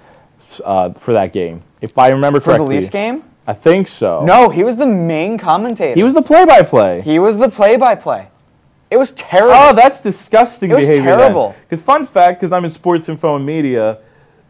[0.62, 1.62] uh, for that game.
[1.81, 2.66] If I remember correctly.
[2.66, 2.81] for the.
[2.81, 3.24] Leafs game?
[3.47, 4.27] I think so.
[4.27, 5.94] No, he was the main commentator.
[5.94, 7.01] He was the play-by-play.
[7.01, 8.28] He was the play-by-play.
[8.91, 9.55] It was terrible.
[9.55, 11.55] Oh, that's disgusting It was terrible.
[11.69, 13.99] Because fun fact, because I'm in sports info and media,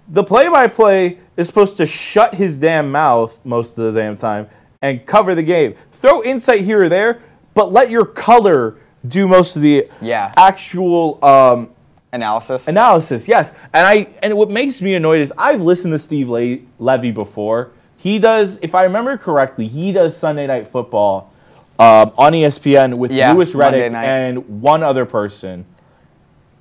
[0.08, 4.48] the play-by-play is supposed to shut his damn mouth most of the damn time
[4.82, 5.74] and cover the game.
[5.92, 7.20] Throw insight here or there,
[7.54, 8.76] but let your color
[9.08, 10.32] do most of the Yeah.
[10.36, 11.70] actual um,
[12.12, 12.68] Analysis.
[12.68, 13.28] analysis.
[13.28, 17.10] Yes, and I and what makes me annoyed is I've listened to Steve Le- Levy
[17.10, 17.70] before.
[17.96, 21.32] He does, if I remember correctly, he does Sunday Night Football
[21.78, 25.64] um, on ESPN with Yeah, Louis Riddick and one other person.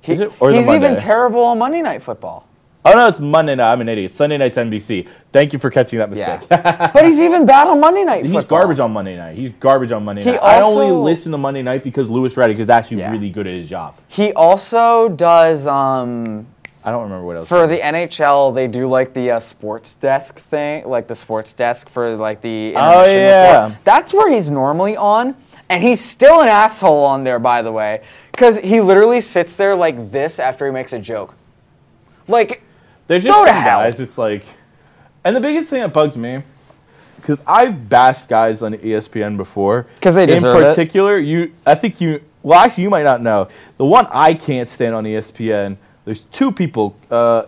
[0.00, 2.46] He- it- or he's even terrible on Monday Night Football.
[2.88, 3.72] Oh no, it's Monday night.
[3.72, 4.12] I'm an idiot.
[4.12, 5.08] Sunday night's NBC.
[5.32, 6.38] Thank you for catching that Yeah.
[6.38, 6.48] mistake.
[6.92, 8.58] but he's even bad on Monday Night He's Football.
[8.60, 9.34] garbage on Monday night.
[9.36, 10.40] He's garbage on Monday He night.
[10.40, 13.10] I only listen to Monday night because Louis Riddick is actually Yeah.
[13.10, 13.94] really good at his job.
[14.06, 16.46] He also does um,
[16.86, 17.48] I don't remember what else.
[17.48, 18.54] for the NHL.
[18.54, 22.74] They do like the uh, sports desk thing, like the sports desk for like the
[22.76, 23.64] Oh, yeah.
[23.64, 23.84] report.
[23.84, 25.34] That's where he's normally on,
[25.68, 29.74] and he's still an asshole on there, by the way, because he literally sits there
[29.74, 31.34] like this after he makes a joke.
[32.28, 32.62] Like,
[33.08, 33.80] There's just Go to some hell.
[33.80, 33.98] guys.
[34.00, 34.44] It's like,
[35.24, 36.42] and the biggest thing that bugs me,
[37.16, 39.86] because I've bashed guys on ESPN before.
[40.00, 40.68] 'Cause they In deserve it.
[40.68, 41.52] particular, you.
[41.66, 42.20] I think you.
[42.44, 43.48] Well, actually, you might not know.
[43.76, 45.78] The one I can't stand on ESPN.
[46.06, 46.96] There's two people.
[47.10, 47.42] Uh,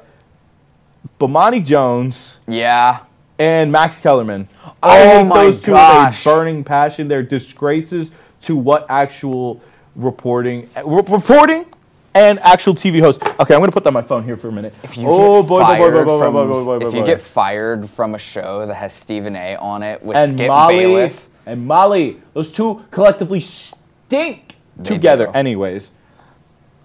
[1.19, 3.01] Bomani Jones yeah,
[3.39, 4.49] and Max Kellerman.
[4.67, 6.25] Oh I hate my those two gosh.
[6.27, 7.09] with a burning passion.
[7.09, 8.11] They're disgraces
[8.43, 9.61] to what actual
[9.97, 11.67] reporting, re- reporting,
[12.15, 13.23] and actual TV hosts.
[13.25, 14.75] Okay, I'm gonna put that on my phone here for a minute.
[14.83, 16.83] if you oh get boy, boy, boy, fired boy, boy, from, boy, boy, boy, if
[16.83, 17.07] boy, you boy.
[17.07, 19.57] get fired from a show that has Stephen A.
[19.57, 25.27] on it with and Skip Molly Bayless, and Molly, those two collectively stink They together.
[25.27, 25.33] do.
[25.33, 25.91] Anyways,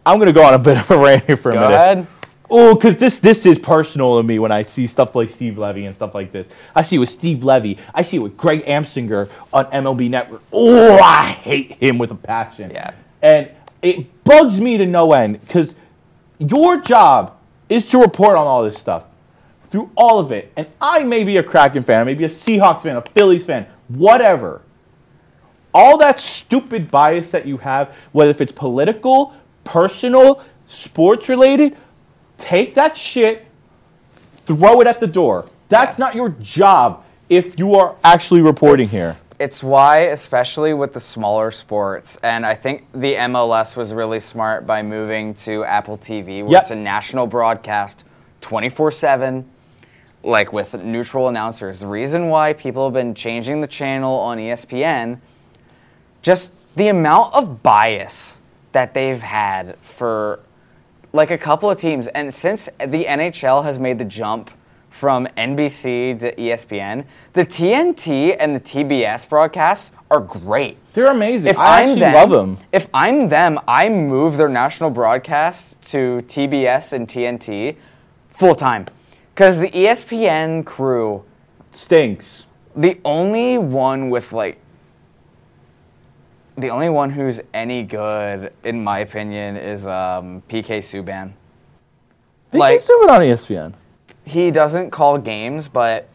[0.06, 1.76] I'm gonna go on a bit of a rant here for a go minute.
[1.76, 2.08] ahead.
[2.50, 5.86] Oh, because this this is personal to me when I see stuff like Steve Levy
[5.86, 6.48] and stuff like this.
[6.76, 7.78] I see it with Steve Levy.
[7.94, 10.44] I see it with Greg Amsinger on MLB Network.
[10.52, 12.72] Oh, I hate him with a passion.
[12.72, 12.92] Yeah.
[13.22, 13.50] And
[13.82, 15.74] it bugs me to no end because
[16.38, 17.38] your job
[17.70, 19.06] is to report on all this stuff
[19.72, 20.52] through all of it.
[20.56, 23.44] And I may be a Kraken fan, I may be a Seahawks fan, a Phillies
[23.46, 24.62] fan, whatever.
[25.74, 29.34] All that stupid bias that you have, whether if it's political,
[29.64, 31.78] personal, sports related,
[32.38, 33.46] take that shit,
[34.46, 35.50] throw it at the door.
[35.70, 39.16] That's not your job if you are actually reporting here.
[39.40, 44.68] It's why, especially with the smaller sports, and I think the MLS was really smart
[44.68, 46.62] by moving to Apple TV, where Yep.
[46.62, 48.04] it's a national broadcast
[48.42, 49.50] 24 7,
[50.24, 51.80] like with neutral announcers.
[51.80, 55.20] The reason why people have been changing the channel on ESPN,
[56.22, 58.40] just the amount of bias
[58.74, 60.40] that they've had for
[61.14, 62.08] like a couple of teams.
[62.08, 64.52] And since the NHL has made the jump
[64.90, 70.78] from NBC to ESPN, the TNT and the TBS broadcasts are great.
[70.94, 71.50] They're amazing.
[71.50, 72.58] If I am actually them, love them.
[72.72, 77.78] If I'm them, I move their national broadcasts to TBS and TNT
[78.30, 78.86] full time.
[79.34, 81.24] Because the ESPN crew,
[81.72, 82.46] Stinks.
[82.76, 84.60] the only one with like,
[86.58, 91.32] the only one who's any good, in my opinion, is um, PK Subban.
[92.52, 93.74] PK Like- it on ESPN.
[94.26, 96.08] he doesn't call games, but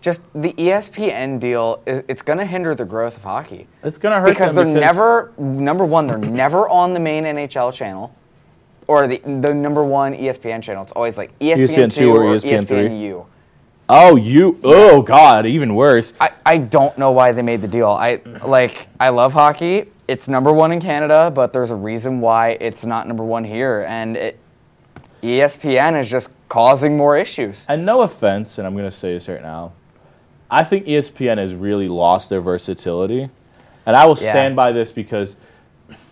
[0.00, 4.20] just the ESPN deal is it's going to hinder the growth of hockey It's gonna
[4.20, 6.06] hurt because they're never number one.
[6.06, 8.14] They're never on the main NHL channel
[8.86, 10.82] or the the number one ESPN channel.
[10.82, 12.88] It's always like ESPN, ESPN two or ESPN three.
[12.88, 13.26] ESPNU.
[13.88, 14.60] Oh, you.
[14.64, 16.12] Oh God, even worse.
[16.20, 17.88] I, I don't know why they made the deal.
[17.88, 19.86] I like I love hockey.
[20.06, 23.84] It's number one in Canada, but there's a reason why it's not number one here,
[23.86, 24.38] and it,
[25.22, 27.66] ESPN is just causing more issues.
[27.68, 29.72] And no offense, and I'm going to say this right now,
[30.50, 33.28] I think ESPN has really lost their versatility.
[33.84, 34.32] And I will Yeah.
[34.32, 35.34] stand by this because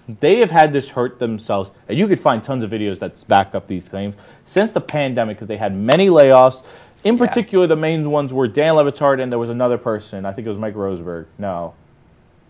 [0.09, 1.71] they have had this hurt themselves.
[1.89, 5.37] And you could find tons of videos that back up these claims since the pandemic
[5.37, 6.63] because they had many layoffs.
[7.07, 7.27] In Yeah.
[7.27, 10.27] particular, the main ones were Dan Le Batard and there was another person.
[10.27, 11.27] I think it was Mike Roseberg.
[11.39, 11.75] No,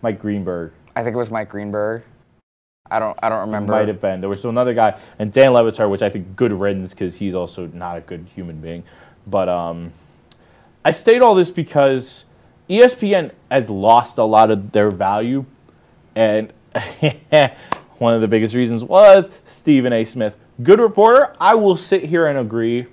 [0.01, 0.71] Mike Greenberg.
[0.95, 2.01] I think it was Mike Greenberg.
[2.89, 3.73] I don't I don't remember.
[3.73, 4.19] Might have been.
[4.19, 7.17] There was still another guy, and Dan Le Batard, which I think good riddance because
[7.17, 8.83] he's also not a good human being.
[9.27, 9.91] But um,
[10.83, 12.23] I state all this because
[12.67, 15.45] ESPN has lost a lot of their value,
[16.15, 16.51] and
[17.99, 20.03] one of the biggest reasons was Stephen A.
[20.03, 21.35] Smith, good reporter.
[21.39, 22.87] I will sit here and agree.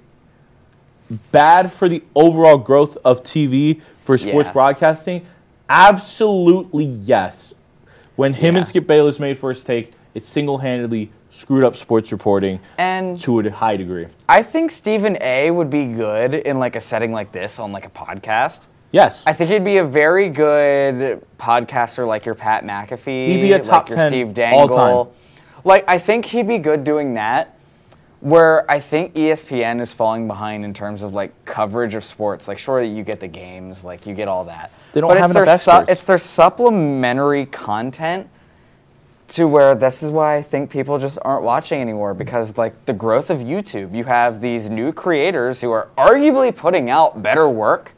[1.33, 4.53] Bad for the overall growth of TV for sports Yeah.
[4.53, 5.27] broadcasting?
[5.69, 7.53] Absolutely yes.
[8.17, 13.19] When him and Skip Bayless made first take, it single-handedly screwed up sports reporting And
[13.21, 14.07] to a high degree.
[14.29, 17.87] I think Stephen A would be good in like a setting like this on like
[17.87, 18.67] a podcast.
[18.93, 19.25] Yes.
[19.27, 23.27] I think he'd be a very good podcaster like your Pat McAfee.
[23.27, 24.33] He'd be a top like your 10 Steve all
[24.69, 25.05] Dangle.
[25.07, 25.15] time.
[25.65, 27.54] Like I think he'd be good doing that.
[28.25, 32.49] Where I think ESPN is falling behind in terms of like coverage of sports.
[32.49, 34.73] Like sure you get the games, like you get all that.
[34.95, 38.31] They don't but have it's their su- it's their supplementary content
[39.29, 42.95] to where this is why I think people just aren't watching anymore because like the
[42.95, 47.93] growth of YouTube, you have these new creators who are arguably putting out better work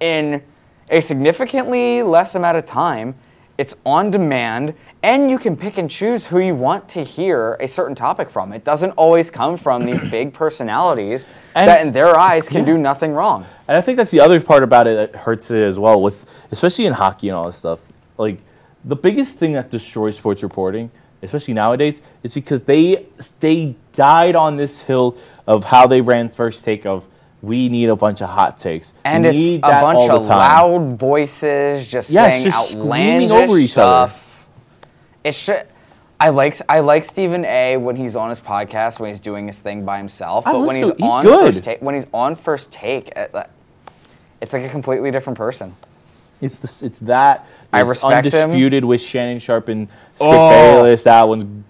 [0.00, 0.42] in
[0.90, 3.16] a significantly less amount of time.
[3.58, 7.68] It's on demand and you can pick and choose who you want to hear a
[7.68, 8.52] certain topic from.
[8.52, 11.24] It doesn't always come from these big personalities
[11.54, 12.66] And- that in their eyes can Yeah.
[12.74, 13.46] do nothing wrong.
[13.68, 16.24] And I think that's the other part about it that hurts it as well, with
[16.50, 17.80] especially in hockey and all this stuff.
[18.18, 18.38] Like
[18.84, 20.90] the biggest thing that destroys sports reporting,
[21.22, 23.06] especially nowadays, is because they
[23.40, 25.16] they died on this hill
[25.46, 27.06] of how they ran first take of
[27.42, 28.92] we need a bunch of hot takes.
[29.04, 33.58] And We it's need a bunch of loud voices just Yeah, saying just outlandish over
[33.58, 34.08] each other.
[34.08, 34.46] stuff.
[35.24, 35.50] It's sh-
[36.18, 37.76] I like I like Stephen A.
[37.76, 40.88] when he's on his podcast when he's doing his thing by himself, but when he's,
[40.88, 41.46] to- he's on good.
[41.52, 43.12] first take, when he's on first take,
[44.40, 45.76] it's like a completely different person.
[46.40, 47.46] It's the, it's that.
[47.72, 48.42] I it's respect him.
[48.50, 50.48] undisputed with Shannon Sharpe and Skip Oh.
[50.50, 51.04] Bayless.
[51.04, 51.64] That one's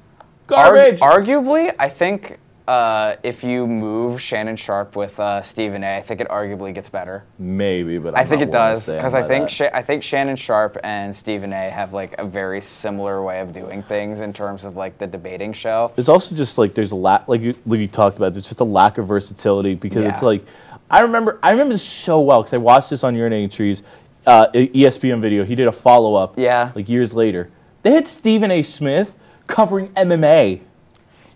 [0.46, 1.00] garbage.
[1.00, 2.38] arguably, I think
[2.68, 6.88] uh, if you move Shannon Sharpe with uh, Stephen A., I think it arguably gets
[6.88, 7.24] better.
[7.38, 9.48] Maybe, but I I'm think not it does because I think.
[9.48, 11.70] Sha- I think Shannon Sharpe and Stephen A.
[11.70, 15.52] have like a very similar way of doing things in terms of like the debating
[15.52, 15.92] show.
[15.94, 18.32] There's also just like there's a lack, like you, like you talked about.
[18.32, 20.44] There's just a lack of versatility because it's like
[20.90, 23.82] I remember I remember this so well because I watched this on Urinating Trees,
[24.26, 25.44] uh, ESPN video.
[25.44, 26.34] He did a follow up.
[26.36, 26.72] Yeah.
[26.74, 27.48] Like years later,
[27.82, 28.62] they had Stephen A.
[28.62, 29.14] Smith
[29.46, 30.62] covering MMA.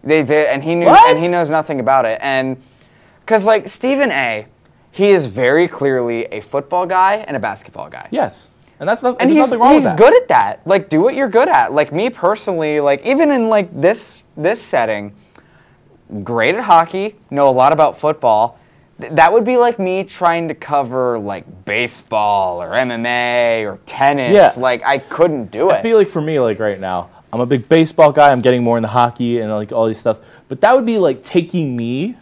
[0.03, 1.11] They did, and he knew, What?
[1.11, 2.19] and he knows nothing about it.
[2.23, 2.57] And
[3.21, 4.47] because like Stephen A.,
[4.93, 8.09] he is very clearly a football guy and a basketball guy.
[8.11, 8.49] Yes,
[8.81, 9.17] and that's not.
[9.21, 9.99] and he's nothing wrong he's with that.
[9.99, 10.67] good at that.
[10.67, 11.73] Like, do what you're good at.
[11.73, 15.15] Like me personally, like even in like this this setting,
[16.25, 18.59] great at hockey, know a lot about football.
[19.01, 24.35] Th- That would be like me trying to cover like baseball or MMA or tennis.
[24.35, 24.51] Yeah.
[24.61, 25.75] Like I couldn't do it.
[25.75, 28.31] I feel like for me, like right now, I'm a big baseball guy.
[28.33, 30.19] I'm getting more into hockey and like all these stuff.
[30.49, 32.17] But that would be like taking me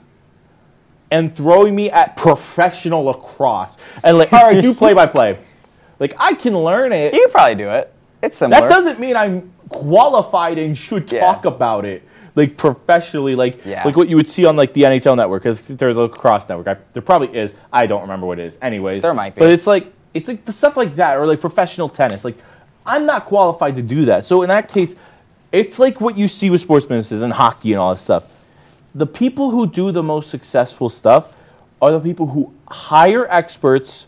[1.10, 5.38] and throwing me at professional lacrosse and like, all right, do play by play.
[5.98, 7.14] Like I can learn it.
[7.14, 7.92] you probably do it.
[8.22, 8.60] It's similar.
[8.62, 11.20] That doesn't mean I'm qualified and should Yeah.
[11.20, 12.02] talk about it
[12.34, 13.82] like professionally, like Yeah.
[13.84, 15.42] like what you would see on like the NHL network.
[15.42, 16.68] Because there's a lacrosse network.
[16.68, 17.54] I, there probably is.
[17.72, 18.58] I don't remember what it is.
[18.60, 19.40] Anyways, There might be.
[19.40, 22.24] But it's like it's like the stuff like that, or like professional tennis.
[22.24, 22.36] Like
[22.88, 24.24] I'm not qualified to do that.
[24.24, 24.96] So in that case,
[25.52, 28.24] it's like what you see with sports businesses and hockey and all this stuff.
[28.94, 31.32] The people who do the most successful stuff
[31.80, 34.06] are the people who hire experts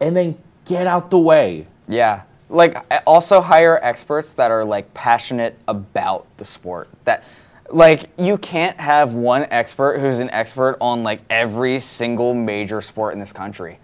[0.00, 1.66] and then get out the way.
[1.86, 2.22] Yeah.
[2.48, 6.88] Like also hire experts that are like passionate about the sport.
[7.04, 7.22] That
[7.70, 13.12] like you can't have one expert who's an expert on like every single major sport
[13.12, 13.78] in this country.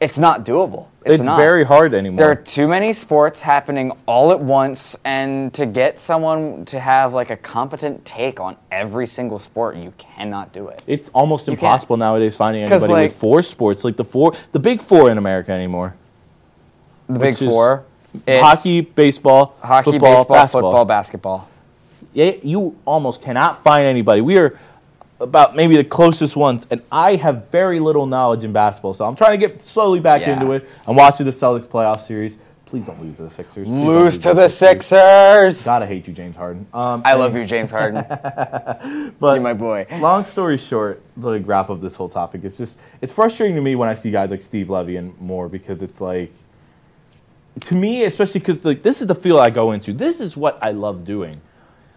[0.00, 0.86] It's not doable.
[1.04, 1.36] It's, It's, not.
[1.36, 2.16] very hard anymore.
[2.16, 7.12] There are too many sports happening all at once, and to get someone to have
[7.12, 10.82] like a competent take on every single sport, you cannot do it.
[10.86, 11.58] It's almost can't.
[11.58, 15.18] impossible nowadays finding anybody like- with four sports, like the four, the big four in
[15.18, 15.94] America anymore:
[17.08, 17.84] The Big Four:
[18.26, 20.70] hockey, baseball, hockey, football, baseball, basketball.
[20.70, 21.48] football, basketball.
[22.14, 24.20] Yeah, you almost cannot find anybody.
[24.22, 24.58] We are
[25.20, 29.16] about maybe the closest ones, and I have very little knowledge in basketball, so I'm
[29.16, 30.32] trying to get slowly back Yeah.
[30.40, 30.68] into it.
[30.86, 32.38] I'm watching the Celtics playoff series.
[32.66, 33.66] Please don't lose to the Sixers.
[33.66, 35.56] Please Lose to the Sixers.
[35.58, 35.66] Sixers.
[35.68, 36.66] I hate you, James Harden.
[36.72, 38.04] Um, I love you, James Harden.
[38.08, 39.86] but You're my boy.
[39.98, 43.74] long story short, the wrap of this whole topic, it's just it's frustrating to me
[43.74, 46.32] when I see guys like Steve Levy and more because it's like
[47.62, 49.92] to me, especially because like this is the field I go into.
[49.92, 51.40] This is what I love doing.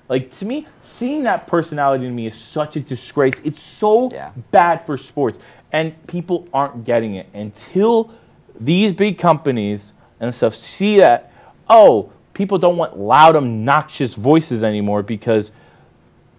[0.10, 3.40] Like to me, seeing that personality in me is such a disgrace.
[3.44, 4.32] It's so Yeah.
[4.52, 5.40] bad for sports,
[5.72, 8.12] and people aren't getting it until
[8.60, 11.32] these big companies and stuff see that.
[11.70, 15.52] Oh, people don't want loud, obnoxious voices anymore because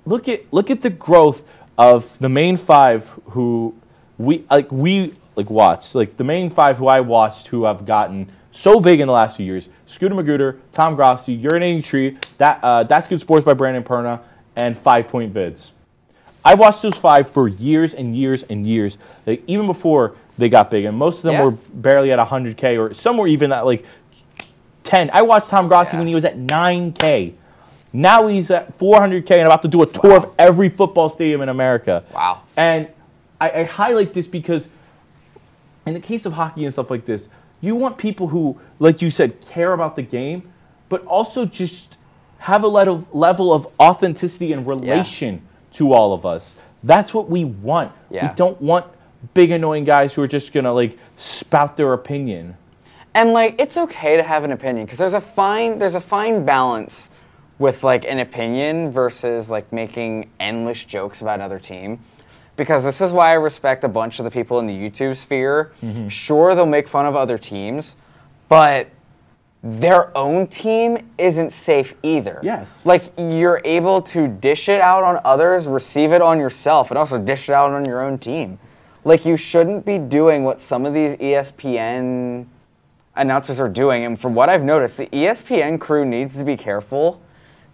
[0.07, 1.43] look at look at the growth
[1.79, 3.75] of the main five who
[4.19, 8.29] we like we like watched like the main five who I watched who have gotten
[8.57, 12.85] so big in the last few years: Scooter Magruder, Tom Grossi, Urinating Tree, that uh,
[12.85, 14.21] that's good sports by Brandon Perna,
[14.57, 15.71] and Five Point Vids.
[16.45, 20.71] I've watched those five for years and years and years, like, even before they got
[20.71, 21.45] big, and most of them Yeah.
[21.45, 23.85] were barely at 100k, or some were even at like
[24.85, 25.11] 10.
[25.13, 25.99] I watched Tom Grossi Yeah.
[26.01, 27.33] when he was at 9k.
[27.93, 31.49] Now he's at 400k and about to do a tour of every football stadium in
[31.49, 32.03] America.
[32.13, 32.41] Wow.
[32.57, 32.89] And
[33.41, 34.69] I, I highlight this because
[35.87, 37.29] in the case of hockey and stuff like this,
[37.65, 40.53] you want people who, like you said, care about the game,
[40.89, 41.97] but also just
[42.39, 45.43] have a level, level of authenticity and relation
[45.73, 46.55] to all of us.
[46.83, 47.93] That's what we want.
[48.11, 48.31] Yeah.
[48.31, 48.87] We don't want
[49.33, 52.57] big annoying guys who are just gonna like spout their opinion.
[53.15, 56.45] And like it's okay to have an opinion because there's a fine there's a fine
[56.45, 57.11] balance
[57.59, 62.01] with like an opinion versus like making endless jokes about another team.
[62.57, 65.73] Because this is why I respect a bunch of the people in the YouTube sphere.
[65.83, 66.09] Mm-hmm.
[66.09, 67.97] Sure, they'll make fun of other teams,
[68.49, 68.89] but
[69.63, 72.39] their own team isn't safe either.
[72.43, 72.83] Yes.
[72.85, 77.19] Like you're able to dish it out on others, receive it on yourself, and also
[77.19, 78.59] dish it out on your own team.
[79.05, 82.47] Like you shouldn't be doing what some of these ESPN
[83.17, 84.05] announcers are doing.
[84.05, 87.23] And from what I've noticed, the ESPN crew needs to be careful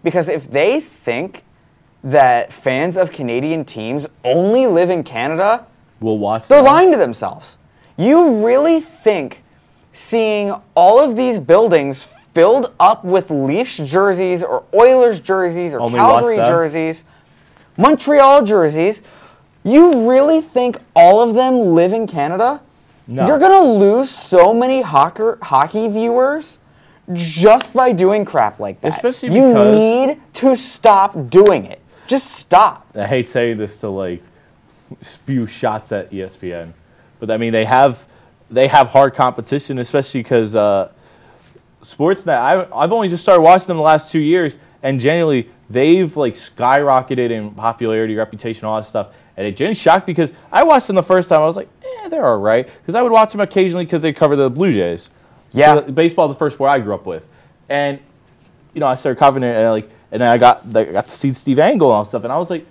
[0.03, 1.43] because if they think
[2.03, 5.65] that fans of Canadian teams only live in Canada,
[5.99, 6.47] We'll watch.
[6.47, 7.57] they're lying to themselves.
[7.97, 9.43] You really think
[9.91, 15.99] seeing all of these buildings filled up with Leafs jerseys or Oilers jerseys or Only
[15.99, 17.03] Calgary jerseys,
[17.77, 19.03] Montreal jerseys,
[19.63, 22.61] you really think all of them live in Canada?
[23.05, 23.27] No.
[23.27, 26.59] You're going to lose so many hocker, hockey viewers
[27.13, 28.93] just by doing crap like that.
[28.93, 31.80] Especially you need to stop doing it.
[32.11, 32.87] Just stop.
[32.93, 34.21] I hate saying this to like
[34.99, 36.73] spew shots at ESPN,
[37.21, 38.05] but I mean they have
[38.49, 40.91] they have hard competition, especially because uh,
[41.81, 42.35] Sportsnet.
[42.35, 46.35] I, I've only just started watching them the last two years, and genuinely they've like
[46.35, 49.13] skyrocketed in popularity, reputation, all that stuff.
[49.37, 51.39] And it genuinely shocked because I watched them the first time.
[51.39, 54.11] I was like, eh, they're all right, because I would watch them occasionally because they
[54.11, 55.09] cover the Blue Jays.
[55.53, 55.75] Yeah.
[55.75, 57.25] So, baseball is the first sport I grew up with,
[57.69, 57.99] and
[58.73, 61.11] you know I started covering it, and like, and then I got I got to
[61.17, 62.65] see Steve Dangle and all stuff, and I was like.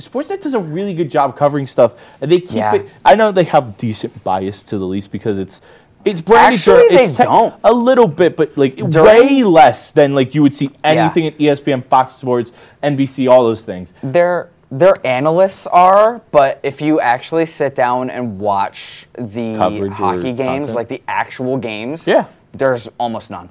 [0.00, 2.74] Sportsnet does a really good job covering stuff, and they keep Yeah.
[2.76, 2.88] it.
[3.04, 5.60] I know they have decent bias to the least because it's
[6.04, 6.54] it's branded.
[6.58, 7.54] Actually, they it's don't.
[7.62, 11.34] a little bit, but like During- way less than like you would see anything at
[11.38, 12.50] E ESPN, Fox Sports,
[12.82, 13.92] NBC, all those things.
[14.02, 20.32] their their analysts are, but if you actually sit down and watch the Coverage hockey
[20.32, 20.74] games, content?
[20.74, 22.24] like the actual games, Yeah.
[22.52, 23.50] there's almost none.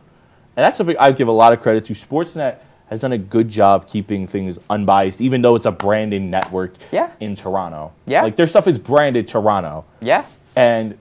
[0.57, 1.93] And that's something I give a lot of credit to.
[1.93, 2.55] Sportsnet
[2.91, 7.09] has done a good job keeping things unbiased, even though it's a branded network Yeah.
[7.21, 7.93] in Toronto.
[8.05, 8.21] Yeah.
[8.23, 9.85] like their stuff is branded Toronto.
[10.01, 10.25] Yeah.
[10.55, 10.97] and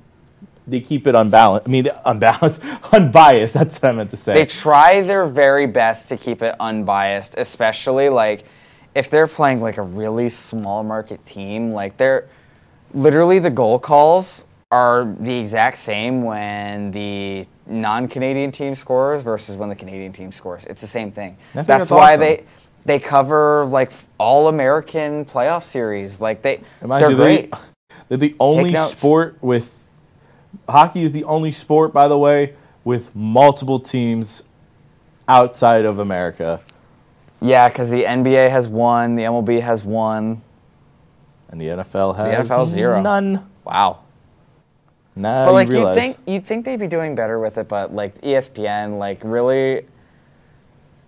[0.69, 1.67] they keep it unbalanced.
[1.67, 2.63] I mean, unbalanced,
[2.93, 3.55] unbiased.
[3.55, 4.35] That's what I meant to say.
[4.35, 8.45] They try their very best to keep it unbiased, especially like
[8.95, 12.29] if they're playing like a really small market team, like they're
[12.95, 19.69] literally the goal calls are the exact same when the non-Canadian team scores versus when
[19.69, 20.65] the Canadian team scores.
[20.65, 21.37] It's the same thing.
[21.55, 22.21] That's, that's why awesome.
[22.21, 22.45] they
[22.85, 26.21] they cover like all American playoff series.
[26.21, 27.51] Like they Mind they're great.
[27.51, 27.59] They,
[28.09, 29.77] they're the only sport with
[30.69, 34.43] hockey is the only sport, by the way, with multiple teams
[35.29, 36.61] outside of America,
[37.41, 40.43] Yeah, because the NBA has one, the MLB has one.
[41.49, 43.01] and the NFL has the NFL zero.
[43.01, 43.49] none.
[43.65, 44.01] Wow.
[45.17, 45.97] Nah, But like you realize.
[45.97, 49.87] think you'd think they'd be doing better with it, but like ESPN, like really,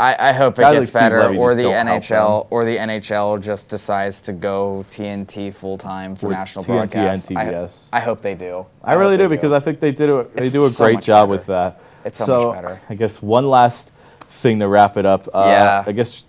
[0.00, 4.20] I, I hope it Guys gets better, or the NHL, or the NHL just decides
[4.22, 7.30] to go TNT full time for national TNT broadcast.
[7.30, 7.82] I- TBS.
[7.92, 8.66] I, hope they do.
[8.82, 11.00] I really do because I think they did a, they It's do a so great
[11.00, 11.38] job better.
[11.38, 11.80] with that.
[12.04, 12.80] It's so much better.
[12.88, 13.92] I guess one last
[14.28, 15.28] thing to wrap it up.
[15.32, 15.84] Uh, Yeah.
[15.86, 16.24] I guess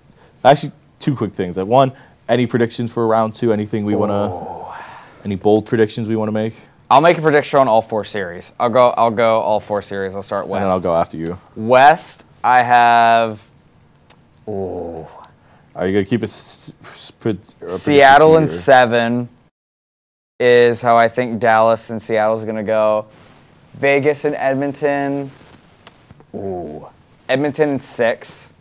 [0.45, 1.57] actually two quick things.
[1.57, 1.93] Like one,
[2.29, 3.51] any predictions for round two?
[3.51, 5.25] Anything we want to?
[5.25, 6.53] Any bold predictions we want to make?
[6.93, 8.53] I'll make a prediction on all four series.
[8.59, 8.89] I'll go.
[8.91, 10.15] I'll go all four series.
[10.15, 10.61] I'll start west.
[10.61, 11.39] And then I'll go after you.
[11.55, 12.23] West.
[12.43, 13.43] I have.
[14.47, 15.07] Ooh.
[15.75, 16.29] Are you gonna keep it?
[16.29, 19.27] s- s- pred- or prediction Seattle and seven
[20.39, 23.07] is how I think Dallas and Seattle's going to go.
[23.73, 25.31] Vegas and Edmonton.
[26.35, 26.85] Ooh.
[27.27, 28.51] Edmonton and six.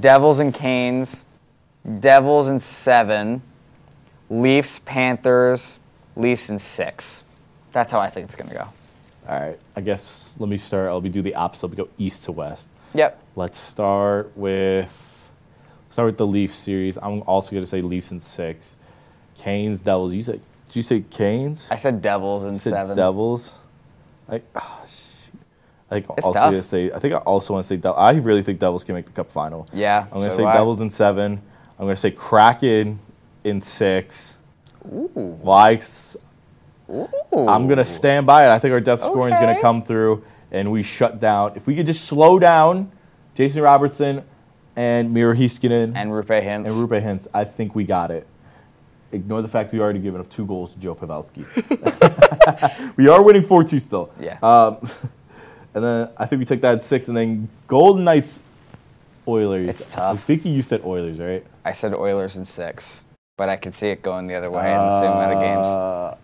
[0.00, 1.24] Devils and Canes.
[2.00, 3.40] Devils and seven.
[4.30, 5.78] Leafs, Panthers.
[6.16, 7.22] Leafs and six.
[7.76, 8.68] That's how I think it's going to go.
[9.28, 9.58] All right.
[9.76, 10.88] I guess let me start.
[10.88, 11.66] I'll be do the opposite.
[11.66, 12.70] We go east to west.
[12.94, 13.22] Yep.
[13.36, 15.28] Let's start with
[15.90, 16.96] start with the Leafs series.
[16.96, 18.76] I'm also gonna say Leafs in six.
[19.36, 20.14] Canes, Devils.
[20.14, 20.40] You said?
[20.68, 21.66] Did you say Canes?
[21.70, 22.96] I said Devils and You said seven.
[22.96, 23.52] Devils.
[24.26, 24.86] I, oh.
[25.90, 26.90] I think It's also gonna say.
[26.90, 27.88] I think I also want to say.
[27.90, 29.68] I really think Devils can make the Cup final.
[29.74, 30.06] Yeah.
[30.10, 30.44] I'm gonna so say.
[30.44, 31.42] Devils in seven.
[31.78, 33.00] I'm gonna say Kraken
[33.44, 34.38] in six.
[34.86, 35.38] Ooh.
[35.42, 35.82] Like,
[36.90, 37.08] Ooh.
[37.48, 38.50] I'm gonna stand by it.
[38.50, 39.60] I think our depth scoring is gonna Okay.
[39.60, 40.22] come through,
[40.52, 41.52] and we shut down.
[41.56, 42.90] If we could just slow down
[43.34, 44.22] Jason Robertson
[44.76, 46.66] and Miro Heiskanen And Roope Hintz.
[46.66, 48.26] and Roope Hintz, I think we got it.
[49.12, 51.44] Ignore the fact we already given up two goals to Joe Pavelski.
[52.96, 54.10] we are winning 4 2 still.
[54.20, 54.38] Yeah.
[54.42, 54.76] Um,
[55.74, 58.42] and then I think we take that at six, and then Golden Knights
[59.28, 59.68] Oilers.
[59.68, 60.14] It's tough.
[60.14, 61.44] I think you said Oilers, right?
[61.64, 63.04] I said Oilers in six,
[63.36, 65.66] but I could see it going the other way in the same amount of games.
[65.66, 66.16] Uh,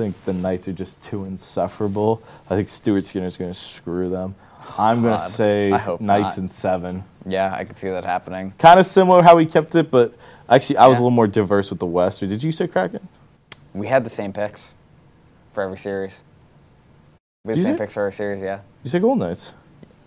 [0.00, 2.22] think the Knights are just too insufferable.
[2.48, 4.34] I think Stuart Skinner's going to screw them.
[4.78, 5.30] I'm going to God.
[5.30, 6.38] say I hope Knights not.
[6.38, 7.04] in seven.
[7.26, 8.52] Yeah, I could see that happening.
[8.58, 10.14] Kind of similar how we kept it, but
[10.48, 11.00] actually I was Yeah.
[11.00, 12.22] a little more diverse with the West.
[12.22, 13.06] Or did you say Kraken?
[13.74, 14.72] We had the same picks
[15.52, 16.22] for every series.
[17.44, 17.78] We had the Did same you?
[17.78, 18.60] picks for every series, yeah.
[18.84, 19.52] You said Golden Knights.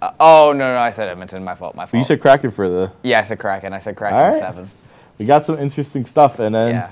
[0.01, 1.43] Uh, oh no, no, I said Edmonton.
[1.43, 1.75] My fault.
[1.75, 1.99] My But fault.
[1.99, 2.91] you said Kraken for the.
[3.03, 3.73] yeah, I said Kraken.
[3.73, 4.39] I said Kraken All right.
[4.39, 4.69] seven.
[5.17, 6.91] We got some interesting stuff, and then Yeah.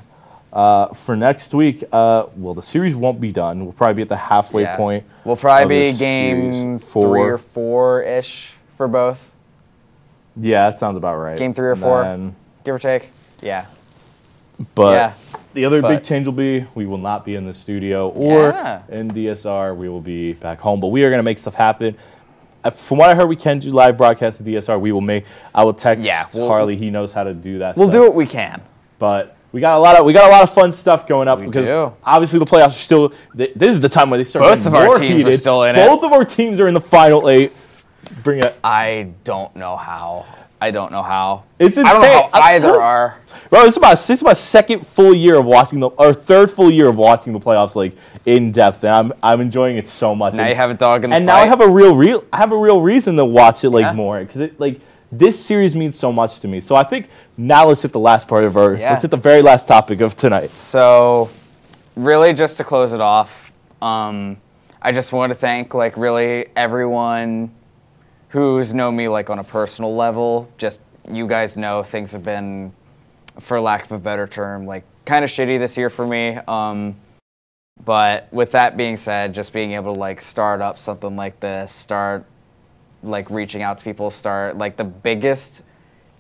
[0.54, 3.64] Uh, for next week, uh, well, the series won't be done.
[3.64, 4.76] We'll probably be at the halfway Yeah.
[4.76, 5.06] point.
[5.24, 6.84] We'll probably be game series.
[6.92, 9.34] three or four ish for both,
[10.36, 11.38] Yeah, that sounds about right.
[11.38, 12.04] Game three or And four?
[12.04, 13.12] then- give or take.
[13.42, 13.66] Yeah.
[14.76, 15.12] but yeah.
[15.54, 18.82] the other big change will be we will not be in the studio or Yeah.
[18.90, 19.74] in DSR.
[19.76, 21.96] We will be back home, but we are going to make stuff happen.
[22.64, 24.78] Uh, From what I heard, we can do live broadcasts at DSR.
[24.80, 25.26] We will make.
[25.56, 26.76] I will text Yeah, we'll- Harley.
[26.76, 27.76] He knows how to do that.
[27.76, 27.94] We'll stuff.
[27.94, 28.62] do what we can.
[29.00, 31.40] But we got a lot of we got a lot of fun stuff going up
[31.40, 31.94] We because do.
[32.04, 33.14] obviously the playoffs are still.
[33.36, 34.44] th- This is the time where they start.
[34.46, 35.86] Both of our teams are still in it.
[35.86, 37.52] Both of our teams are in the final eight.
[38.24, 38.58] Bring it.
[38.64, 40.26] I don't know how.
[40.64, 41.44] I don't know how.
[41.60, 42.30] It's I don't know insane.
[42.34, 43.18] how either so- are.
[43.50, 46.72] Bro, it's about this is my second full year of watching the or third full
[46.72, 47.94] year of watching the playoffs like
[48.26, 50.36] in depth, and I'm I'm enjoying it so much.
[50.36, 51.34] Now and, you have a dog in the and fight.
[51.34, 53.84] now I have a real real I have a real reason to watch it like
[53.84, 53.94] Yeah.
[53.94, 54.80] more because it like
[55.12, 56.60] this series means so much to me.
[56.60, 58.92] So I think now let's hit the last part of our Yeah.
[58.92, 60.52] let's hit the very last topic of tonight.
[60.52, 61.30] So,
[61.96, 63.52] really, just to close it off,
[63.82, 64.38] um,
[64.82, 67.52] I just want to thank like really everyone
[68.30, 70.50] who's known me like on a personal level.
[70.58, 70.80] Just
[71.10, 72.72] you guys know things have been,
[73.40, 76.38] for lack of a better term, like kind of shitty this year for me.
[76.48, 76.96] Um,
[77.84, 81.74] but with that being said, just being able to like start up something like this,
[81.74, 82.26] start
[83.04, 85.64] like reaching out to people, start like the biggest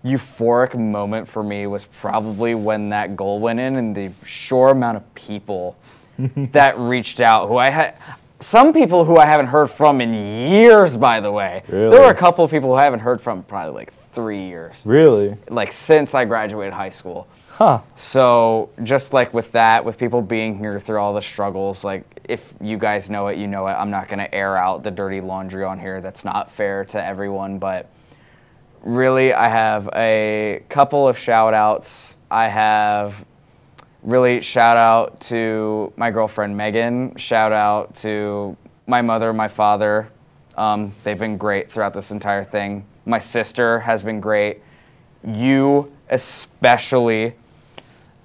[0.03, 4.97] euphoric moment for me was probably when that goal went in and the sure amount
[4.97, 5.77] of people
[6.51, 7.95] that reached out who I had
[8.39, 11.61] some people who I haven't heard from in years by the way.
[11.67, 11.91] Really?
[11.91, 14.81] There were a couple of people who I haven't heard from probably like 3 years.
[14.83, 15.37] Really?
[15.49, 17.27] Like since I graduated high school.
[17.51, 17.81] Huh.
[17.95, 22.53] So just like with that, with people being here through all the struggles, like if
[22.61, 23.73] you guys know it, you know it.
[23.73, 26.01] I'm not gonna air out the dirty laundry on here.
[26.01, 27.89] That's not fair to everyone, but
[28.81, 32.17] really I have a couple of shout outs.
[32.31, 33.25] I have
[34.01, 37.15] really shout out to my girlfriend Megan.
[37.17, 38.55] Shout out to
[38.87, 40.09] my mother, my father.
[40.55, 42.85] Um, they've been great throughout this entire thing.
[43.05, 44.61] My sister has been great.
[45.23, 47.35] You especially.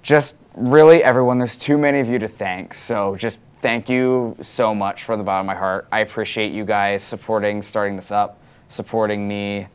[0.07, 1.37] Just really everyone.
[1.37, 2.73] There's too many of you to thank.
[2.73, 5.85] So just thank you so much from the bottom of my heart.
[5.91, 8.39] I appreciate you guys supporting, starting this up,
[8.69, 9.67] supporting me,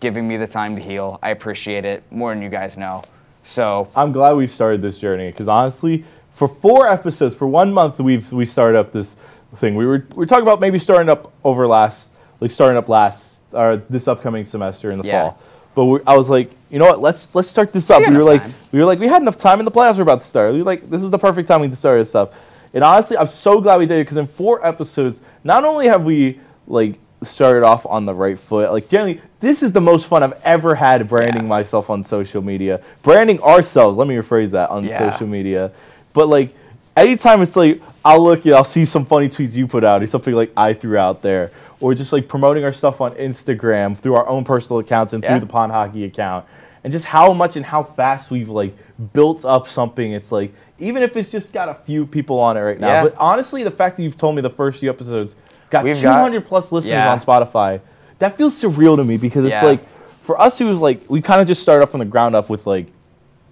[0.00, 1.18] giving me the time to heal.
[1.22, 3.02] I appreciate it more than you guys know.
[3.42, 7.98] So I'm glad we started this journey because honestly, for four episodes, for one month,
[7.98, 9.16] we've we started up this
[9.56, 9.74] thing.
[9.74, 12.08] We were we were talking about maybe starting up over last,
[12.40, 15.20] like starting up last or this upcoming semester in the Yeah.
[15.20, 15.38] fall.
[15.74, 17.00] But we, I was like, you know what?
[17.00, 18.00] Let's let's start this up.
[18.00, 18.54] We We, were like, time.
[18.72, 20.52] we were like, we had enough time, and the playoffs were about to start.
[20.52, 22.34] We were like, this is the perfect time we to start this up.
[22.72, 26.04] And honestly, I'm so glad we did it because in four episodes, not only have
[26.04, 30.22] we like started off on the right foot, like generally, this is the most fun
[30.22, 31.48] I've ever had branding Yeah.
[31.48, 33.96] myself on social media, branding ourselves.
[33.96, 35.10] Let me rephrase that on Yeah.
[35.10, 35.70] social media.
[36.12, 36.54] But like,
[36.96, 40.06] anytime it's like, I'll look and I'll see some funny tweets you put out or
[40.06, 41.50] something like I threw out there,
[41.84, 45.30] or just like promoting our stuff on Instagram through our own personal accounts and Yeah.
[45.32, 46.46] through the Pond Hockey account,
[46.82, 48.74] and just how much and how fast we've like
[49.12, 50.12] built up something.
[50.12, 52.88] It's like even if it's just got a few people on it right now.
[52.88, 53.02] Yeah.
[53.04, 55.36] But honestly, the fact that you've told me the first few episodes
[55.68, 57.12] got We've got- 200 plus listeners Yeah.
[57.12, 57.80] on Spotify,
[58.18, 59.80] that feels surreal to me because it's like
[60.22, 62.48] for us, it was like we kind of just started off from the ground up
[62.48, 62.86] with like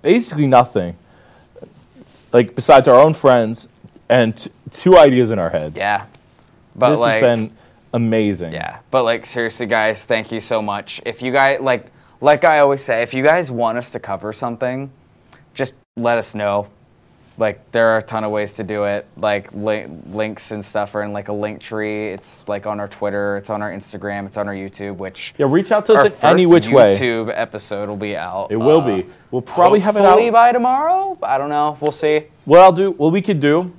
[0.00, 0.96] basically nothing,
[2.32, 3.68] like besides our own friends
[4.08, 5.76] and t- two ideas in our heads.
[5.76, 6.04] yeah,
[6.74, 7.50] but this like has been
[7.92, 8.52] amazing.
[8.52, 11.00] Yeah, but like seriously, guys, thank you so much.
[11.04, 11.86] If you guys like,
[12.20, 14.90] like I always say, if you guys want us to cover something,
[15.54, 16.68] just let us know.
[17.38, 19.06] Like there are a ton of ways to do it.
[19.16, 22.10] Like li- links and stuff are in like a link tree.
[22.10, 23.38] It's like on our Twitter.
[23.38, 24.26] It's on our Instagram.
[24.26, 24.96] It's on our YouTube.
[24.96, 26.90] Which Yeah, reach out to us in any which way.
[26.90, 28.48] YouTube episode will be out.
[28.50, 29.06] It will uh, be.
[29.30, 30.32] We'll probably have it out.
[30.32, 31.18] by tomorrow.
[31.22, 31.78] I don't know.
[31.80, 32.24] We'll see.
[32.44, 33.72] What I'll do, what we could do,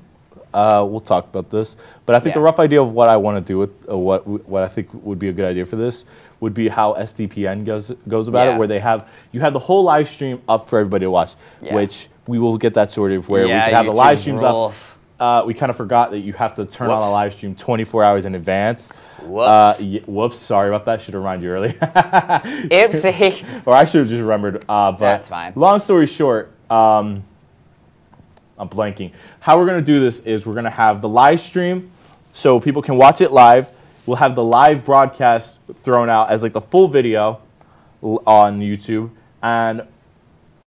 [0.54, 1.76] uh, we'll talk about this.
[2.06, 4.28] But I think the rough idea of what I want to do with uh, what
[4.28, 6.04] what I think would be a good idea for this
[6.42, 8.56] would be how SDPN goes goes about Yeah.
[8.56, 11.36] it, where they have you have the whole live stream up for everybody to watch,
[11.62, 11.76] Yeah.
[11.76, 14.98] which we will get that sorted where Yeah, we can have the live streams rules.
[15.20, 15.44] up.
[15.44, 18.04] Uh, we kind of forgot that you have to turn on a live stream 24
[18.04, 18.92] hours in advance.
[19.22, 19.48] Whoops.
[19.48, 20.38] Uh, y- whoops.
[20.40, 21.00] Sorry about that.
[21.02, 21.72] Should have reminded you earlier.
[22.70, 23.46] Ipsy.
[23.66, 24.66] or I should have just remembered.
[24.68, 25.54] Uh, but That's fine.
[25.56, 27.24] Long story short, um,
[28.58, 29.12] I'm blanking.
[29.40, 31.92] How we're gonna do this is we're gonna have the live stream,
[32.34, 33.70] so people can watch it live.
[34.06, 37.40] We'll have the live broadcast thrown out as like the full video
[38.02, 39.12] on YouTube,
[39.42, 39.84] and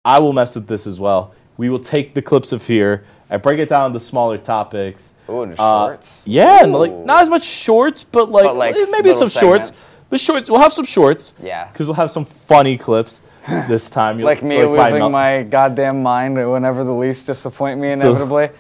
[0.06, 1.34] I will mess with this as well.
[1.58, 5.16] We will take the clips of here and break it down into smaller topics.
[5.30, 6.22] Ooh, and Uh, shorts.
[6.26, 9.92] yeah, and like not as much shorts, but like, But, like, eh, maybe some shorts.
[10.10, 11.34] But shorts, we'll have some shorts.
[11.42, 11.68] Yeah.
[11.72, 13.20] because we'll have some funny clips
[13.68, 14.20] this time.
[14.20, 18.50] Like me my losing my goddamn mind whenever the Leafs disappoint me inevitably.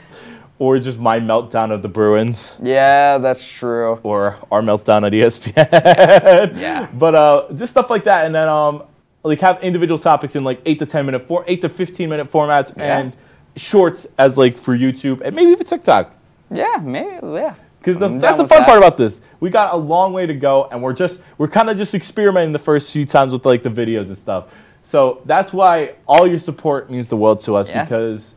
[0.63, 3.99] or just my meltdown of the Bruins, yeah, that's true.
[4.01, 6.57] or our meltdown at ESPN.
[6.57, 6.87] Yeah.
[7.03, 8.83] But uh, just stuff like that, and then um,
[9.23, 12.31] like have individual topics in like eight to ten minute, for eight to fifteen minute
[12.31, 12.99] formats, Yeah.
[12.99, 13.13] and
[13.57, 16.15] shorts as like for YouTube and maybe even TikTok.
[16.49, 17.19] Yeah, maybe.
[17.27, 17.55] Yeah.
[17.79, 18.65] Because that's the fun that.
[18.65, 19.19] part about this.
[19.41, 22.53] We got a long way to go, and we're just we're kind of just experimenting
[22.53, 24.45] the first few times with like the videos and stuff.
[24.83, 27.67] So that's why all your support means the world to us.
[27.67, 27.83] Yeah.
[27.83, 28.35] Because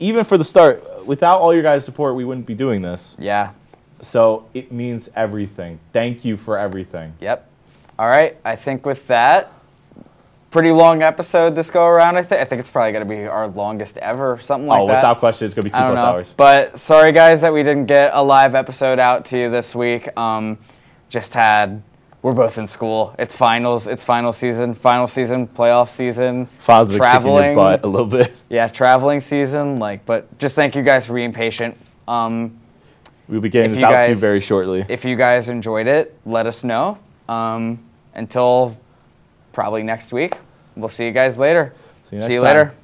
[0.00, 3.16] even for the start, without all your guys' support, we wouldn't be doing this.
[3.18, 3.52] Yeah.
[4.02, 5.80] So it means everything.
[5.92, 7.14] Thank you for everything.
[7.20, 7.50] Yep.
[7.98, 8.36] All right.
[8.44, 9.52] I think with that,
[10.50, 12.16] pretty long episode this go around.
[12.16, 12.40] I think.
[12.40, 14.92] I think it's probably going to be our longest ever, something like oh, that.
[14.92, 16.02] Oh, without question, it's gonna be two plus know.
[16.02, 16.34] hours.
[16.36, 20.16] But sorry, guys, that we didn't get a live episode out to you this week.
[20.16, 20.58] Um,
[21.08, 21.82] just had.
[22.20, 23.14] We're both in school.
[23.18, 23.86] It's finals.
[23.86, 24.74] It's final season.
[24.74, 25.46] Final season.
[25.46, 26.46] Playoff season.
[26.46, 27.54] Files been your traveling.
[27.54, 28.32] butt a little bit.
[28.50, 29.76] Yeah, traveling season.
[29.76, 31.76] Like, but just thank you guys for being patient.
[32.08, 32.58] Um,
[33.28, 34.86] We'll be getting this out to you very shortly.
[34.88, 36.98] if you guys enjoyed it, let us know.
[37.28, 37.78] Um,
[38.14, 38.74] until
[39.52, 40.38] probably next week.
[40.76, 41.74] We'll see you guys later.
[42.08, 42.74] See you see you later.